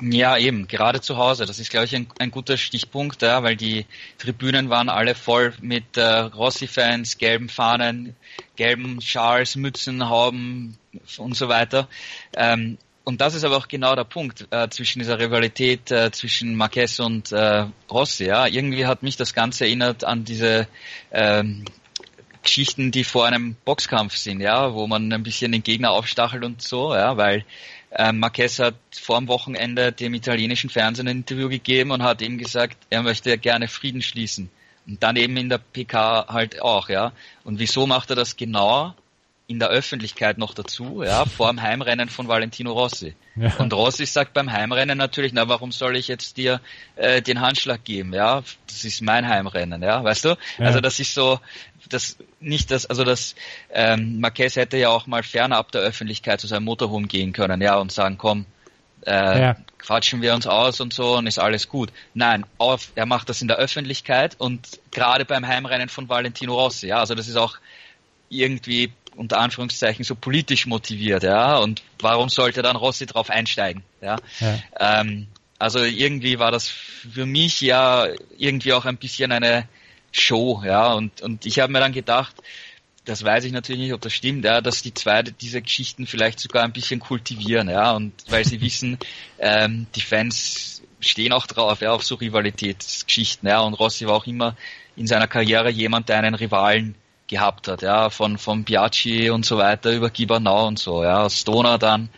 Ja, 0.00 0.38
eben, 0.38 0.66
gerade 0.66 1.00
zu 1.00 1.16
Hause. 1.16 1.46
Das 1.46 1.58
ist, 1.58 1.70
glaube 1.70 1.86
ich, 1.86 1.94
ein, 1.94 2.06
ein 2.18 2.30
guter 2.30 2.56
Stichpunkt, 2.56 3.22
ja, 3.22 3.42
weil 3.42 3.56
die 3.56 3.86
Tribünen 4.18 4.70
waren 4.70 4.88
alle 4.88 5.14
voll 5.14 5.52
mit 5.60 5.96
äh, 5.96 6.02
Rossi-Fans, 6.02 7.18
gelben 7.18 7.48
Fahnen, 7.48 8.16
gelben 8.56 9.00
Schals, 9.00 9.56
Mützen, 9.56 10.08
Hauben 10.08 10.78
und 11.18 11.36
so 11.36 11.48
weiter. 11.48 11.88
Ähm, 12.36 12.78
und 13.04 13.20
das 13.20 13.34
ist 13.34 13.44
aber 13.44 13.56
auch 13.56 13.68
genau 13.68 13.94
der 13.94 14.04
Punkt 14.04 14.46
äh, 14.50 14.68
zwischen 14.68 15.00
dieser 15.00 15.18
Rivalität 15.18 15.90
äh, 15.90 16.10
zwischen 16.12 16.54
Marquez 16.54 17.00
und 17.00 17.32
äh, 17.32 17.66
Rossi. 17.90 18.26
Ja. 18.26 18.46
Irgendwie 18.46 18.86
hat 18.86 19.02
mich 19.02 19.16
das 19.16 19.34
Ganze 19.34 19.64
erinnert 19.64 20.04
an 20.04 20.24
diese 20.24 20.68
ähm, 21.10 21.64
Geschichten, 22.42 22.90
die 22.90 23.04
vor 23.04 23.26
einem 23.26 23.56
Boxkampf 23.64 24.16
sind, 24.16 24.40
ja, 24.40 24.74
wo 24.74 24.86
man 24.86 25.12
ein 25.12 25.22
bisschen 25.22 25.52
den 25.52 25.62
Gegner 25.62 25.90
aufstachelt 25.90 26.44
und 26.44 26.62
so, 26.62 26.94
ja, 26.94 27.16
weil 27.16 27.44
ähm, 27.92 28.20
Marquez 28.20 28.58
hat 28.58 28.76
vor 28.92 29.18
dem 29.18 29.28
Wochenende 29.28 29.92
dem 29.92 30.14
italienischen 30.14 30.70
Fernsehen 30.70 31.08
ein 31.08 31.18
Interview 31.18 31.48
gegeben 31.48 31.90
und 31.90 32.02
hat 32.02 32.22
ihm 32.22 32.38
gesagt, 32.38 32.76
er 32.88 33.02
möchte 33.02 33.36
gerne 33.38 33.68
Frieden 33.68 34.02
schließen. 34.02 34.50
Und 34.86 35.02
dann 35.02 35.16
eben 35.16 35.36
in 35.36 35.48
der 35.48 35.58
PK 35.58 36.26
halt 36.28 36.62
auch, 36.62 36.88
ja. 36.88 37.12
Und 37.44 37.58
wieso 37.58 37.86
macht 37.86 38.10
er 38.10 38.16
das 38.16 38.36
genau? 38.36 38.94
In 39.50 39.58
der 39.58 39.68
Öffentlichkeit 39.68 40.38
noch 40.38 40.54
dazu, 40.54 41.02
ja, 41.02 41.24
vor 41.36 41.48
dem 41.48 41.60
Heimrennen 41.60 42.08
von 42.08 42.28
Valentino 42.28 42.72
Rossi. 42.72 43.16
Ja. 43.34 43.52
Und 43.56 43.74
Rossi 43.74 44.06
sagt 44.06 44.32
beim 44.32 44.52
Heimrennen 44.52 44.96
natürlich, 44.96 45.32
na, 45.32 45.48
warum 45.48 45.72
soll 45.72 45.96
ich 45.96 46.06
jetzt 46.06 46.36
dir 46.36 46.60
äh, 46.94 47.20
den 47.20 47.40
Handschlag 47.40 47.82
geben, 47.82 48.14
ja? 48.14 48.44
Das 48.68 48.84
ist 48.84 49.02
mein 49.02 49.28
Heimrennen, 49.28 49.82
ja, 49.82 50.04
weißt 50.04 50.24
du? 50.24 50.28
Ja. 50.28 50.66
Also 50.66 50.80
das 50.80 51.00
ist 51.00 51.14
so, 51.14 51.40
das 51.88 52.16
nicht 52.38 52.70
das, 52.70 52.86
also 52.86 53.02
das 53.02 53.34
ähm, 53.72 54.20
Marquez 54.20 54.54
hätte 54.54 54.76
ja 54.76 54.88
auch 54.88 55.08
mal 55.08 55.24
fernab 55.24 55.72
der 55.72 55.80
Öffentlichkeit 55.80 56.40
zu 56.40 56.46
seinem 56.46 56.64
Motorhome 56.64 57.08
gehen 57.08 57.32
können, 57.32 57.60
ja, 57.60 57.76
und 57.76 57.90
sagen, 57.90 58.18
komm, 58.18 58.46
äh, 59.04 59.40
ja. 59.40 59.56
quatschen 59.78 60.22
wir 60.22 60.32
uns 60.32 60.46
aus 60.46 60.80
und 60.80 60.92
so 60.92 61.16
und 61.16 61.26
ist 61.26 61.40
alles 61.40 61.68
gut. 61.68 61.90
Nein, 62.14 62.46
auf, 62.58 62.92
er 62.94 63.06
macht 63.06 63.28
das 63.28 63.42
in 63.42 63.48
der 63.48 63.56
Öffentlichkeit 63.56 64.36
und 64.38 64.78
gerade 64.92 65.24
beim 65.24 65.44
Heimrennen 65.44 65.88
von 65.88 66.08
Valentino 66.08 66.54
Rossi, 66.54 66.86
ja, 66.86 67.00
also 67.00 67.16
das 67.16 67.26
ist 67.26 67.36
auch 67.36 67.56
irgendwie 68.30 68.92
unter 69.16 69.38
Anführungszeichen 69.38 70.04
so 70.04 70.14
politisch 70.14 70.66
motiviert, 70.66 71.22
ja, 71.22 71.58
und 71.58 71.82
warum 71.98 72.28
sollte 72.28 72.62
dann 72.62 72.76
Rossi 72.76 73.06
drauf 73.06 73.30
einsteigen, 73.30 73.82
ja. 74.00 74.16
ja. 74.40 74.58
Ähm, 74.78 75.26
also 75.58 75.80
irgendwie 75.80 76.38
war 76.38 76.50
das 76.50 76.68
für 76.68 77.26
mich 77.26 77.60
ja 77.60 78.06
irgendwie 78.38 78.72
auch 78.72 78.86
ein 78.86 78.96
bisschen 78.96 79.32
eine 79.32 79.68
Show, 80.12 80.62
ja, 80.64 80.92
und, 80.92 81.20
und 81.20 81.46
ich 81.46 81.60
habe 81.60 81.72
mir 81.72 81.80
dann 81.80 81.92
gedacht, 81.92 82.34
das 83.04 83.24
weiß 83.24 83.44
ich 83.44 83.52
natürlich 83.52 83.82
nicht, 83.82 83.92
ob 83.92 84.00
das 84.00 84.12
stimmt, 84.12 84.44
ja, 84.44 84.60
dass 84.60 84.82
die 84.82 84.94
zwei 84.94 85.22
diese 85.22 85.62
Geschichten 85.62 86.06
vielleicht 86.06 86.40
sogar 86.40 86.64
ein 86.64 86.72
bisschen 86.72 87.00
kultivieren, 87.00 87.68
ja, 87.68 87.92
und 87.92 88.12
weil 88.28 88.44
sie 88.44 88.60
wissen, 88.62 88.98
ähm, 89.38 89.86
die 89.94 90.02
Fans 90.02 90.82
stehen 91.00 91.32
auch 91.32 91.46
drauf, 91.46 91.80
ja, 91.80 91.92
auf 91.92 92.04
so 92.04 92.14
Rivalitätsgeschichten, 92.14 93.48
ja, 93.48 93.60
und 93.60 93.74
Rossi 93.74 94.06
war 94.06 94.14
auch 94.14 94.26
immer 94.26 94.56
in 94.96 95.06
seiner 95.06 95.28
Karriere 95.28 95.70
jemand, 95.70 96.08
der 96.08 96.18
einen 96.18 96.34
Rivalen 96.34 96.94
gehabt 97.30 97.68
hat, 97.68 97.80
ja, 97.82 98.10
von, 98.10 98.36
von 98.36 98.64
Biaggi 98.64 99.30
und 99.30 99.46
so 99.46 99.56
weiter 99.56 99.92
über 99.92 100.10
Gibernau 100.10 100.66
und 100.66 100.78
so, 100.78 101.02
ja, 101.02 101.30
Stoner 101.30 101.78
dann, 101.78 102.10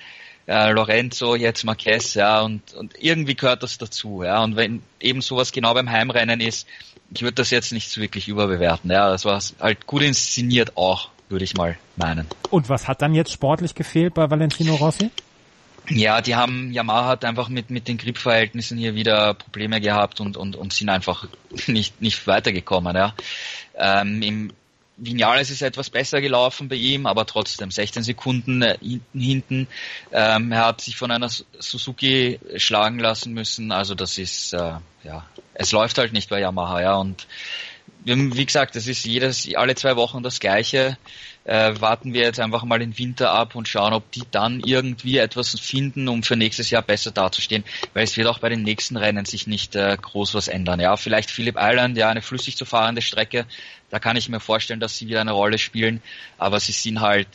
äh, 0.48 0.72
Lorenzo, 0.72 1.36
jetzt 1.36 1.64
Marquez, 1.64 2.14
ja, 2.14 2.40
und, 2.40 2.74
und 2.74 2.94
irgendwie 2.98 3.36
gehört 3.36 3.62
das 3.62 3.78
dazu, 3.78 4.24
ja, 4.24 4.42
und 4.42 4.56
wenn 4.56 4.82
eben 4.98 5.20
sowas 5.20 5.52
genau 5.52 5.74
beim 5.74 5.90
Heimrennen 5.90 6.40
ist, 6.40 6.66
ich 7.14 7.22
würde 7.22 7.34
das 7.34 7.50
jetzt 7.50 7.72
nicht 7.72 7.96
wirklich 7.98 8.26
überbewerten, 8.26 8.90
ja, 8.90 9.10
das 9.10 9.24
war 9.24 9.40
halt 9.60 9.86
gut 9.86 10.02
inszeniert 10.02 10.76
auch, 10.76 11.10
würde 11.28 11.44
ich 11.44 11.54
mal 11.54 11.76
meinen. 11.96 12.26
Und 12.50 12.68
was 12.68 12.88
hat 12.88 13.02
dann 13.02 13.14
jetzt 13.14 13.32
sportlich 13.32 13.74
gefehlt 13.74 14.14
bei 14.14 14.28
Valentino 14.30 14.74
Rossi? 14.74 15.10
Ja, 15.88 16.20
die 16.20 16.36
haben, 16.36 16.72
Yamaha 16.72 17.08
hat 17.08 17.24
einfach 17.24 17.48
mit, 17.48 17.70
mit 17.70 17.88
den 17.88 17.98
Gripverhältnissen 17.98 18.78
hier 18.78 18.94
wieder 18.94 19.34
Probleme 19.34 19.80
gehabt 19.80 20.20
und, 20.20 20.36
und, 20.36 20.54
und 20.54 20.72
sind 20.72 20.88
einfach 20.88 21.26
nicht, 21.66 22.00
nicht 22.00 22.26
weitergekommen, 22.26 22.96
ja. 22.96 23.14
Ähm, 23.76 24.22
Im 24.22 24.52
Vinales 25.04 25.50
ist 25.50 25.62
etwas 25.62 25.90
besser 25.90 26.20
gelaufen 26.20 26.68
bei 26.68 26.76
ihm, 26.76 27.06
aber 27.06 27.26
trotzdem 27.26 27.70
16 27.70 28.04
Sekunden 28.04 28.62
äh, 28.62 28.78
hinten. 28.80 29.20
hinten. 29.20 29.68
Ähm, 30.12 30.52
er 30.52 30.66
hat 30.66 30.80
sich 30.80 30.96
von 30.96 31.10
einer 31.10 31.28
Suzuki 31.28 32.38
schlagen 32.56 32.98
lassen 32.98 33.32
müssen. 33.32 33.72
Also 33.72 33.94
das 33.94 34.18
ist 34.18 34.52
äh, 34.52 34.74
ja, 35.04 35.26
es 35.54 35.72
läuft 35.72 35.98
halt 35.98 36.12
nicht 36.12 36.30
bei 36.30 36.40
Yamaha, 36.40 36.80
ja. 36.80 36.96
Und 36.96 37.26
wie 38.04 38.46
gesagt, 38.46 38.76
das 38.76 38.86
ist 38.86 39.04
jedes 39.04 39.52
alle 39.54 39.74
zwei 39.74 39.96
Wochen 39.96 40.22
das 40.22 40.40
Gleiche. 40.40 40.96
Äh, 41.44 41.80
warten 41.80 42.14
wir 42.14 42.22
jetzt 42.22 42.38
einfach 42.38 42.62
mal 42.62 42.78
den 42.78 42.96
Winter 42.98 43.32
ab 43.32 43.56
und 43.56 43.66
schauen, 43.66 43.92
ob 43.92 44.10
die 44.12 44.22
dann 44.30 44.60
irgendwie 44.60 45.18
etwas 45.18 45.58
finden, 45.58 46.06
um 46.08 46.22
für 46.22 46.36
nächstes 46.36 46.70
Jahr 46.70 46.82
besser 46.82 47.10
dazustehen, 47.10 47.64
weil 47.94 48.04
es 48.04 48.16
wird 48.16 48.28
auch 48.28 48.38
bei 48.38 48.48
den 48.48 48.62
nächsten 48.62 48.96
Rennen 48.96 49.24
sich 49.24 49.48
nicht 49.48 49.74
äh, 49.74 49.96
groß 50.00 50.34
was 50.34 50.46
ändern. 50.46 50.78
Ja, 50.78 50.96
vielleicht 50.96 51.32
Phillip 51.32 51.56
Island, 51.58 51.96
ja, 51.96 52.08
eine 52.10 52.22
flüssig 52.22 52.56
zu 52.56 52.64
fahrende 52.64 53.02
Strecke, 53.02 53.46
da 53.90 53.98
kann 53.98 54.16
ich 54.16 54.28
mir 54.28 54.40
vorstellen, 54.40 54.80
dass 54.80 54.96
sie 54.96 55.08
wieder 55.08 55.20
eine 55.20 55.32
Rolle 55.32 55.58
spielen, 55.58 56.00
aber 56.38 56.60
sie 56.60 56.72
sind 56.72 57.00
halt 57.00 57.28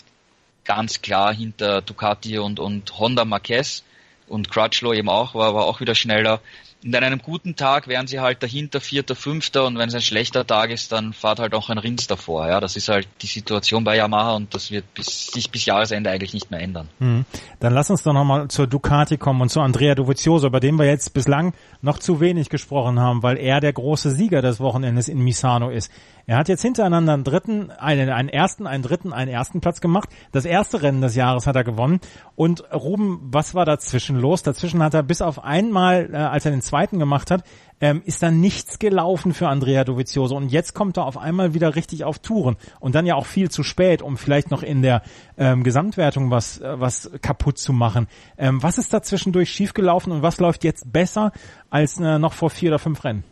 ganz 0.64 1.02
klar 1.02 1.34
hinter 1.34 1.82
Ducati 1.82 2.40
und, 2.40 2.60
und 2.60 2.98
Honda 2.98 3.26
Marquez 3.26 3.84
und 4.28 4.50
Crutchlow 4.50 4.94
eben 4.94 5.10
auch, 5.10 5.36
war, 5.36 5.54
war 5.54 5.66
auch 5.66 5.80
wieder 5.82 5.96
schneller. 5.96 6.42
Und 6.88 6.96
an 6.96 7.04
einem 7.04 7.20
guten 7.22 7.58
Tag 7.58 7.90
wären 7.90 8.08
sie 8.08 8.22
halt 8.22 8.42
dahinter 8.42 8.80
Vierter, 8.80 9.14
Fünfter 9.14 9.66
und 9.66 9.78
wenn 9.78 9.90
es 9.90 9.96
ein 9.96 10.00
schlechter 10.00 10.48
Tag 10.48 10.70
ist, 10.70 10.94
dann 10.94 11.12
fahrt 11.12 11.40
halt 11.40 11.54
auch 11.54 11.70
ein 11.70 11.78
Rins 11.78 12.08
davor. 12.08 12.48
Ja, 12.48 12.62
das 12.62 12.78
ist 12.78 12.88
halt 12.88 13.10
die 13.22 13.28
Situation 13.28 13.84
bei 13.84 13.98
Yamaha 13.98 14.38
und 14.38 14.56
das 14.56 14.72
wird 14.72 14.94
bis, 14.94 15.28
sich 15.28 15.52
bis 15.52 15.66
Jahresende 15.66 16.10
eigentlich 16.10 16.34
nicht 16.34 16.50
mehr 16.50 16.62
ändern. 16.62 16.88
Hm. 17.00 17.26
Dann 17.60 17.74
lass 17.74 17.90
uns 17.90 18.04
doch 18.04 18.14
nochmal 18.14 18.48
zur 18.48 18.68
Ducati 18.68 19.18
kommen 19.18 19.42
und 19.42 19.50
zu 19.50 19.60
Andrea 19.60 19.96
Dovizioso, 19.96 20.48
über 20.48 20.62
den 20.62 20.78
wir 20.78 20.86
jetzt 20.86 21.14
bislang 21.14 21.54
noch 21.82 22.00
zu 22.00 22.22
wenig 22.22 22.48
gesprochen 22.48 23.02
haben, 23.02 23.22
weil 23.22 23.36
er 23.36 23.60
der 23.60 23.74
große 23.74 24.12
Sieger 24.12 24.42
des 24.42 24.62
Wochenendes 24.62 25.10
in 25.10 25.20
Misano 25.20 25.70
ist. 25.70 25.92
Er 26.30 26.36
hat 26.36 26.50
jetzt 26.50 26.62
hintereinander 26.62 27.14
einen 27.14 27.24
dritten, 27.24 27.72
einen, 27.72 28.10
einen 28.10 28.28
ersten, 28.28 28.68
einen 28.68 28.84
dritten, 28.84 29.14
einen 29.14 29.32
ersten 29.32 29.62
Platz 29.62 29.80
gemacht. 29.80 30.10
Das 30.34 30.44
erste 30.44 30.82
Rennen 30.82 31.00
des 31.00 31.16
Jahres 31.16 31.48
hat 31.48 31.56
er 31.56 31.64
gewonnen. 31.64 32.02
Und 32.36 32.66
Ruben, 32.74 33.22
was 33.32 33.56
war 33.56 33.64
dazwischen 33.64 34.18
los? 34.18 34.44
Dazwischen 34.44 34.84
hat 34.84 34.94
er 34.94 35.04
bis 35.04 35.22
auf 35.22 35.46
einmal, 35.46 36.10
äh, 36.12 36.18
als 36.18 36.44
er 36.44 36.52
den 36.52 36.62
zweiten 36.62 37.00
gemacht 37.00 37.32
hat, 37.32 37.46
ähm, 37.80 38.02
ist 38.04 38.22
da 38.22 38.30
nichts 38.30 38.78
gelaufen 38.78 39.34
für 39.34 39.48
Andrea 39.48 39.86
Dovizioso. 39.86 40.36
Und 40.36 40.52
jetzt 40.52 40.74
kommt 40.74 40.98
er 40.98 41.06
auf 41.06 41.18
einmal 41.18 41.54
wieder 41.54 41.76
richtig 41.78 42.04
auf 42.04 42.20
Touren. 42.20 42.58
Und 42.82 42.94
dann 42.94 43.06
ja 43.06 43.16
auch 43.16 43.26
viel 43.26 43.50
zu 43.50 43.64
spät, 43.64 44.02
um 44.02 44.18
vielleicht 44.18 44.52
noch 44.52 44.64
in 44.64 44.82
der 44.82 45.04
ähm, 45.38 45.64
Gesamtwertung 45.64 46.30
was, 46.30 46.60
äh, 46.60 46.78
was 46.78 47.10
kaputt 47.22 47.58
zu 47.58 47.72
machen. 47.72 48.08
Ähm, 48.38 48.62
was 48.62 48.78
ist 48.78 48.94
da 48.94 49.02
zwischendurch 49.02 49.50
schiefgelaufen 49.50 50.12
und 50.12 50.24
was 50.24 50.42
läuft 50.42 50.66
jetzt 50.66 50.92
besser 50.92 51.32
als 51.70 51.98
äh, 52.02 52.20
noch 52.20 52.34
vor 52.34 52.50
vier 52.50 52.72
oder 52.72 52.80
fünf 52.80 53.06
Rennen? 53.06 53.24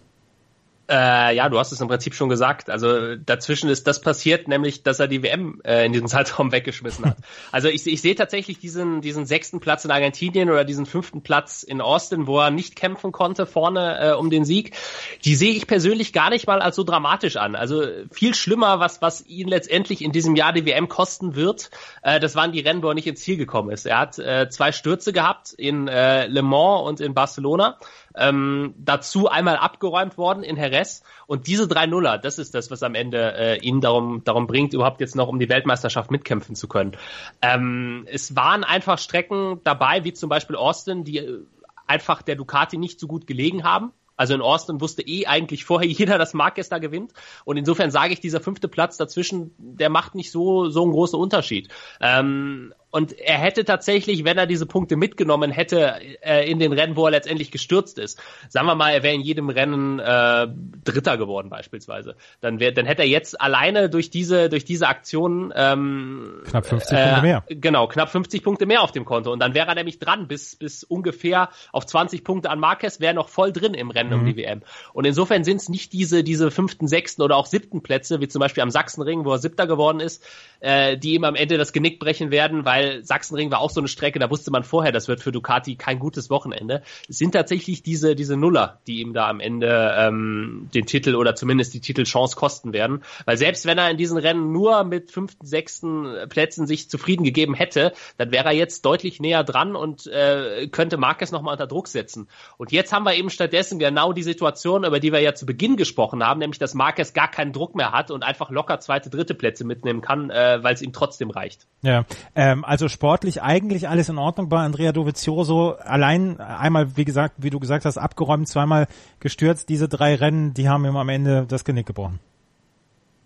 Äh, 0.87 1.35
ja, 1.35 1.49
du 1.49 1.57
hast 1.57 1.71
es 1.71 1.81
im 1.81 1.87
Prinzip 1.87 2.13
schon 2.13 2.29
gesagt. 2.29 2.69
Also 2.69 3.15
dazwischen 3.15 3.69
ist 3.69 3.87
das 3.87 4.01
passiert, 4.01 4.47
nämlich, 4.47 4.83
dass 4.83 4.99
er 4.99 5.07
die 5.07 5.23
WM 5.23 5.61
äh, 5.63 5.85
in 5.85 5.93
diesem 5.93 6.07
Zeitraum 6.15 6.51
weggeschmissen 6.51 7.05
hat. 7.05 7.17
Also 7.51 7.69
ich, 7.69 7.87
ich 7.87 8.01
sehe 8.01 8.13
tatsächlich 8.13 8.59
diesen, 8.59 9.01
diesen 9.01 9.25
sechsten 9.25 9.59
Platz 9.59 9.83
in 9.85 9.91
Argentinien 9.91 10.49
oder 10.51 10.63
diesen 10.63 10.85
fünften 10.85 11.23
Platz 11.23 11.63
in 11.63 11.81
Austin, 11.81 12.27
wo 12.27 12.39
er 12.39 12.51
nicht 12.51 12.75
kämpfen 12.75 13.11
konnte 13.11 13.47
vorne 13.47 13.99
äh, 13.99 14.13
um 14.13 14.29
den 14.29 14.45
Sieg. 14.45 14.75
Die 15.23 15.35
sehe 15.35 15.53
ich 15.53 15.65
persönlich 15.65 16.13
gar 16.13 16.29
nicht 16.29 16.45
mal 16.45 16.61
als 16.61 16.75
so 16.75 16.83
dramatisch 16.83 17.37
an. 17.37 17.55
Also 17.55 17.83
viel 18.11 18.35
schlimmer, 18.35 18.79
was, 18.79 19.01
was 19.01 19.25
ihn 19.25 19.47
letztendlich 19.47 20.03
in 20.03 20.11
diesem 20.11 20.35
Jahr 20.35 20.53
die 20.53 20.65
WM 20.65 20.87
kosten 20.87 21.35
wird, 21.35 21.71
äh, 22.03 22.19
das 22.19 22.35
waren 22.35 22.51
die 22.51 22.59
Rennen, 22.59 22.83
wo 22.83 22.89
er 22.89 22.93
nicht 22.93 23.07
ins 23.07 23.21
Ziel 23.21 23.37
gekommen 23.37 23.71
ist. 23.71 23.87
Er 23.87 23.97
hat 23.97 24.19
äh, 24.19 24.49
zwei 24.49 24.71
Stürze 24.71 25.13
gehabt 25.13 25.53
in 25.53 25.87
äh, 25.87 26.27
Le 26.27 26.43
Mans 26.43 26.87
und 26.87 26.99
in 26.99 27.15
Barcelona. 27.15 27.79
Ähm, 28.17 28.73
dazu 28.77 29.27
einmal 29.27 29.57
abgeräumt 29.57 30.17
worden 30.17 30.43
in 30.43 30.57
Jerez. 30.57 31.03
Und 31.27 31.47
diese 31.47 31.67
drei 31.67 31.85
Nuller, 31.85 32.17
das 32.17 32.39
ist 32.39 32.55
das, 32.55 32.71
was 32.71 32.83
am 32.83 32.95
Ende 32.95 33.33
äh, 33.35 33.57
ihn 33.59 33.81
darum, 33.81 34.23
darum 34.23 34.47
bringt, 34.47 34.73
überhaupt 34.73 35.01
jetzt 35.01 35.15
noch 35.15 35.27
um 35.27 35.39
die 35.39 35.49
Weltmeisterschaft 35.49 36.11
mitkämpfen 36.11 36.55
zu 36.55 36.67
können. 36.67 36.95
Ähm, 37.41 38.07
es 38.11 38.35
waren 38.35 38.63
einfach 38.63 38.97
Strecken 38.97 39.59
dabei, 39.63 40.03
wie 40.03 40.13
zum 40.13 40.29
Beispiel 40.29 40.55
Austin, 40.55 41.03
die 41.03 41.17
äh, 41.17 41.39
einfach 41.87 42.21
der 42.21 42.35
Ducati 42.35 42.77
nicht 42.77 42.99
so 42.99 43.07
gut 43.07 43.27
gelegen 43.27 43.63
haben. 43.63 43.91
Also 44.17 44.33
in 44.33 44.41
Austin 44.41 44.79
wusste 44.79 45.01
eh 45.01 45.25
eigentlich 45.25 45.65
vorher 45.65 45.89
jeder, 45.89 46.17
dass 46.17 46.33
Marquez 46.33 46.69
da 46.69 46.79
gewinnt. 46.79 47.13
Und 47.43 47.57
insofern 47.57 47.91
sage 47.91 48.13
ich, 48.13 48.19
dieser 48.19 48.39
fünfte 48.39 48.67
Platz 48.67 48.97
dazwischen, 48.97 49.53
der 49.57 49.89
macht 49.89 50.15
nicht 50.15 50.31
so, 50.31 50.69
so 50.69 50.83
einen 50.83 50.91
großen 50.91 51.19
Unterschied. 51.19 51.69
Ähm, 51.99 52.73
und 52.95 53.11
er 53.19 53.37
hätte 53.37 53.65
tatsächlich, 53.65 54.23
wenn 54.23 54.37
er 54.37 54.47
diese 54.47 54.65
Punkte 54.65 54.95
mitgenommen 54.95 55.51
hätte, 55.51 55.99
äh, 56.21 56.49
in 56.49 56.59
den 56.59 56.71
Rennen, 56.71 56.95
wo 56.95 57.03
er 57.03 57.11
letztendlich 57.11 57.51
gestürzt 57.51 57.99
ist, 57.99 58.21
sagen 58.47 58.67
wir 58.67 58.75
mal, 58.75 58.91
er 58.91 59.03
wäre 59.03 59.13
in 59.13 59.19
jedem 59.19 59.49
Rennen 59.49 59.99
äh, 59.99 60.47
Dritter 60.85 61.17
geworden 61.17 61.49
beispielsweise, 61.49 62.15
dann 62.39 62.61
wäre, 62.61 62.71
dann 62.71 62.85
hätte 62.85 63.01
er 63.01 63.09
jetzt 63.09 63.41
alleine 63.41 63.89
durch 63.89 64.11
diese 64.11 64.47
durch 64.47 64.63
diese 64.63 64.87
Aktion 64.87 65.51
ähm, 65.57 66.41
knapp 66.45 66.65
50 66.65 66.97
äh, 66.97 67.03
Punkte 67.03 67.21
mehr. 67.21 67.43
Genau, 67.49 67.87
knapp 67.87 68.09
50 68.11 68.43
Punkte 68.43 68.65
mehr 68.65 68.81
auf 68.81 68.93
dem 68.93 69.03
Konto. 69.03 69.29
Und 69.29 69.39
dann 69.39 69.53
wäre 69.53 69.67
er 69.67 69.75
nämlich 69.75 69.99
dran 69.99 70.29
bis 70.29 70.55
bis 70.55 70.85
ungefähr 70.85 71.49
auf 71.73 71.85
20 71.85 72.23
Punkte 72.23 72.49
an 72.49 72.61
Marquez, 72.61 73.01
wäre 73.01 73.13
noch 73.13 73.27
voll 73.27 73.51
drin 73.51 73.73
im 73.73 73.91
Rennen 73.91 74.11
mhm. 74.11 74.19
um 74.19 74.25
die 74.25 74.37
WM. 74.37 74.61
Und 74.93 75.03
insofern 75.03 75.43
sind 75.43 75.57
es 75.57 75.67
nicht 75.67 75.91
diese 75.91 76.23
diese 76.23 76.49
fünften, 76.49 76.87
sechsten 76.87 77.23
oder 77.23 77.35
auch 77.35 77.45
siebten 77.45 77.83
Plätze, 77.83 78.21
wie 78.21 78.29
zum 78.29 78.39
Beispiel 78.39 78.63
am 78.63 78.71
Sachsenring, 78.71 79.25
wo 79.25 79.33
er 79.33 79.39
Siebter 79.39 79.67
geworden 79.67 79.99
ist, 79.99 80.25
äh, 80.61 80.97
die 80.97 81.15
ihm 81.15 81.25
am 81.25 81.35
Ende 81.35 81.57
das 81.57 81.73
Genick 81.73 81.99
brechen 81.99 82.31
werden, 82.31 82.63
weil 82.63 82.84
weil 82.85 83.03
Sachsenring 83.03 83.51
war 83.51 83.59
auch 83.59 83.69
so 83.69 83.81
eine 83.81 83.87
Strecke, 83.87 84.19
da 84.19 84.29
wusste 84.29 84.51
man 84.51 84.63
vorher, 84.63 84.91
das 84.91 85.07
wird 85.07 85.21
für 85.21 85.31
Ducati 85.31 85.75
kein 85.75 85.99
gutes 85.99 86.29
Wochenende. 86.29 86.81
Es 87.09 87.17
sind 87.17 87.31
tatsächlich 87.31 87.83
diese, 87.83 88.15
diese 88.15 88.37
Nuller, 88.37 88.79
die 88.87 89.01
ihm 89.01 89.13
da 89.13 89.27
am 89.27 89.39
Ende 89.39 89.93
ähm, 89.97 90.69
den 90.73 90.85
Titel 90.85 91.15
oder 91.15 91.35
zumindest 91.35 91.73
die 91.73 91.79
Titelchance 91.79 92.35
kosten 92.35 92.73
werden. 92.73 93.03
Weil 93.25 93.37
selbst 93.37 93.65
wenn 93.65 93.77
er 93.77 93.89
in 93.89 93.97
diesen 93.97 94.17
Rennen 94.17 94.51
nur 94.51 94.83
mit 94.83 95.11
fünften, 95.11 95.45
sechsten 95.45 96.07
Plätzen 96.29 96.67
sich 96.67 96.89
zufrieden 96.89 97.23
gegeben 97.23 97.53
hätte, 97.53 97.93
dann 98.17 98.31
wäre 98.31 98.45
er 98.45 98.53
jetzt 98.53 98.85
deutlich 98.85 99.19
näher 99.19 99.43
dran 99.43 99.75
und 99.75 100.07
äh, 100.07 100.67
könnte 100.67 100.97
Marquez 100.97 101.31
nochmal 101.31 101.53
unter 101.53 101.67
Druck 101.67 101.87
setzen. 101.87 102.27
Und 102.57 102.71
jetzt 102.71 102.93
haben 102.93 103.03
wir 103.03 103.15
eben 103.15 103.29
stattdessen 103.29 103.79
genau 103.79 104.13
die 104.13 104.23
Situation, 104.23 104.83
über 104.83 104.99
die 104.99 105.11
wir 105.11 105.19
ja 105.19 105.33
zu 105.33 105.45
Beginn 105.45 105.75
gesprochen 105.77 106.23
haben, 106.23 106.39
nämlich 106.39 106.59
dass 106.59 106.73
Marquez 106.73 107.13
gar 107.13 107.29
keinen 107.29 107.53
Druck 107.53 107.75
mehr 107.75 107.91
hat 107.91 108.11
und 108.11 108.23
einfach 108.23 108.49
locker 108.49 108.79
zweite, 108.79 109.09
dritte 109.09 109.33
Plätze 109.33 109.63
mitnehmen 109.63 110.01
kann, 110.01 110.29
äh, 110.29 110.59
weil 110.61 110.73
es 110.73 110.81
ihm 110.81 110.93
trotzdem 110.93 111.29
reicht. 111.29 111.67
Ja, 111.81 112.05
ähm, 112.35 112.65
also 112.65 112.74
sportlich 112.89 113.41
eigentlich 113.41 113.89
alles 113.89 114.09
in 114.09 114.17
Ordnung 114.17 114.49
bei 114.49 114.57
Andrea 114.57 114.91
Dovizioso. 114.91 115.75
Allein 115.77 116.39
einmal, 116.39 116.97
wie 116.97 117.05
gesagt, 117.05 117.35
wie 117.37 117.49
du 117.49 117.59
gesagt 117.59 117.85
hast, 117.85 117.97
abgeräumt, 117.97 118.47
zweimal 118.47 118.87
gestürzt. 119.19 119.69
Diese 119.69 119.87
drei 119.87 120.15
Rennen, 120.15 120.53
die 120.53 120.69
haben 120.69 120.85
ihm 120.85 120.97
am 120.97 121.09
Ende 121.09 121.45
das 121.47 121.63
Genick 121.63 121.85
gebrochen. 121.87 122.19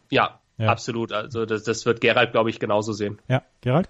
Ja, 0.09 0.39
ja. 0.57 0.69
absolut. 0.69 1.11
Also 1.11 1.45
das, 1.45 1.63
das 1.63 1.85
wird 1.85 2.01
Gerald, 2.01 2.31
glaube 2.31 2.49
ich, 2.49 2.59
genauso 2.59 2.93
sehen. 2.93 3.19
Ja, 3.27 3.43
Gerald? 3.61 3.89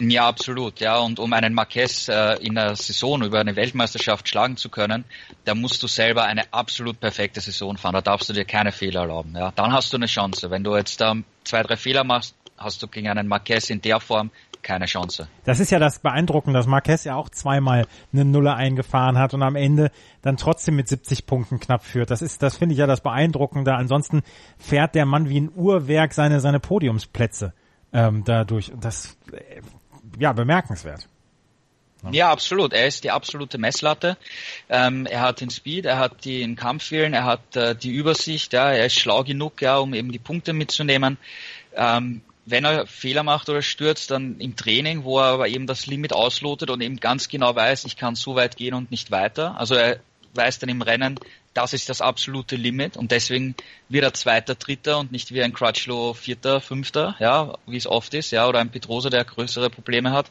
Ja, 0.00 0.28
absolut. 0.28 0.78
Ja, 0.78 0.98
und 0.98 1.18
um 1.18 1.32
einen 1.32 1.54
Marquez 1.54 2.08
äh, 2.08 2.34
in 2.34 2.54
der 2.54 2.76
Saison 2.76 3.20
über 3.22 3.40
eine 3.40 3.56
Weltmeisterschaft 3.56 4.28
schlagen 4.28 4.56
zu 4.56 4.68
können, 4.68 5.04
da 5.44 5.56
musst 5.56 5.82
du 5.82 5.88
selber 5.88 6.24
eine 6.24 6.52
absolut 6.52 7.00
perfekte 7.00 7.40
Saison 7.40 7.76
fahren. 7.76 7.94
Da 7.94 8.00
darfst 8.00 8.28
du 8.28 8.32
dir 8.32 8.44
keine 8.44 8.70
Fehler 8.70 9.00
erlauben. 9.00 9.34
Ja, 9.36 9.52
dann 9.56 9.72
hast 9.72 9.92
du 9.92 9.96
eine 9.96 10.06
Chance. 10.06 10.50
Wenn 10.50 10.62
du 10.62 10.76
jetzt 10.76 11.00
ähm, 11.00 11.24
zwei, 11.42 11.64
drei 11.64 11.76
Fehler 11.76 12.04
machst, 12.04 12.36
hast 12.56 12.82
du 12.82 12.86
gegen 12.86 13.08
einen 13.08 13.26
Marquez 13.26 13.70
in 13.70 13.80
der 13.80 13.98
Form 13.98 14.30
keine 14.68 14.84
Chance. 14.84 15.28
Das 15.44 15.60
ist 15.60 15.70
ja 15.70 15.78
das 15.78 15.98
Beeindruckende, 15.98 16.58
dass 16.58 16.66
Marquez 16.66 17.04
ja 17.04 17.16
auch 17.16 17.30
zweimal 17.30 17.86
eine 18.12 18.26
Nuller 18.26 18.54
eingefahren 18.54 19.16
hat 19.18 19.32
und 19.32 19.42
am 19.42 19.56
Ende 19.56 19.90
dann 20.20 20.36
trotzdem 20.36 20.76
mit 20.76 20.88
70 20.88 21.24
Punkten 21.24 21.58
knapp 21.58 21.82
führt. 21.82 22.10
Das 22.10 22.20
ist, 22.20 22.42
das 22.42 22.58
finde 22.58 22.74
ich 22.74 22.78
ja 22.78 22.86
das 22.86 23.00
Beeindruckende. 23.00 23.74
Ansonsten 23.74 24.22
fährt 24.58 24.94
der 24.94 25.06
Mann 25.06 25.30
wie 25.30 25.40
ein 25.40 25.50
Uhrwerk 25.56 26.12
seine, 26.12 26.40
seine 26.40 26.60
Podiumsplätze 26.60 27.54
ähm, 27.94 28.24
dadurch. 28.26 28.70
Das, 28.78 29.16
äh, 29.32 29.62
ja, 30.18 30.34
bemerkenswert. 30.34 31.08
Ja, 32.12 32.30
absolut. 32.30 32.74
Er 32.74 32.86
ist 32.86 33.04
die 33.04 33.10
absolute 33.10 33.56
Messlatte. 33.56 34.18
Ähm, 34.68 35.06
er 35.06 35.22
hat 35.22 35.40
den 35.40 35.48
Speed, 35.48 35.86
er 35.86 35.98
hat 35.98 36.26
den 36.26 36.56
Kampfwillen, 36.56 37.14
er 37.14 37.24
hat 37.24 37.56
äh, 37.56 37.74
die 37.74 37.90
Übersicht, 37.90 38.52
ja, 38.52 38.70
er 38.70 38.86
ist 38.86 39.00
schlau 39.00 39.24
genug, 39.24 39.62
ja, 39.62 39.78
um 39.78 39.94
eben 39.94 40.12
die 40.12 40.18
Punkte 40.18 40.52
mitzunehmen. 40.52 41.16
Ähm, 41.74 42.20
wenn 42.50 42.64
er 42.64 42.86
Fehler 42.86 43.22
macht 43.22 43.48
oder 43.48 43.62
stürzt, 43.62 44.10
dann 44.10 44.40
im 44.40 44.56
Training, 44.56 45.04
wo 45.04 45.18
er 45.18 45.26
aber 45.26 45.48
eben 45.48 45.66
das 45.66 45.86
Limit 45.86 46.12
auslotet 46.12 46.70
und 46.70 46.80
eben 46.80 46.98
ganz 46.98 47.28
genau 47.28 47.54
weiß, 47.54 47.84
ich 47.84 47.96
kann 47.96 48.14
so 48.14 48.34
weit 48.34 48.56
gehen 48.56 48.74
und 48.74 48.90
nicht 48.90 49.10
weiter. 49.10 49.58
Also 49.58 49.74
er 49.74 50.00
weiß 50.34 50.58
dann 50.58 50.68
im 50.68 50.82
Rennen, 50.82 51.18
das 51.54 51.72
ist 51.72 51.88
das 51.88 52.00
absolute 52.00 52.56
Limit 52.56 52.96
und 52.96 53.10
deswegen 53.10 53.54
wird 53.88 54.04
er 54.04 54.14
Zweiter, 54.14 54.54
Dritter 54.54 54.98
und 54.98 55.12
nicht 55.12 55.32
wie 55.32 55.42
ein 55.42 55.52
Crutchlow 55.52 56.14
Vierter, 56.14 56.60
Fünfter, 56.60 57.16
ja, 57.18 57.54
wie 57.66 57.76
es 57.76 57.86
oft 57.86 58.14
ist, 58.14 58.30
ja, 58.30 58.46
oder 58.46 58.60
ein 58.60 58.70
Petrosa, 58.70 59.10
der 59.10 59.24
größere 59.24 59.68
Probleme 59.70 60.12
hat. 60.12 60.30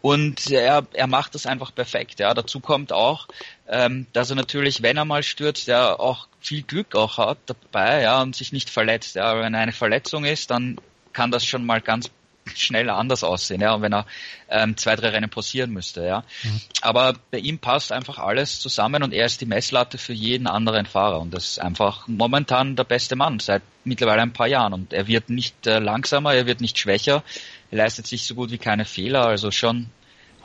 Und 0.00 0.50
er, 0.50 0.86
er 0.92 1.06
macht 1.06 1.34
das 1.34 1.46
einfach 1.46 1.74
perfekt. 1.74 2.20
Ja. 2.20 2.34
Dazu 2.34 2.60
kommt 2.60 2.92
auch, 2.92 3.26
ähm, 3.66 4.06
dass 4.12 4.28
er 4.28 4.36
natürlich, 4.36 4.82
wenn 4.82 4.98
er 4.98 5.06
mal 5.06 5.22
stürzt, 5.22 5.66
ja 5.66 5.98
auch 5.98 6.28
viel 6.40 6.62
Glück 6.62 6.94
auch 6.94 7.16
hat 7.16 7.38
dabei, 7.46 8.02
ja, 8.02 8.20
und 8.20 8.36
sich 8.36 8.52
nicht 8.52 8.68
verletzt. 8.68 9.14
Ja. 9.14 9.40
Wenn 9.40 9.54
eine 9.54 9.72
Verletzung 9.72 10.26
ist, 10.26 10.50
dann 10.50 10.78
kann 11.14 11.30
das 11.30 11.44
schon 11.46 11.64
mal 11.64 11.80
ganz 11.80 12.10
schnell 12.54 12.90
anders 12.90 13.24
aussehen, 13.24 13.60
ja, 13.60 13.74
und 13.74 13.82
wenn 13.82 13.94
er 13.94 14.06
ähm, 14.48 14.76
zwei, 14.76 14.96
drei 14.96 15.08
Rennen 15.08 15.30
passieren 15.30 15.70
müsste, 15.70 16.04
ja. 16.04 16.24
Mhm. 16.42 16.60
Aber 16.82 17.14
bei 17.30 17.38
ihm 17.38 17.58
passt 17.58 17.92
einfach 17.92 18.18
alles 18.18 18.60
zusammen 18.60 19.02
und 19.02 19.14
er 19.14 19.26
ist 19.26 19.40
die 19.40 19.46
Messlatte 19.46 19.98
für 19.98 20.12
jeden 20.12 20.46
anderen 20.46 20.86
Fahrer 20.86 21.20
und 21.20 21.32
das 21.32 21.52
ist 21.52 21.58
einfach 21.58 22.06
momentan 22.06 22.76
der 22.76 22.84
beste 22.84 23.16
Mann 23.16 23.40
seit 23.40 23.62
mittlerweile 23.84 24.22
ein 24.22 24.32
paar 24.32 24.46
Jahren 24.46 24.74
und 24.74 24.92
er 24.92 25.06
wird 25.06 25.30
nicht 25.30 25.66
äh, 25.66 25.78
langsamer, 25.78 26.34
er 26.34 26.46
wird 26.46 26.60
nicht 26.60 26.78
schwächer, 26.78 27.22
er 27.70 27.78
leistet 27.78 28.06
sich 28.06 28.24
so 28.24 28.34
gut 28.34 28.50
wie 28.50 28.58
keine 28.58 28.84
Fehler, 28.84 29.26
also 29.26 29.50
schon 29.50 29.88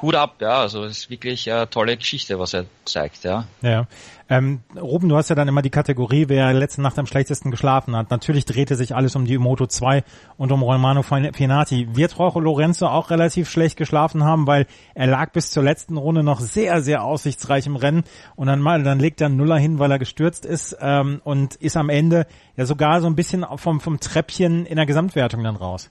Hut 0.02 0.16
ab, 0.16 0.36
ja, 0.40 0.62
also 0.62 0.86
es 0.86 1.00
ist 1.00 1.10
wirklich 1.10 1.52
eine 1.52 1.70
tolle 1.70 1.98
Geschichte, 1.98 2.40
was 2.40 2.54
er 2.54 2.66
zeigt, 2.86 3.24
ja. 3.26 3.46
Ja. 3.62 3.86
Ähm, 4.30 4.62
Ruben, 4.80 5.10
du 5.10 5.18
hast 5.18 5.30
ja 5.30 5.36
dann 5.36 5.48
immer 5.48 5.62
die 5.62 5.72
Kategorie, 5.72 6.26
wer 6.28 6.54
letzte 6.54 6.82
Nacht 6.82 7.00
am 7.00 7.08
schlechtesten 7.08 7.52
geschlafen 7.52 7.96
hat. 7.96 8.12
Natürlich 8.12 8.46
drehte 8.46 8.76
sich 8.76 8.96
alles 8.96 9.16
um 9.16 9.26
die 9.26 9.38
Moto 9.38 9.66
2 9.66 10.04
und 10.38 10.52
um 10.52 10.62
Romano 10.62 11.02
Finati. 11.02 11.96
Wird 11.96 12.18
Rojo 12.18 12.40
Lorenzo 12.40 12.88
auch 12.88 13.10
relativ 13.10 13.50
schlecht 13.50 13.76
geschlafen 13.76 14.24
haben, 14.24 14.48
weil 14.48 14.68
er 14.94 15.08
lag 15.08 15.32
bis 15.32 15.52
zur 15.52 15.64
letzten 15.64 15.98
Runde 15.98 16.24
noch 16.24 16.40
sehr, 16.40 16.82
sehr 16.82 17.04
aussichtsreich 17.04 17.66
im 17.66 17.76
Rennen 17.76 18.04
und 18.36 18.48
dann 18.48 18.62
mal, 18.62 18.84
dann 18.84 19.00
legt 19.00 19.20
er 19.20 19.28
einen 19.28 19.38
Nuller 19.38 19.58
hin, 19.58 19.80
weil 19.80 19.92
er 19.92 20.00
gestürzt 20.00 20.46
ist 20.46 20.78
ähm, 20.80 21.22
und 21.24 21.56
ist 21.56 21.76
am 21.76 21.90
Ende 21.90 22.28
ja 22.56 22.66
sogar 22.66 23.02
so 23.02 23.08
ein 23.08 23.16
bisschen 23.16 23.46
vom, 23.56 23.82
vom 23.82 24.00
Treppchen 24.00 24.66
in 24.66 24.76
der 24.76 24.86
Gesamtwertung 24.86 25.44
dann 25.44 25.56
raus. 25.56 25.90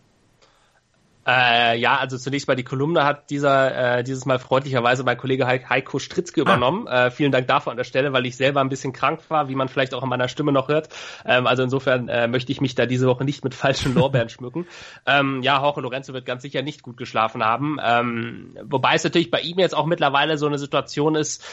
Äh, 1.28 1.78
ja, 1.78 1.98
also 1.98 2.16
zunächst 2.16 2.48
mal 2.48 2.54
die 2.54 2.64
Kolumne 2.64 3.04
hat 3.04 3.28
dieser 3.28 3.98
äh, 3.98 4.02
dieses 4.02 4.24
Mal 4.24 4.38
freundlicherweise 4.38 5.04
mein 5.04 5.18
Kollege 5.18 5.46
Heiko 5.46 5.98
Stritzke 5.98 6.40
ah. 6.40 6.42
übernommen. 6.42 6.86
Äh, 6.86 7.10
vielen 7.10 7.32
Dank 7.32 7.46
dafür 7.46 7.70
an 7.70 7.76
der 7.76 7.84
Stelle, 7.84 8.14
weil 8.14 8.24
ich 8.24 8.36
selber 8.36 8.62
ein 8.62 8.70
bisschen 8.70 8.94
krank 8.94 9.20
war, 9.28 9.50
wie 9.50 9.54
man 9.54 9.68
vielleicht 9.68 9.92
auch 9.92 10.02
in 10.02 10.08
meiner 10.08 10.28
Stimme 10.28 10.52
noch 10.52 10.68
hört. 10.68 10.88
Ähm, 11.26 11.46
also 11.46 11.62
insofern 11.62 12.08
äh, 12.08 12.28
möchte 12.28 12.50
ich 12.50 12.62
mich 12.62 12.74
da 12.74 12.86
diese 12.86 13.06
Woche 13.06 13.26
nicht 13.26 13.44
mit 13.44 13.54
falschen 13.54 13.94
Lorbeeren 13.94 14.28
schmücken. 14.30 14.66
Ähm, 15.04 15.42
ja, 15.42 15.60
Jorge 15.60 15.82
Lorenzo 15.82 16.14
wird 16.14 16.24
ganz 16.24 16.40
sicher 16.40 16.62
nicht 16.62 16.82
gut 16.82 16.96
geschlafen 16.96 17.44
haben. 17.44 17.76
Ähm, 17.84 18.56
wobei 18.62 18.94
es 18.94 19.04
natürlich 19.04 19.30
bei 19.30 19.40
ihm 19.40 19.58
jetzt 19.58 19.76
auch 19.76 19.84
mittlerweile 19.86 20.38
so 20.38 20.46
eine 20.46 20.58
Situation 20.58 21.14
ist, 21.14 21.44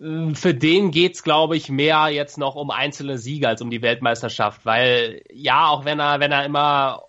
äh, 0.00 0.32
für 0.34 0.54
den 0.54 0.92
geht's, 0.92 1.24
glaube 1.24 1.56
ich, 1.56 1.68
mehr 1.68 2.08
jetzt 2.10 2.38
noch 2.38 2.54
um 2.54 2.70
einzelne 2.70 3.18
Siege 3.18 3.48
als 3.48 3.62
um 3.62 3.70
die 3.70 3.82
Weltmeisterschaft, 3.82 4.64
weil 4.64 5.22
ja, 5.32 5.66
auch 5.66 5.84
wenn 5.84 5.98
er, 5.98 6.20
wenn 6.20 6.30
er 6.30 6.44
immer 6.44 7.02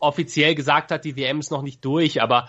offiziell 0.00 0.54
gesagt 0.54 0.90
hat, 0.90 1.04
die 1.04 1.16
WM 1.16 1.40
ist 1.40 1.50
noch 1.50 1.62
nicht 1.62 1.84
durch, 1.84 2.22
aber 2.22 2.48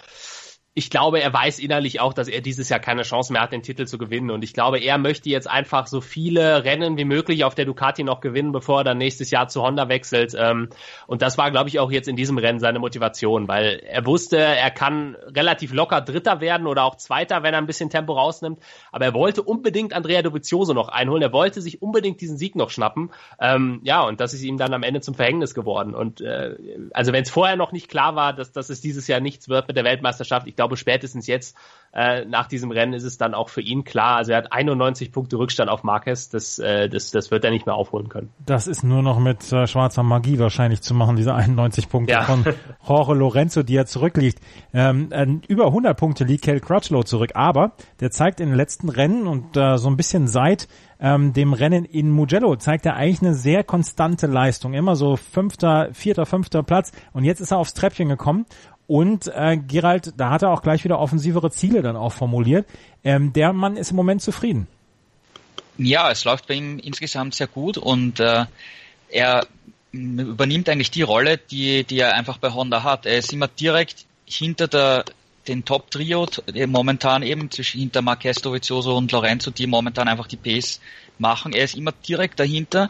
ich 0.80 0.90
glaube, 0.90 1.22
er 1.22 1.34
weiß 1.34 1.60
innerlich 1.60 2.00
auch, 2.00 2.14
dass 2.14 2.30
er 2.30 2.40
dieses 2.40 2.70
Jahr 2.70 2.80
keine 2.80 3.02
Chance 3.02 3.34
mehr 3.34 3.42
hat, 3.42 3.52
den 3.52 3.64
Titel 3.64 3.86
zu 3.86 3.98
gewinnen. 3.98 4.32
Und 4.32 4.46
ich 4.46 4.54
glaube, 4.54 4.80
er 4.80 4.98
möchte 4.98 5.30
jetzt 5.30 5.50
einfach 5.50 5.88
so 5.88 6.00
viele 6.00 6.64
Rennen 6.64 6.98
wie 6.98 7.04
möglich 7.04 7.44
auf 7.44 7.54
der 7.54 7.66
Ducati 7.66 8.06
noch 8.06 8.22
gewinnen, 8.22 8.54
bevor 8.54 8.80
er 8.80 8.84
dann 8.86 8.98
nächstes 8.98 9.30
Jahr 9.30 9.50
zu 9.50 9.62
Honda 9.62 9.90
wechselt. 9.90 10.34
Ähm, 10.40 10.70
und 11.06 11.22
das 11.22 11.38
war, 11.38 11.52
glaube 11.52 11.68
ich, 11.68 11.80
auch 11.80 11.92
jetzt 11.92 12.08
in 12.08 12.16
diesem 12.16 12.38
Rennen 12.38 12.60
seine 12.60 12.80
Motivation, 12.80 13.50
weil 13.50 13.82
er 13.86 14.06
wusste, 14.06 14.38
er 14.38 14.72
kann 14.72 15.18
relativ 15.36 15.74
locker 15.74 16.00
Dritter 16.00 16.40
werden 16.40 16.66
oder 16.66 16.86
auch 16.86 16.96
Zweiter, 16.96 17.44
wenn 17.44 17.54
er 17.54 17.60
ein 17.60 17.68
bisschen 17.68 17.90
Tempo 17.90 18.14
rausnimmt. 18.14 18.60
Aber 18.94 19.04
er 19.04 19.14
wollte 19.14 19.44
unbedingt 19.44 19.92
Andrea 19.92 20.22
Dovizioso 20.22 20.74
noch 20.74 20.88
einholen. 20.88 21.24
Er 21.24 21.34
wollte 21.34 21.60
sich 21.60 21.82
unbedingt 21.82 22.22
diesen 22.22 22.38
Sieg 22.38 22.56
noch 22.56 22.70
schnappen. 22.70 23.12
Ähm, 23.42 23.82
ja, 23.84 24.02
und 24.02 24.22
das 24.22 24.34
ist 24.34 24.44
ihm 24.44 24.56
dann 24.58 24.74
am 24.74 24.84
Ende 24.84 25.02
zum 25.02 25.14
Verhängnis 25.14 25.54
geworden. 25.54 25.94
Und 25.94 26.22
äh, 26.22 26.56
also 26.94 27.12
wenn 27.12 27.24
es 27.24 27.30
vorher 27.30 27.58
noch 27.58 27.74
nicht 27.74 27.90
klar 27.90 28.16
war, 28.16 28.32
dass, 28.32 28.54
dass 28.54 28.70
es 28.70 28.80
dieses 28.80 29.08
Jahr 29.08 29.20
nichts 29.20 29.50
wird 29.50 29.68
mit 29.68 29.76
der 29.76 29.84
Weltmeisterschaft, 29.84 30.48
ich 30.48 30.56
glaube, 30.56 30.69
glaube, 30.70 30.78
spätestens 30.78 31.28
jetzt 31.28 31.58
äh, 31.92 32.24
nach 32.26 32.48
diesem 32.48 32.70
Rennen 32.70 32.94
ist 32.94 33.04
es 33.04 33.18
dann 33.18 33.34
auch 33.34 33.50
für 33.50 33.62
ihn 33.62 33.84
klar. 33.84 34.18
Also 34.18 34.32
er 34.32 34.38
hat 34.38 34.54
91 34.54 35.12
Punkte 35.12 35.38
Rückstand 35.38 35.72
auf 35.72 35.84
Marquez. 35.84 36.30
Das, 36.30 36.60
äh, 36.60 36.88
das, 36.88 37.10
das 37.10 37.32
wird 37.32 37.44
er 37.44 37.50
nicht 37.50 37.66
mehr 37.66 37.74
aufholen 37.74 38.10
können. 38.10 38.30
Das 38.46 38.68
ist 38.68 38.84
nur 38.84 39.02
noch 39.02 39.18
mit 39.18 39.52
äh, 39.52 39.66
schwarzer 39.66 40.04
Magie 40.04 40.38
wahrscheinlich 40.38 40.82
zu 40.82 40.94
machen, 40.94 41.16
diese 41.16 41.34
91 41.34 41.90
Punkte 41.90 42.14
ja. 42.14 42.22
von 42.22 42.46
Jorge 42.88 43.16
Lorenzo, 43.16 43.64
die 43.64 43.76
er 43.76 43.88
zurückliegt. 43.88 44.40
Ähm, 44.74 45.12
äh, 45.12 45.26
über 45.48 45.68
100 45.68 45.98
Punkte 45.98 46.24
liegt 46.24 46.44
Kel 46.44 46.60
Crutchlow 46.60 47.04
zurück, 47.04 47.32
aber 47.34 47.72
der 48.00 48.12
zeigt 48.12 48.40
in 48.40 48.50
den 48.50 48.56
letzten 48.56 48.90
Rennen 48.90 49.26
und 49.26 49.58
äh, 49.58 49.78
so 49.78 49.90
ein 49.90 49.98
bisschen 49.98 50.28
seit 50.28 50.68
ähm, 51.02 51.32
dem 51.32 51.54
Rennen 51.54 51.86
in 51.86 52.12
Mugello 52.12 52.58
zeigt 52.58 52.86
er 52.86 52.98
eigentlich 52.98 53.22
eine 53.22 53.34
sehr 53.34 53.64
konstante 53.64 54.28
Leistung. 54.28 54.74
Immer 54.74 54.98
so 54.98 55.16
fünfter, 55.16 55.90
vierter, 55.94 56.26
fünfter 56.26 56.62
Platz. 56.62 56.92
Und 57.14 57.24
jetzt 57.24 57.40
ist 57.40 57.52
er 57.52 57.58
aufs 57.58 57.74
Treppchen 57.74 58.10
gekommen 58.10 58.46
und 58.90 59.28
äh, 59.28 59.56
Gerald, 59.56 60.14
da 60.18 60.32
hat 60.32 60.42
er 60.42 60.50
auch 60.50 60.64
gleich 60.64 60.84
wieder 60.84 60.98
offensivere 60.98 61.52
Ziele 61.52 61.84
dann 61.84 61.96
auch 61.96 62.12
formuliert. 62.12 62.66
Ähm, 63.04 63.32
der 63.34 63.54
Mann 63.54 63.78
ist 63.78 63.92
im 63.92 63.96
Moment 63.96 64.24
zufrieden. 64.24 64.68
Ja, 65.78 66.10
es 66.10 66.26
läuft 66.26 66.48
bei 66.48 66.56
ihm 66.56 66.80
insgesamt 66.80 67.36
sehr 67.36 67.46
gut 67.46 67.78
und 67.78 68.20
äh, 68.20 68.46
er 69.12 69.46
übernimmt 69.92 70.70
eigentlich 70.70 70.90
die 70.90 71.04
Rolle, 71.04 71.38
die, 71.38 71.84
die 71.84 72.00
er 72.00 72.16
einfach 72.16 72.40
bei 72.40 72.52
Honda 72.52 72.82
hat. 72.82 73.06
Er 73.06 73.20
ist 73.20 73.32
immer 73.32 73.48
direkt 73.48 74.08
hinter 74.26 74.68
der 74.68 75.06
den 75.48 75.66
Top-Trio, 75.66 76.28
momentan 76.68 77.24
eben 77.24 77.50
zwischen 77.50 77.80
hinter 77.80 78.02
Marquez, 78.02 78.42
Dovizioso 78.42 78.96
und 78.96 79.12
Lorenzo, 79.12 79.50
die 79.52 79.66
momentan 79.68 80.08
einfach 80.08 80.28
die 80.28 80.38
Pace 80.38 80.80
machen. 81.18 81.54
Er 81.54 81.64
ist 81.64 81.76
immer 81.76 81.92
direkt 81.92 82.40
dahinter. 82.40 82.90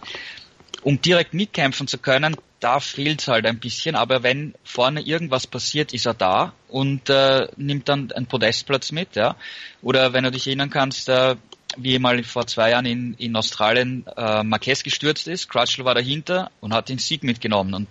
Um 0.83 1.01
direkt 1.01 1.33
mitkämpfen 1.33 1.87
zu 1.87 1.97
können, 1.97 2.35
da 2.59 2.79
fehlt's 2.79 3.27
halt 3.27 3.45
ein 3.45 3.59
bisschen, 3.59 3.95
aber 3.95 4.23
wenn 4.23 4.53
vorne 4.63 5.01
irgendwas 5.01 5.47
passiert, 5.47 5.93
ist 5.93 6.05
er 6.05 6.13
da 6.13 6.53
und 6.67 7.09
äh, 7.09 7.47
nimmt 7.57 7.89
dann 7.89 8.11
einen 8.11 8.25
Podestplatz 8.25 8.91
mit, 8.91 9.15
ja. 9.15 9.35
Oder 9.81 10.13
wenn 10.13 10.23
du 10.23 10.31
dich 10.31 10.47
erinnern 10.47 10.69
kannst, 10.69 11.09
äh, 11.09 11.35
wie 11.77 11.99
mal 11.99 12.23
vor 12.23 12.47
zwei 12.47 12.71
Jahren 12.71 12.85
in, 12.85 13.13
in 13.15 13.35
Australien 13.35 14.05
äh, 14.17 14.43
Marquez 14.43 14.83
gestürzt 14.83 15.27
ist, 15.27 15.49
Crutchlow 15.49 15.85
war 15.85 15.95
dahinter 15.95 16.51
und 16.61 16.73
hat 16.73 16.89
den 16.89 16.97
Sieg 16.97 17.23
mitgenommen 17.23 17.73
und 17.73 17.87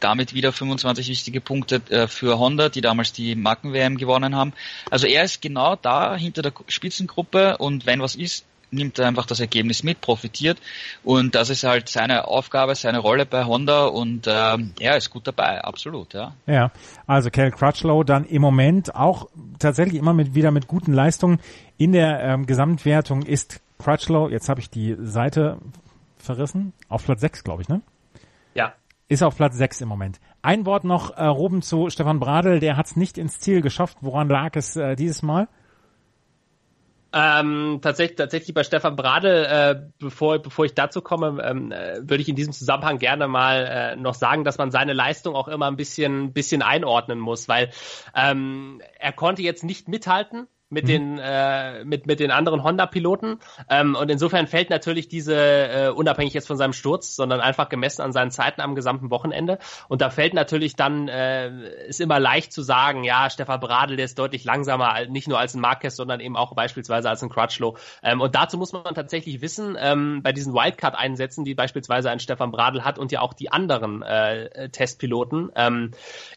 damit 0.00 0.32
wieder 0.32 0.52
25 0.52 1.08
wichtige 1.08 1.40
Punkte 1.40 1.82
äh, 1.90 2.08
für 2.08 2.38
Honda, 2.38 2.68
die 2.70 2.80
damals 2.80 3.12
die 3.12 3.34
Marken-WM 3.34 3.98
gewonnen 3.98 4.34
haben. 4.34 4.54
Also 4.90 5.06
er 5.06 5.24
ist 5.24 5.42
genau 5.42 5.76
da 5.76 6.16
hinter 6.16 6.42
der 6.42 6.52
Spitzengruppe 6.68 7.58
und 7.58 7.86
wenn 7.86 8.00
was 8.00 8.14
ist, 8.14 8.46
nimmt 8.70 8.98
er 8.98 9.08
einfach 9.08 9.26
das 9.26 9.40
Ergebnis 9.40 9.82
mit, 9.82 10.00
profitiert 10.00 10.58
und 11.04 11.34
das 11.34 11.50
ist 11.50 11.64
halt 11.64 11.88
seine 11.88 12.28
Aufgabe, 12.28 12.74
seine 12.74 12.98
Rolle 12.98 13.26
bei 13.26 13.44
Honda 13.44 13.86
und 13.86 14.26
ähm, 14.28 14.72
er 14.78 14.96
ist 14.96 15.10
gut 15.10 15.26
dabei, 15.26 15.62
absolut, 15.62 16.14
ja. 16.14 16.34
Ja, 16.46 16.70
also 17.06 17.30
Cal 17.30 17.50
Crutchlow 17.50 18.04
dann 18.04 18.24
im 18.24 18.42
Moment 18.42 18.94
auch 18.94 19.28
tatsächlich 19.58 19.98
immer 19.98 20.14
mit 20.14 20.34
wieder 20.34 20.50
mit 20.50 20.66
guten 20.66 20.92
Leistungen 20.92 21.40
in 21.76 21.92
der 21.92 22.20
ähm, 22.20 22.46
Gesamtwertung 22.46 23.22
ist 23.22 23.60
Crutchlow, 23.78 24.28
jetzt 24.28 24.48
habe 24.48 24.60
ich 24.60 24.70
die 24.70 24.96
Seite 25.00 25.58
verrissen, 26.18 26.72
auf 26.88 27.04
Platz 27.04 27.20
6, 27.20 27.44
glaube 27.44 27.62
ich, 27.62 27.68
ne? 27.68 27.80
Ja. 28.54 28.74
Ist 29.08 29.22
auf 29.22 29.36
Platz 29.36 29.56
6 29.56 29.80
im 29.80 29.88
Moment. 29.88 30.20
Ein 30.42 30.66
Wort 30.66 30.84
noch, 30.84 31.16
äh, 31.16 31.24
Ruben 31.24 31.62
zu 31.62 31.90
Stefan 31.90 32.20
Bradl, 32.20 32.60
der 32.60 32.76
hat 32.76 32.86
es 32.86 32.96
nicht 32.96 33.18
ins 33.18 33.40
Ziel 33.40 33.60
geschafft. 33.60 33.98
Woran 34.00 34.28
lag 34.28 34.54
es 34.54 34.76
äh, 34.76 34.96
dieses 34.96 35.22
Mal? 35.22 35.48
Ähm, 37.12 37.80
tatsächlich, 37.82 38.16
tatsächlich 38.16 38.54
bei 38.54 38.62
Stefan 38.62 38.94
Bradl, 38.94 39.44
äh, 39.44 39.82
bevor, 39.98 40.38
bevor 40.38 40.64
ich 40.64 40.74
dazu 40.74 41.02
komme, 41.02 41.42
ähm, 41.42 41.72
äh, 41.72 41.98
würde 42.08 42.22
ich 42.22 42.28
in 42.28 42.36
diesem 42.36 42.52
Zusammenhang 42.52 42.98
gerne 42.98 43.26
mal 43.26 43.66
äh, 43.66 43.96
noch 43.96 44.14
sagen, 44.14 44.44
dass 44.44 44.58
man 44.58 44.70
seine 44.70 44.92
Leistung 44.92 45.34
auch 45.34 45.48
immer 45.48 45.66
ein 45.66 45.76
bisschen, 45.76 46.32
bisschen 46.32 46.62
einordnen 46.62 47.18
muss, 47.18 47.48
weil 47.48 47.70
ähm, 48.14 48.80
er 48.98 49.12
konnte 49.12 49.42
jetzt 49.42 49.64
nicht 49.64 49.88
mithalten 49.88 50.46
mit 50.70 50.84
mhm. 50.84 50.88
den 50.88 51.18
äh, 51.18 51.84
mit 51.84 52.06
mit 52.06 52.20
den 52.20 52.30
anderen 52.30 52.62
Honda-Piloten 52.62 53.38
ähm, 53.68 53.94
und 53.94 54.10
insofern 54.10 54.46
fällt 54.46 54.70
natürlich 54.70 55.08
diese 55.08 55.36
äh, 55.36 55.88
unabhängig 55.88 56.32
jetzt 56.32 56.46
von 56.46 56.56
seinem 56.56 56.72
Sturz, 56.72 57.16
sondern 57.16 57.40
einfach 57.40 57.68
gemessen 57.68 58.02
an 58.02 58.12
seinen 58.12 58.30
Zeiten 58.30 58.60
am 58.60 58.74
gesamten 58.74 59.10
Wochenende 59.10 59.58
und 59.88 60.00
da 60.00 60.10
fällt 60.10 60.34
natürlich 60.34 60.76
dann 60.76 61.08
äh, 61.08 61.88
ist 61.88 62.00
immer 62.00 62.20
leicht 62.20 62.52
zu 62.52 62.62
sagen, 62.62 63.04
ja 63.04 63.28
Stefan 63.30 63.60
Bradl, 63.60 63.96
der 63.96 64.04
ist 64.04 64.18
deutlich 64.18 64.44
langsamer, 64.44 65.06
nicht 65.06 65.28
nur 65.28 65.38
als 65.38 65.54
ein 65.54 65.60
Marquez, 65.60 65.96
sondern 65.96 66.20
eben 66.20 66.36
auch 66.36 66.54
beispielsweise 66.54 67.10
als 67.10 67.22
ein 67.22 67.28
Crutchlow 67.28 67.76
ähm, 68.02 68.20
und 68.20 68.34
dazu 68.34 68.56
muss 68.56 68.72
man 68.72 68.94
tatsächlich 68.94 69.42
wissen 69.42 69.76
ähm, 69.78 70.20
bei 70.22 70.32
diesen 70.32 70.54
Wildcard-Einsätzen, 70.54 71.44
die 71.44 71.54
beispielsweise 71.54 72.10
ein 72.10 72.20
Stefan 72.20 72.52
Bradl 72.52 72.84
hat 72.84 72.98
und 72.98 73.12
ja 73.12 73.20
auch 73.20 73.34
die 73.34 73.50
anderen 73.50 74.02
äh, 74.02 74.68
Testpiloten, 74.70 75.50
ähm, 75.56 75.90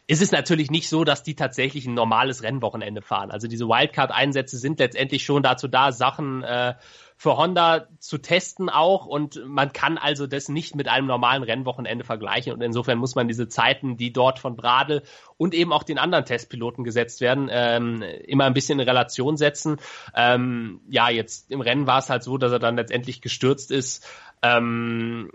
ist 0.06 0.22
es 0.22 0.32
natürlich 0.32 0.70
nicht 0.70 0.88
so, 0.88 1.04
dass 1.04 1.22
die 1.22 1.34
tatsächlich 1.34 1.86
ein 1.86 1.94
normales 1.94 2.42
Rennwochenende 2.42 3.02
fahren. 3.02 3.30
Also 3.30 3.48
diese 3.48 3.66
Wildcard 3.66 4.10
Einsätze 4.24 4.58
sind 4.58 4.78
letztendlich 4.78 5.24
schon 5.24 5.42
dazu 5.42 5.68
da, 5.68 5.92
Sachen 5.92 6.42
äh, 6.42 6.74
für 7.16 7.36
Honda 7.36 7.86
zu 8.00 8.18
testen 8.18 8.68
auch 8.68 9.06
und 9.06 9.40
man 9.46 9.72
kann 9.72 9.98
also 9.98 10.26
das 10.26 10.48
nicht 10.48 10.74
mit 10.74 10.88
einem 10.88 11.06
normalen 11.06 11.42
Rennwochenende 11.42 12.04
vergleichen 12.04 12.52
und 12.52 12.60
insofern 12.60 12.98
muss 12.98 13.14
man 13.14 13.28
diese 13.28 13.48
Zeiten, 13.48 13.96
die 13.96 14.12
dort 14.12 14.38
von 14.38 14.56
Bradl 14.56 15.02
und 15.36 15.54
eben 15.54 15.72
auch 15.72 15.84
den 15.84 15.98
anderen 15.98 16.24
Testpiloten 16.24 16.84
gesetzt 16.84 17.20
werden, 17.20 17.48
ähm, 17.50 18.02
immer 18.02 18.44
ein 18.44 18.54
bisschen 18.54 18.80
in 18.80 18.86
Relation 18.86 19.36
setzen. 19.36 19.76
Ähm, 20.14 20.80
ja, 20.88 21.08
jetzt 21.08 21.50
im 21.50 21.60
Rennen 21.60 21.86
war 21.86 21.98
es 21.98 22.10
halt 22.10 22.24
so, 22.24 22.36
dass 22.36 22.52
er 22.52 22.58
dann 22.58 22.76
letztendlich 22.76 23.20
gestürzt 23.20 23.70
ist. 23.70 24.06
Ähm, 24.42 25.30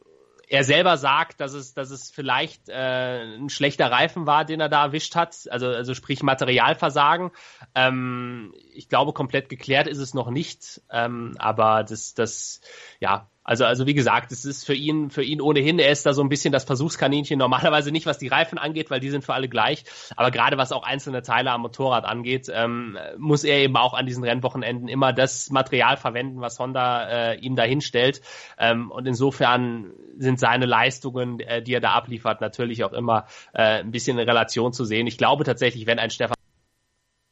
er 0.50 0.64
selber 0.64 0.98
sagt, 0.98 1.40
dass 1.40 1.54
es, 1.54 1.76
dass 1.76 1.92
es 1.92 2.10
vielleicht 2.10 2.70
äh, 2.70 3.38
ein 3.38 3.50
schlechter 3.50 3.92
Reifen 3.92 4.26
war, 4.26 4.46
den 4.46 4.60
er 4.60 4.68
da 4.68 4.84
erwischt 4.86 5.16
hat, 5.16 5.48
also, 5.52 5.68
also 5.68 5.94
sprich 5.94 6.24
Materialversagen. 6.24 7.32
Ähm, 7.76 8.54
ich 8.74 8.90
glaube, 8.90 9.14
komplett 9.14 9.48
geklärt 9.48 9.88
ist 9.88 10.00
es 10.00 10.16
noch 10.16 10.32
nicht, 10.32 10.82
ähm, 10.92 11.36
aber 11.38 11.84
das, 11.84 12.16
das, 12.16 12.62
ja, 13.00 13.30
also, 13.50 13.66
also 13.66 13.88
wie 13.88 13.96
gesagt, 13.96 14.32
es 14.32 14.46
ist 14.46 14.64
für 14.64 14.76
ihn, 14.76 15.10
für 15.10 15.24
ihn 15.24 15.42
ohnehin, 15.42 15.80
er 15.80 15.90
ist 15.90 16.06
da 16.06 16.14
so 16.14 16.22
ein 16.22 16.30
bisschen 16.30 16.52
das 16.52 16.66
Versuchskaninchen. 16.66 17.40
Normalerweise 17.40 17.92
nicht, 17.92 18.06
was 18.06 18.20
die 18.20 18.28
Reifen 18.28 18.60
angeht, 18.60 18.92
weil 18.92 19.00
die 19.00 19.10
sind 19.10 19.24
für 19.24 19.34
alle 19.34 19.50
gleich. 19.50 19.86
Aber 20.16 20.30
gerade 20.30 20.56
was 20.60 20.72
auch 20.72 20.84
einzelne 20.84 21.24
Teile 21.24 21.50
am 21.50 21.62
Motorrad 21.62 22.06
angeht, 22.06 22.48
ähm, 22.54 22.96
muss 23.18 23.44
er 23.44 23.58
eben 23.58 23.76
auch 23.76 23.96
an 23.96 24.06
diesen 24.06 24.24
Rennwochenenden 24.24 24.88
immer 24.88 25.14
das 25.14 25.50
Material 25.50 25.98
verwenden, 25.98 26.42
was 26.42 26.60
Honda 26.60 27.32
äh, 27.32 27.40
ihm 27.40 27.56
da 27.56 27.64
hinstellt. 27.64 28.22
Ähm, 28.60 28.92
und 28.92 29.08
insofern 29.08 29.94
sind 30.16 30.40
seine 30.40 30.68
Leistungen, 30.68 31.40
äh, 31.40 31.64
die 31.64 31.74
er 31.74 31.82
da 31.82 31.94
abliefert, 31.94 32.42
natürlich 32.42 32.84
auch 32.84 32.94
immer 32.94 33.26
äh, 33.54 33.80
ein 33.80 33.90
bisschen 33.90 34.20
in 34.20 34.30
Relation 34.30 34.74
zu 34.74 34.86
sehen. 34.86 35.08
Ich 35.08 35.18
glaube 35.18 35.44
tatsächlich, 35.44 35.88
wenn 35.88 35.98
ein 35.98 36.12
Stefan 36.12 36.39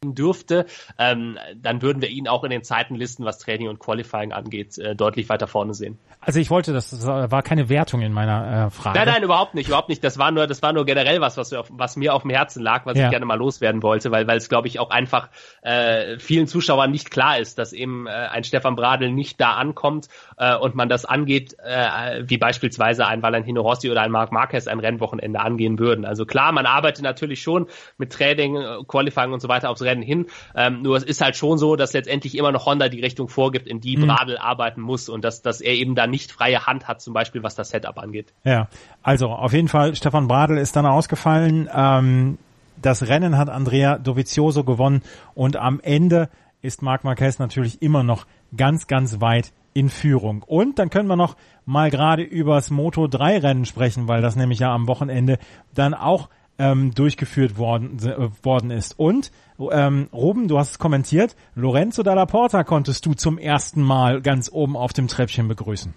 dürfte, 0.04 0.66
ähm, 0.96 1.38
dann 1.56 1.82
würden 1.82 2.00
wir 2.00 2.08
ihn 2.08 2.28
auch 2.28 2.44
in 2.44 2.50
den 2.50 2.62
Zeitenlisten, 2.62 3.24
was 3.24 3.38
Training 3.38 3.68
und 3.68 3.80
Qualifying 3.80 4.32
angeht, 4.32 4.78
äh, 4.78 4.94
deutlich 4.94 5.28
weiter 5.28 5.48
vorne 5.48 5.74
sehen. 5.74 5.98
Also 6.20 6.38
ich 6.38 6.50
wollte, 6.50 6.72
das 6.72 7.04
war 7.04 7.42
keine 7.42 7.68
Wertung 7.68 8.02
in 8.02 8.12
meiner 8.12 8.66
äh, 8.66 8.70
Frage. 8.70 8.96
Nein, 8.96 9.08
nein, 9.08 9.22
überhaupt 9.24 9.54
nicht, 9.54 9.66
überhaupt 9.68 9.88
nicht. 9.88 10.04
Das 10.04 10.16
war 10.16 10.30
nur, 10.30 10.46
das 10.46 10.62
war 10.62 10.72
nur 10.72 10.84
generell 10.84 11.20
was, 11.20 11.36
was, 11.36 11.52
was 11.70 11.96
mir 11.96 12.14
auf 12.14 12.22
dem 12.22 12.30
Herzen 12.30 12.62
lag, 12.62 12.86
was 12.86 12.96
ja. 12.96 13.06
ich 13.06 13.10
gerne 13.10 13.26
mal 13.26 13.36
loswerden 13.36 13.82
wollte, 13.82 14.12
weil, 14.12 14.28
weil 14.28 14.36
es, 14.36 14.48
glaube 14.48 14.68
ich, 14.68 14.78
auch 14.78 14.90
einfach 14.90 15.30
äh, 15.62 16.18
vielen 16.18 16.46
Zuschauern 16.46 16.92
nicht 16.92 17.10
klar 17.10 17.38
ist, 17.38 17.58
dass 17.58 17.72
eben 17.72 18.06
äh, 18.06 18.10
ein 18.10 18.44
Stefan 18.44 18.76
Bradl 18.76 19.10
nicht 19.10 19.40
da 19.40 19.54
ankommt 19.54 20.08
äh, 20.36 20.56
und 20.56 20.76
man 20.76 20.88
das 20.88 21.06
angeht, 21.06 21.56
äh, 21.58 22.22
wie 22.24 22.38
beispielsweise 22.38 23.06
ein 23.06 23.22
Valentino 23.22 23.62
Rossi 23.62 23.90
oder 23.90 24.02
ein 24.02 24.12
Marc 24.12 24.30
Marquez 24.30 24.68
ein 24.68 24.78
Rennwochenende 24.78 25.40
angehen 25.40 25.80
würden. 25.80 26.04
Also 26.04 26.24
klar, 26.24 26.52
man 26.52 26.66
arbeitet 26.66 27.02
natürlich 27.02 27.42
schon 27.42 27.66
mit 27.96 28.12
Training, 28.12 28.56
äh, 28.56 28.76
Qualifying 28.86 29.32
und 29.32 29.40
so 29.40 29.48
weiter 29.48 29.70
aufs 29.70 29.87
Rennen 29.88 30.02
hin. 30.02 30.26
Ähm, 30.54 30.82
nur 30.82 30.96
es 30.96 31.02
ist 31.02 31.20
halt 31.20 31.36
schon 31.36 31.58
so, 31.58 31.76
dass 31.76 31.92
letztendlich 31.92 32.36
immer 32.36 32.52
noch 32.52 32.66
Honda 32.66 32.88
die 32.88 33.00
Richtung 33.00 33.28
vorgibt, 33.28 33.66
in 33.66 33.80
die 33.80 33.96
mhm. 33.96 34.06
Bradl 34.06 34.38
arbeiten 34.38 34.80
muss 34.80 35.08
und 35.08 35.24
dass, 35.24 35.42
dass 35.42 35.60
er 35.60 35.74
eben 35.74 35.94
da 35.94 36.06
nicht 36.06 36.30
freie 36.30 36.66
Hand 36.66 36.86
hat, 36.86 37.00
zum 37.00 37.14
Beispiel 37.14 37.42
was 37.42 37.54
das 37.54 37.70
Setup 37.70 37.98
angeht. 37.98 38.32
Ja, 38.44 38.68
also 39.02 39.28
auf 39.28 39.52
jeden 39.52 39.68
Fall, 39.68 39.94
Stefan 39.94 40.28
Bradl 40.28 40.58
ist 40.58 40.76
dann 40.76 40.86
ausgefallen. 40.86 41.68
Ähm, 41.74 42.38
das 42.80 43.08
Rennen 43.08 43.36
hat 43.36 43.48
Andrea 43.48 43.98
Dovizioso 43.98 44.64
gewonnen 44.64 45.02
und 45.34 45.56
am 45.56 45.80
Ende 45.80 46.28
ist 46.62 46.82
Marc 46.82 47.04
Marquez 47.04 47.38
natürlich 47.38 47.82
immer 47.82 48.02
noch 48.02 48.26
ganz, 48.56 48.86
ganz 48.86 49.20
weit 49.20 49.52
in 49.74 49.88
Führung. 49.90 50.42
Und 50.42 50.78
dann 50.78 50.90
können 50.90 51.08
wir 51.08 51.16
noch 51.16 51.36
mal 51.64 51.90
gerade 51.90 52.22
übers 52.22 52.70
Moto 52.70 53.06
3 53.06 53.38
Rennen 53.38 53.64
sprechen, 53.64 54.08
weil 54.08 54.22
das 54.22 54.36
nämlich 54.36 54.58
ja 54.58 54.74
am 54.74 54.88
Wochenende 54.88 55.38
dann 55.74 55.94
auch 55.94 56.28
ähm, 56.58 56.92
durchgeführt 56.94 57.58
worden, 57.58 57.98
äh, 58.04 58.44
worden 58.44 58.70
ist. 58.70 58.98
Und 58.98 59.30
ähm, 59.70 60.08
Ruben, 60.12 60.48
du 60.48 60.58
hast 60.58 60.72
es 60.72 60.78
kommentiert, 60.78 61.34
Lorenzo 61.54 62.02
Dalla 62.02 62.26
Porta 62.26 62.64
konntest 62.64 63.04
du 63.06 63.14
zum 63.14 63.38
ersten 63.38 63.82
Mal 63.82 64.20
ganz 64.20 64.50
oben 64.52 64.76
auf 64.76 64.92
dem 64.92 65.08
Treppchen 65.08 65.48
begrüßen. 65.48 65.94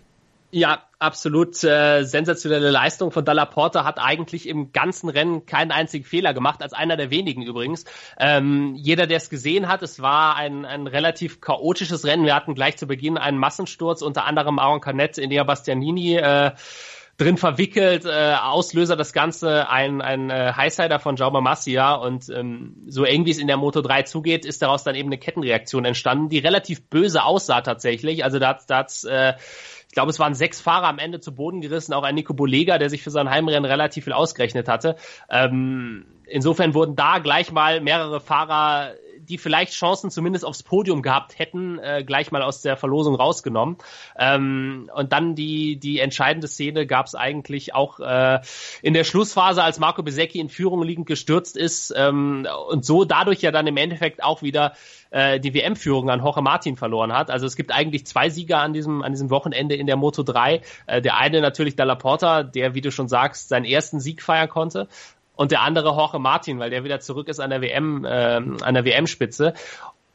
Ja, 0.53 0.84
absolut 0.99 1.64
äh, 1.64 2.03
sensationelle 2.03 2.72
Leistung 2.72 3.12
von 3.12 3.24
Dalla 3.24 3.45
Porta 3.45 3.86
hat 3.86 3.99
eigentlich 3.99 4.49
im 4.49 4.74
ganzen 4.74 5.07
Rennen 5.07 5.45
keinen 5.45 5.72
einzigen 5.72 6.03
Fehler 6.03 6.34
gemacht, 6.34 6.62
als 6.62 6.74
einer 6.74 6.97
der 6.97 7.09
wenigen 7.09 7.41
übrigens. 7.41 7.86
Ähm, 8.20 8.76
jeder, 8.76 9.07
der 9.07 9.18
es 9.18 9.30
gesehen 9.30 9.70
hat, 9.70 9.82
es 9.82 10.01
war 10.01 10.36
ein, 10.36 10.66
ein 10.66 10.88
relativ 10.88 11.39
chaotisches 11.39 12.03
Rennen. 12.03 12.26
Wir 12.26 12.36
hatten 12.36 12.53
gleich 12.53 12.76
zu 12.76 12.86
Beginn 12.86 13.18
einen 13.18 13.38
Massensturz, 13.38 14.01
unter 14.01 14.26
anderem 14.26 14.59
Aaron 14.59 14.82
Canet, 14.82 15.18
Enea 15.18 15.45
Bastianini, 15.45 16.18
äh, 16.18 16.51
drin 17.18 17.38
verwickelt, 17.38 18.05
äh, 18.05 18.36
Auslöser 18.41 18.95
das 18.95 19.14
Ganze 19.14 19.70
ein, 19.70 20.01
ein 20.01 20.30
äh, 20.30 20.53
Highsider 20.55 20.99
von 20.99 21.16
Jaume 21.16 21.41
Massia 21.41 21.93
und 21.95 22.30
ähm, 22.30 22.76
so 22.88 23.03
eng 23.03 23.26
wie 23.26 23.32
es 23.32 23.38
in 23.38 23.47
der 23.47 23.57
Moto 23.57 23.82
3 23.82 24.03
zugeht, 24.03 24.45
ist 24.45 24.62
daraus 24.62 24.84
dann 24.84 24.95
eben 24.95 25.09
eine 25.09 25.18
Kettenreaktion 25.18 25.86
entstanden, 25.86 26.30
die 26.30 26.39
relativ 26.39 26.88
böse 26.89 27.24
aussah 27.24 27.62
tatsächlich. 27.62 28.24
Also 28.24 28.39
da 28.39 28.57
hat's, 28.70 29.03
äh, 29.03 29.34
ich 29.88 29.93
glaube, 29.93 30.09
es 30.09 30.20
waren 30.20 30.34
sechs 30.34 30.62
Fahrer 30.62 30.88
am 30.88 30.99
Ende 30.99 31.20
zu 31.20 31.36
Boden 31.36 31.62
gerissen, 31.62 31.93
auch 31.93 32.03
ein 32.03 32.16
Nico 32.16 32.34
Bolega, 32.34 32.78
der 32.78 32.89
sich 32.89 33.03
für 33.03 33.12
sein 33.12 33.30
Heimrennen 33.30 33.66
relativ 33.66 34.05
viel 34.05 34.14
ausgerechnet 34.14 34.68
hatte. 34.68 34.95
Ähm, 35.30 36.05
insofern 36.26 36.74
wurden 36.74 36.95
da 36.95 37.20
gleich 37.20 37.51
mal 37.51 37.82
mehrere 37.82 38.22
Fahrer 38.22 38.93
die 39.32 39.38
vielleicht 39.38 39.74
Chancen 39.74 40.12
zumindest 40.12 40.46
aufs 40.46 40.62
Podium 40.62 41.02
gehabt 41.02 41.40
hätten, 41.40 41.80
äh, 41.80 42.04
gleich 42.06 42.32
mal 42.32 42.42
aus 42.42 42.62
der 42.62 42.76
Verlosung 42.76 43.16
rausgenommen. 43.16 43.78
Ähm, 44.18 44.92
und 44.94 45.14
dann 45.14 45.36
die, 45.36 45.78
die 45.78 46.00
entscheidende 46.00 46.48
Szene 46.48 46.86
gab 46.86 47.06
es 47.06 47.16
eigentlich 47.16 47.74
auch 47.74 48.00
äh, 48.00 48.42
in 48.82 48.94
der 48.94 49.06
Schlussphase, 49.06 49.64
als 49.64 49.80
Marco 49.80 50.04
Besecchi 50.04 50.40
in 50.40 50.50
Führung 50.50 50.84
liegend 50.84 51.08
gestürzt 51.08 51.56
ist 51.56 51.94
ähm, 51.96 52.46
und 52.70 52.86
so 52.86 53.06
dadurch 53.06 53.42
ja 53.42 53.52
dann 53.52 53.68
im 53.68 53.78
Endeffekt 53.78 54.22
auch 54.22 54.42
wieder 54.42 54.74
äh, 55.12 55.40
die 55.40 55.54
WM-Führung 55.54 56.10
an 56.10 56.20
Jorge 56.20 56.42
Martin 56.42 56.76
verloren 56.76 57.14
hat. 57.14 57.32
Also 57.32 57.46
es 57.46 57.56
gibt 57.56 57.72
eigentlich 57.72 58.06
zwei 58.06 58.30
Sieger 58.30 58.60
an 58.60 58.74
diesem, 58.74 59.02
an 59.02 59.14
diesem 59.14 59.30
Wochenende 59.30 59.76
in 59.76 59.88
der 59.88 59.96
Moto 59.96 60.24
3. 60.24 60.62
Äh, 60.88 61.02
der 61.02 61.18
eine 61.18 61.40
natürlich 61.40 61.78
Dalla 61.78 61.96
Porta, 61.96 62.44
der, 62.44 62.76
wie 62.76 62.82
du 62.82 62.92
schon 62.92 63.08
sagst, 63.08 63.50
seinen 63.50 63.66
ersten 63.66 64.02
Sieg 64.02 64.22
feiern 64.22 64.50
konnte 64.50 64.90
und 65.36 65.52
der 65.52 65.62
andere 65.62 65.90
Jorge 65.90 66.20
Martin, 66.20 66.60
weil 66.60 66.70
der 66.70 66.84
wieder 66.84 67.00
zurück 67.00 67.28
ist 67.28 67.40
an 67.40 67.50
der 67.50 67.62
WM, 67.62 68.06
äh, 68.06 68.10
an 68.10 68.74
der 68.74 68.86
WM-Spitze. 68.86 69.54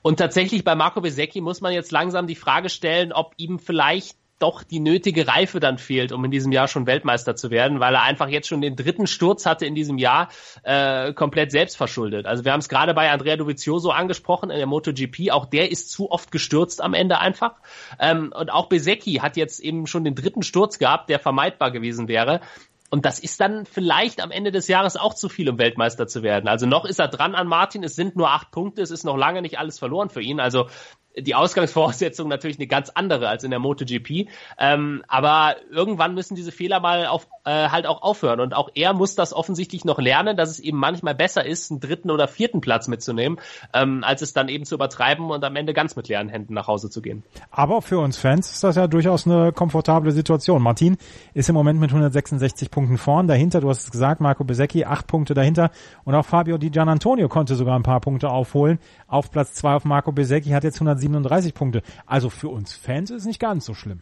Und 0.03 0.19
tatsächlich 0.19 0.63
bei 0.63 0.77
Marco 0.77 1.01
Besecchi 1.01 1.41
muss 1.41 1.61
man 1.61 1.73
jetzt 1.73 1.91
langsam 1.91 2.27
die 2.27 2.37
Frage 2.37 2.69
stellen, 2.69 3.13
ob 3.13 3.33
ihm 3.37 3.59
vielleicht 3.59 4.17
doch 4.39 4.63
die 4.63 4.81
nötige 4.81 5.27
Reife 5.27 5.61
dann 5.61 5.79
fehlt, 5.79 6.13
um 6.13 6.25
in 6.25 6.31
diesem 6.31 6.53
Jahr 6.53 6.69
schon 6.69 6.87
Weltmeister 6.87 7.37
zu 7.37 7.51
werden, 7.51 7.81
weil 7.81 7.95
er 7.95 8.03
einfach 8.03 8.29
jetzt 8.29 8.49
schon 8.49 8.61
den 8.61 8.77
dritten 8.77 9.07
Sturz 9.07 9.47
hatte 9.47 9.65
in 9.65 9.75
diesem 9.75 9.99
Jahr, 9.99 10.29
äh, 10.63 11.13
komplett 11.15 11.51
selbst 11.51 11.77
verschuldet. 11.77 12.27
Also 12.27 12.45
wir 12.45 12.53
haben 12.53 12.61
es 12.61 12.69
gerade 12.69 12.93
bei 12.93 13.11
Andrea 13.11 13.37
Dovizioso 13.37 13.91
angesprochen 13.91 14.51
in 14.51 14.59
der 14.59 14.67
MotoGP, 14.67 15.31
auch 15.31 15.47
der 15.47 15.71
ist 15.71 15.91
zu 15.91 16.11
oft 16.11 16.31
gestürzt 16.31 16.83
am 16.83 16.93
Ende 16.95 17.19
einfach. 17.19 17.55
Ähm, 17.99 18.33
und 18.37 18.53
auch 18.53 18.69
Besecchi 18.69 19.15
hat 19.15 19.37
jetzt 19.37 19.61
eben 19.61 19.87
schon 19.87 20.05
den 20.05 20.15
dritten 20.15 20.43
Sturz 20.43 20.79
gehabt, 20.79 21.09
der 21.09 21.19
vermeidbar 21.19 21.71
gewesen 21.71 22.09
wäre. 22.09 22.41
Und 22.97 23.05
das 23.05 23.19
ist 23.19 23.43
dann 23.43 23.67
vielleicht 23.67 24.23
am 24.23 24.31
Ende 24.31 24.51
des 24.51 24.69
Jahres 24.69 24.97
auch 24.97 25.13
zu 25.13 25.29
viel, 25.29 25.51
um 25.51 25.59
Weltmeister 25.59 26.07
zu 26.07 26.23
werden. 26.23 26.49
Also 26.49 26.65
noch 26.65 26.87
ist 26.87 26.99
er 26.99 27.09
dran 27.09 27.35
an 27.35 27.47
Martin. 27.47 27.85
Es 27.85 27.95
sind 27.95 28.17
nur 28.17 28.31
acht 28.31 28.51
Punkte. 28.53 28.81
Es 28.81 28.91
ist 28.91 29.05
noch 29.05 29.19
lange 29.19 29.43
nicht 29.43 29.59
alles 29.59 29.79
verloren 29.79 30.09
für 30.09 30.23
ihn. 30.23 30.41
Also 30.41 30.71
die 31.19 31.35
Ausgangsvoraussetzung 31.35 32.29
natürlich 32.29 32.59
eine 32.59 32.67
ganz 32.67 32.91
andere 32.91 33.29
als 33.29 33.45
in 33.45 33.51
der 33.51 33.59
MotoGP. 33.59 34.29
Ähm, 34.59 35.03
aber 35.09 35.57
irgendwann 35.71 36.15
müssen 36.15 36.35
diese 36.35 36.53
Fehler 36.53 36.81
mal 36.81 37.07
auf, 37.07 37.27
äh, 37.45 37.69
halt 37.69 37.87
auch 37.87 38.03
aufhören. 38.03 38.41
Und 38.41 38.55
auch 38.55 38.71
er 38.75 38.93
muss 38.93 39.15
das 39.15 39.33
offensichtlich 39.33 39.85
noch 39.85 39.99
lernen, 39.99 40.37
dass 40.37 40.51
es 40.51 40.61
eben 40.61 40.79
manchmal 40.79 41.15
besser 41.15 41.45
ist, 41.45 41.71
einen 41.71 41.81
dritten 41.81 42.11
oder 42.11 42.29
vierten 42.29 42.61
Platz 42.61 42.89
mitzunehmen, 42.89 43.39
ähm, 43.73 44.05
als 44.05 44.23
es 44.23 44.33
dann 44.33 44.49
eben 44.49 44.65
zu 44.65 44.75
übertreiben 44.75 45.31
und 45.31 45.43
am 45.45 45.57
Ende 45.57 45.73
ganz 45.73 45.97
mit 45.97 46.09
leeren 46.09 46.29
Händen 46.29 46.55
nach 46.55 46.67
Hause 46.67 46.91
zu 46.91 47.01
gehen. 47.01 47.23
Aber 47.51 47.81
für 47.83 47.99
uns 47.99 48.19
Fans 48.19 48.53
ist 48.53 48.65
das 48.65 48.77
ja 48.77 48.87
durchaus 48.87 49.27
eine 49.27 49.53
komfortable 49.53 50.13
Situation. 50.13 50.63
Martin 50.63 50.97
ist 51.35 51.49
im 51.49 51.55
Moment 51.55 51.81
mit 51.81 51.91
166 51.91 52.71
Punkten 52.71 52.99
vorn. 52.99 53.27
Dahinter, 53.27 53.61
du 53.61 53.71
hast 53.71 53.85
es 53.85 53.91
gesagt, 53.91 54.21
Marco 54.21 54.45
Besecchi, 54.45 54.85
acht 54.85 55.07
Punkte 55.07 55.35
dahinter. 55.35 55.71
Und 56.05 56.15
auch 56.15 56.27
Fabio 56.27 56.59
Di 56.59 56.71
Gian 56.71 56.89
Antonio 56.89 57.29
konnte 57.29 57.55
sogar 57.55 57.77
ein 57.77 57.83
paar 57.83 58.01
Punkte 58.01 58.29
aufholen. 58.29 58.79
Auf 59.09 59.31
Platz 59.31 59.55
zwei 59.55 59.75
auf 59.75 59.85
Marco 59.85 60.13
Besecchi 60.13 60.51
hat 60.51 60.65
jetzt 60.65 60.77
107 60.77 61.06
37 61.07 61.55
Punkte. 61.55 61.83
Also 62.07 62.31
für 62.31 62.49
uns 62.49 62.75
Fans 62.75 63.11
ist 63.11 63.23
es 63.23 63.27
nicht 63.27 63.41
ganz 63.41 63.65
so 63.65 63.75
schlimm. 63.75 64.01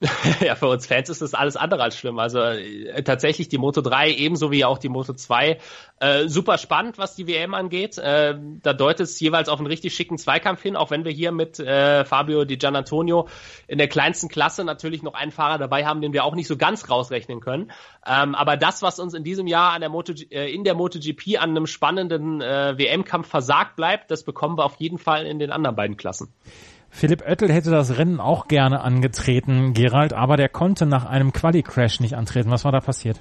ja, 0.40 0.54
für 0.54 0.68
uns 0.68 0.86
Fans 0.86 1.08
ist 1.08 1.22
das 1.22 1.32
alles 1.32 1.56
andere 1.56 1.82
als 1.82 1.96
schlimm. 1.96 2.18
Also 2.18 2.40
äh, 2.40 3.02
tatsächlich 3.02 3.48
die 3.48 3.56
Moto 3.56 3.80
3 3.80 4.12
ebenso 4.12 4.50
wie 4.50 4.64
auch 4.64 4.76
die 4.76 4.90
Moto 4.90 5.14
2 5.14 5.58
äh, 6.00 6.28
super 6.28 6.58
spannend, 6.58 6.98
was 6.98 7.14
die 7.14 7.26
WM 7.26 7.54
angeht. 7.54 7.96
Äh, 7.96 8.34
da 8.62 8.74
deutet 8.74 9.06
es 9.06 9.18
jeweils 9.20 9.48
auf 9.48 9.58
einen 9.58 9.68
richtig 9.68 9.94
schicken 9.94 10.18
Zweikampf 10.18 10.60
hin, 10.62 10.76
auch 10.76 10.90
wenn 10.90 11.06
wir 11.06 11.12
hier 11.12 11.32
mit 11.32 11.58
äh, 11.58 12.04
Fabio 12.04 12.44
Di 12.44 12.58
Gianantonio 12.58 13.28
in 13.68 13.78
der 13.78 13.88
kleinsten 13.88 14.28
Klasse 14.28 14.64
natürlich 14.64 15.02
noch 15.02 15.14
einen 15.14 15.32
Fahrer 15.32 15.56
dabei 15.56 15.86
haben, 15.86 16.02
den 16.02 16.12
wir 16.12 16.24
auch 16.24 16.34
nicht 16.34 16.48
so 16.48 16.58
ganz 16.58 16.90
rausrechnen 16.90 17.40
können. 17.40 17.72
Ähm, 18.06 18.34
aber 18.34 18.58
das, 18.58 18.82
was 18.82 18.98
uns 18.98 19.14
in 19.14 19.24
diesem 19.24 19.46
Jahr 19.46 19.72
an 19.72 19.80
der 19.80 19.88
Moto, 19.88 20.12
äh, 20.30 20.52
in 20.52 20.64
der 20.64 20.74
MotoGP 20.74 21.38
an 21.38 21.50
einem 21.50 21.66
spannenden 21.66 22.42
äh, 22.42 22.76
WM-Kampf 22.76 23.28
versagt 23.28 23.76
bleibt, 23.76 24.10
das 24.10 24.24
bekommen 24.24 24.58
wir 24.58 24.64
auf 24.66 24.76
jeden 24.76 24.98
Fall 24.98 25.24
in 25.24 25.38
den 25.38 25.52
anderen 25.52 25.74
beiden 25.74 25.96
Klassen. 25.96 26.34
Philipp 26.96 27.20
Oettel 27.26 27.52
hätte 27.52 27.70
das 27.70 27.98
Rennen 27.98 28.20
auch 28.20 28.48
gerne 28.48 28.80
angetreten, 28.80 29.74
Gerald, 29.74 30.14
aber 30.14 30.38
der 30.38 30.48
konnte 30.48 30.86
nach 30.86 31.04
einem 31.04 31.30
Quali-Crash 31.30 32.00
nicht 32.00 32.14
antreten. 32.14 32.50
Was 32.50 32.64
war 32.64 32.72
da 32.72 32.80
passiert? 32.80 33.20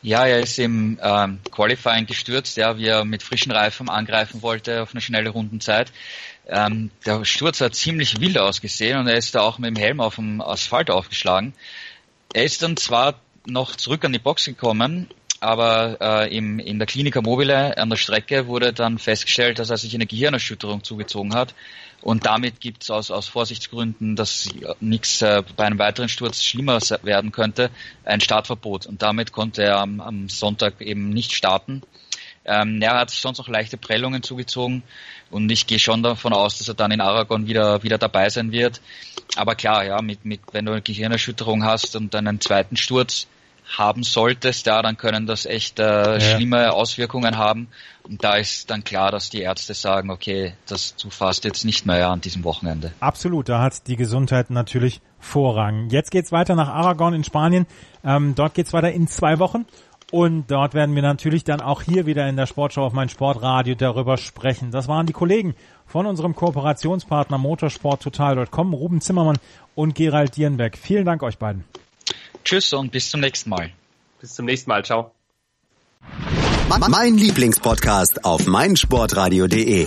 Ja, 0.00 0.24
er 0.26 0.38
ist 0.38 0.60
im 0.60 1.00
ähm, 1.02 1.40
Qualifying 1.50 2.06
gestürzt, 2.06 2.56
ja, 2.56 2.78
wie 2.78 2.86
er 2.86 3.04
mit 3.04 3.24
frischen 3.24 3.50
Reifen 3.50 3.88
angreifen 3.88 4.42
wollte 4.42 4.80
auf 4.80 4.92
eine 4.92 5.00
schnelle 5.00 5.30
Rundenzeit. 5.30 5.90
Ähm, 6.46 6.92
der 7.04 7.24
Sturz 7.24 7.60
hat 7.60 7.74
ziemlich 7.74 8.20
wild 8.20 8.38
ausgesehen 8.38 8.96
und 9.00 9.08
er 9.08 9.16
ist 9.16 9.34
da 9.34 9.40
auch 9.40 9.58
mit 9.58 9.70
dem 9.70 9.76
Helm 9.76 10.00
auf 10.00 10.14
dem 10.14 10.40
Asphalt 10.40 10.88
aufgeschlagen. 10.88 11.52
Er 12.32 12.44
ist 12.44 12.62
dann 12.62 12.76
zwar 12.76 13.14
noch 13.44 13.74
zurück 13.74 14.04
an 14.04 14.12
die 14.12 14.20
Box 14.20 14.44
gekommen, 14.44 15.08
aber 15.40 15.98
äh, 16.00 16.36
im, 16.36 16.58
in 16.58 16.78
der 16.78 16.86
Klinika 16.86 17.20
Mobile 17.20 17.76
an 17.76 17.90
der 17.90 17.96
Strecke 17.96 18.46
wurde 18.46 18.72
dann 18.72 18.98
festgestellt, 18.98 19.58
dass 19.58 19.70
er 19.70 19.76
sich 19.76 19.94
eine 19.94 20.06
Gehirnerschütterung 20.06 20.82
zugezogen 20.84 21.34
hat 21.34 21.54
und 22.04 22.26
damit 22.26 22.60
gibt 22.60 22.82
es 22.82 22.90
aus, 22.90 23.10
aus 23.10 23.28
Vorsichtsgründen, 23.28 24.14
dass 24.14 24.50
nichts 24.78 25.22
äh, 25.22 25.42
bei 25.56 25.64
einem 25.64 25.78
weiteren 25.78 26.10
Sturz 26.10 26.42
schlimmer 26.42 26.78
werden 27.02 27.32
könnte, 27.32 27.70
ein 28.04 28.20
Startverbot. 28.20 28.84
Und 28.84 29.00
damit 29.00 29.32
konnte 29.32 29.62
er 29.62 29.78
am, 29.78 30.02
am 30.02 30.28
Sonntag 30.28 30.82
eben 30.82 31.08
nicht 31.08 31.32
starten. 31.32 31.80
Ähm, 32.44 32.82
er 32.82 32.98
hat 32.98 33.08
sich 33.08 33.20
sonst 33.20 33.38
noch 33.38 33.48
leichte 33.48 33.78
Prellungen 33.78 34.22
zugezogen 34.22 34.82
und 35.30 35.50
ich 35.50 35.66
gehe 35.66 35.78
schon 35.78 36.02
davon 36.02 36.34
aus, 36.34 36.58
dass 36.58 36.68
er 36.68 36.74
dann 36.74 36.90
in 36.90 37.00
Aragon 37.00 37.46
wieder, 37.46 37.82
wieder 37.82 37.96
dabei 37.96 38.28
sein 38.28 38.52
wird. 38.52 38.82
Aber 39.34 39.54
klar, 39.54 39.86
ja, 39.86 40.02
mit, 40.02 40.26
mit, 40.26 40.40
wenn 40.52 40.66
du 40.66 40.72
eine 40.72 40.82
Gehirnerschütterung 40.82 41.64
hast 41.64 41.96
und 41.96 42.12
dann 42.12 42.28
einen 42.28 42.42
zweiten 42.42 42.76
Sturz, 42.76 43.28
haben 43.66 44.02
solltest, 44.02 44.66
ja, 44.66 44.82
dann 44.82 44.96
können 44.96 45.26
das 45.26 45.46
echt 45.46 45.78
äh, 45.78 46.14
ja. 46.14 46.20
schlimme 46.20 46.72
Auswirkungen 46.72 47.38
haben. 47.38 47.68
Und 48.02 48.22
da 48.22 48.34
ist 48.34 48.70
dann 48.70 48.84
klar, 48.84 49.10
dass 49.10 49.30
die 49.30 49.40
Ärzte 49.40 49.72
sagen, 49.72 50.10
okay, 50.10 50.54
das 50.66 50.96
zu 50.96 51.08
fast 51.08 51.44
jetzt 51.44 51.64
nicht 51.64 51.86
mehr 51.86 51.98
ja, 51.98 52.12
an 52.12 52.20
diesem 52.20 52.44
Wochenende. 52.44 52.92
Absolut, 53.00 53.48
da 53.48 53.62
hat 53.62 53.86
die 53.86 53.96
Gesundheit 53.96 54.50
natürlich 54.50 55.00
Vorrang. 55.18 55.88
Jetzt 55.88 56.10
geht's 56.10 56.32
weiter 56.32 56.54
nach 56.54 56.68
Aragon 56.68 57.14
in 57.14 57.24
Spanien. 57.24 57.66
Ähm, 58.04 58.34
dort 58.34 58.52
geht's 58.52 58.74
weiter 58.74 58.92
in 58.92 59.08
zwei 59.08 59.38
Wochen. 59.38 59.64
Und 60.12 60.50
dort 60.50 60.74
werden 60.74 60.94
wir 60.94 61.02
natürlich 61.02 61.44
dann 61.44 61.60
auch 61.60 61.82
hier 61.82 62.06
wieder 62.06 62.28
in 62.28 62.36
der 62.36 62.46
Sportschau 62.46 62.84
auf 62.84 62.92
mein 62.92 63.08
Sportradio 63.08 63.74
darüber 63.74 64.16
sprechen. 64.16 64.70
Das 64.70 64.86
waren 64.86 65.06
die 65.06 65.12
Kollegen 65.12 65.54
von 65.86 66.06
unserem 66.06 66.36
Kooperationspartner 66.36 67.38
motorsporttotal.com, 67.38 68.74
Ruben 68.74 69.00
Zimmermann 69.00 69.38
und 69.74 69.94
Gerald 69.94 70.36
Dierenberg. 70.36 70.76
Vielen 70.76 71.06
Dank 71.06 71.22
euch 71.22 71.38
beiden. 71.38 71.64
Tschüss 72.44 72.72
und 72.72 72.92
bis 72.92 73.10
zum 73.10 73.20
nächsten 73.20 73.50
Mal. 73.50 73.72
Bis 74.20 74.34
zum 74.34 74.46
nächsten 74.46 74.70
Mal. 74.70 74.84
Ciao. 74.84 75.12
Mein 76.88 77.16
Lieblingspodcast 77.16 78.24
auf 78.24 78.46
meinsportradio.de. 78.46 79.86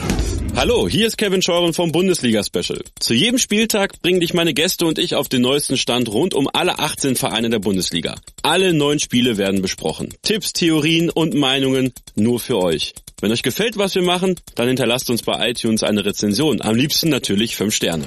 Hallo, 0.55 0.88
hier 0.88 1.05
ist 1.05 1.18
Kevin 1.18 1.41
Scheuren 1.41 1.74
vom 1.74 1.91
Bundesliga 1.91 2.43
Special. 2.43 2.82
Zu 2.99 3.14
jedem 3.14 3.38
Spieltag 3.38 4.01
bringen 4.01 4.22
dich 4.22 4.34
meine 4.34 4.53
Gäste 4.53 4.86
und 4.88 4.97
ich 4.97 5.14
auf 5.14 5.30
den 5.30 5.41
neuesten 5.41 5.78
Stand 5.78 6.10
rund 6.10 6.34
um 6.34 6.49
alle 6.51 6.80
18 6.80 7.16
Vereine 7.16 7.49
der 7.49 7.60
Bundesliga. 7.60 8.16
Alle 8.41 8.74
neun 8.74 8.99
Spiele 8.99 9.38
werden 9.38 9.62
besprochen. 9.62 10.14
Tipps, 10.24 10.53
Theorien 10.53 11.10
und 11.10 11.36
Meinungen 11.36 11.93
nur 12.16 12.39
für 12.39 12.58
euch. 12.58 12.95
Wenn 13.22 13.32
euch 13.32 13.43
gefällt, 13.43 13.78
was 13.78 13.95
wir 13.95 14.03
machen, 14.03 14.36
dann 14.55 14.68
hinterlasst 14.68 15.10
uns 15.10 15.24
bei 15.24 15.49
iTunes 15.49 15.84
eine 15.84 16.05
Rezension. 16.05 16.62
Am 16.62 16.76
liebsten 16.76 17.10
natürlich 17.10 17.55
fünf 17.55 17.76
Sterne. 17.76 18.05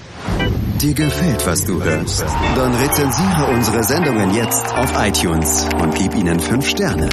Dir 0.80 0.94
gefällt, 0.94 1.46
was 1.46 1.62
du 1.66 1.82
hörst? 1.82 2.24
Dann 2.56 2.74
rezensiere 2.74 3.46
unsere 3.52 3.84
Sendungen 3.84 4.34
jetzt 4.34 4.64
auf 4.74 4.90
iTunes 4.96 5.68
und 5.78 5.94
gib 5.94 6.14
ihnen 6.14 6.40
fünf 6.40 6.66
Sterne. 6.66 7.06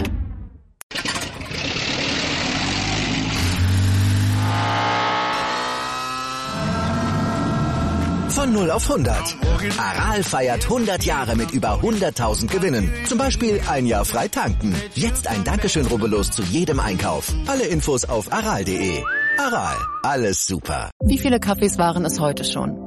Von 8.29 8.53
0 8.53 8.71
auf 8.71 8.89
100. 8.89 9.35
Aral 9.77 10.23
feiert 10.23 10.63
100 10.63 11.03
Jahre 11.03 11.35
mit 11.35 11.51
über 11.51 11.81
100.000 11.81 12.47
Gewinnen. 12.47 12.89
Zum 13.05 13.17
Beispiel 13.17 13.59
ein 13.69 13.85
Jahr 13.85 14.05
frei 14.05 14.29
tanken. 14.29 14.73
Jetzt 14.95 15.27
ein 15.27 15.43
Dankeschön, 15.43 15.87
rubbellos 15.87 16.31
zu 16.31 16.41
jedem 16.43 16.79
Einkauf. 16.79 17.33
Alle 17.47 17.65
Infos 17.65 18.05
auf 18.05 18.31
aral.de. 18.31 19.03
Aral, 19.37 19.75
alles 20.03 20.45
super. 20.45 20.89
Wie 21.03 21.17
viele 21.17 21.41
Kaffees 21.41 21.77
waren 21.77 22.05
es 22.05 22.21
heute 22.21 22.45
schon? 22.45 22.86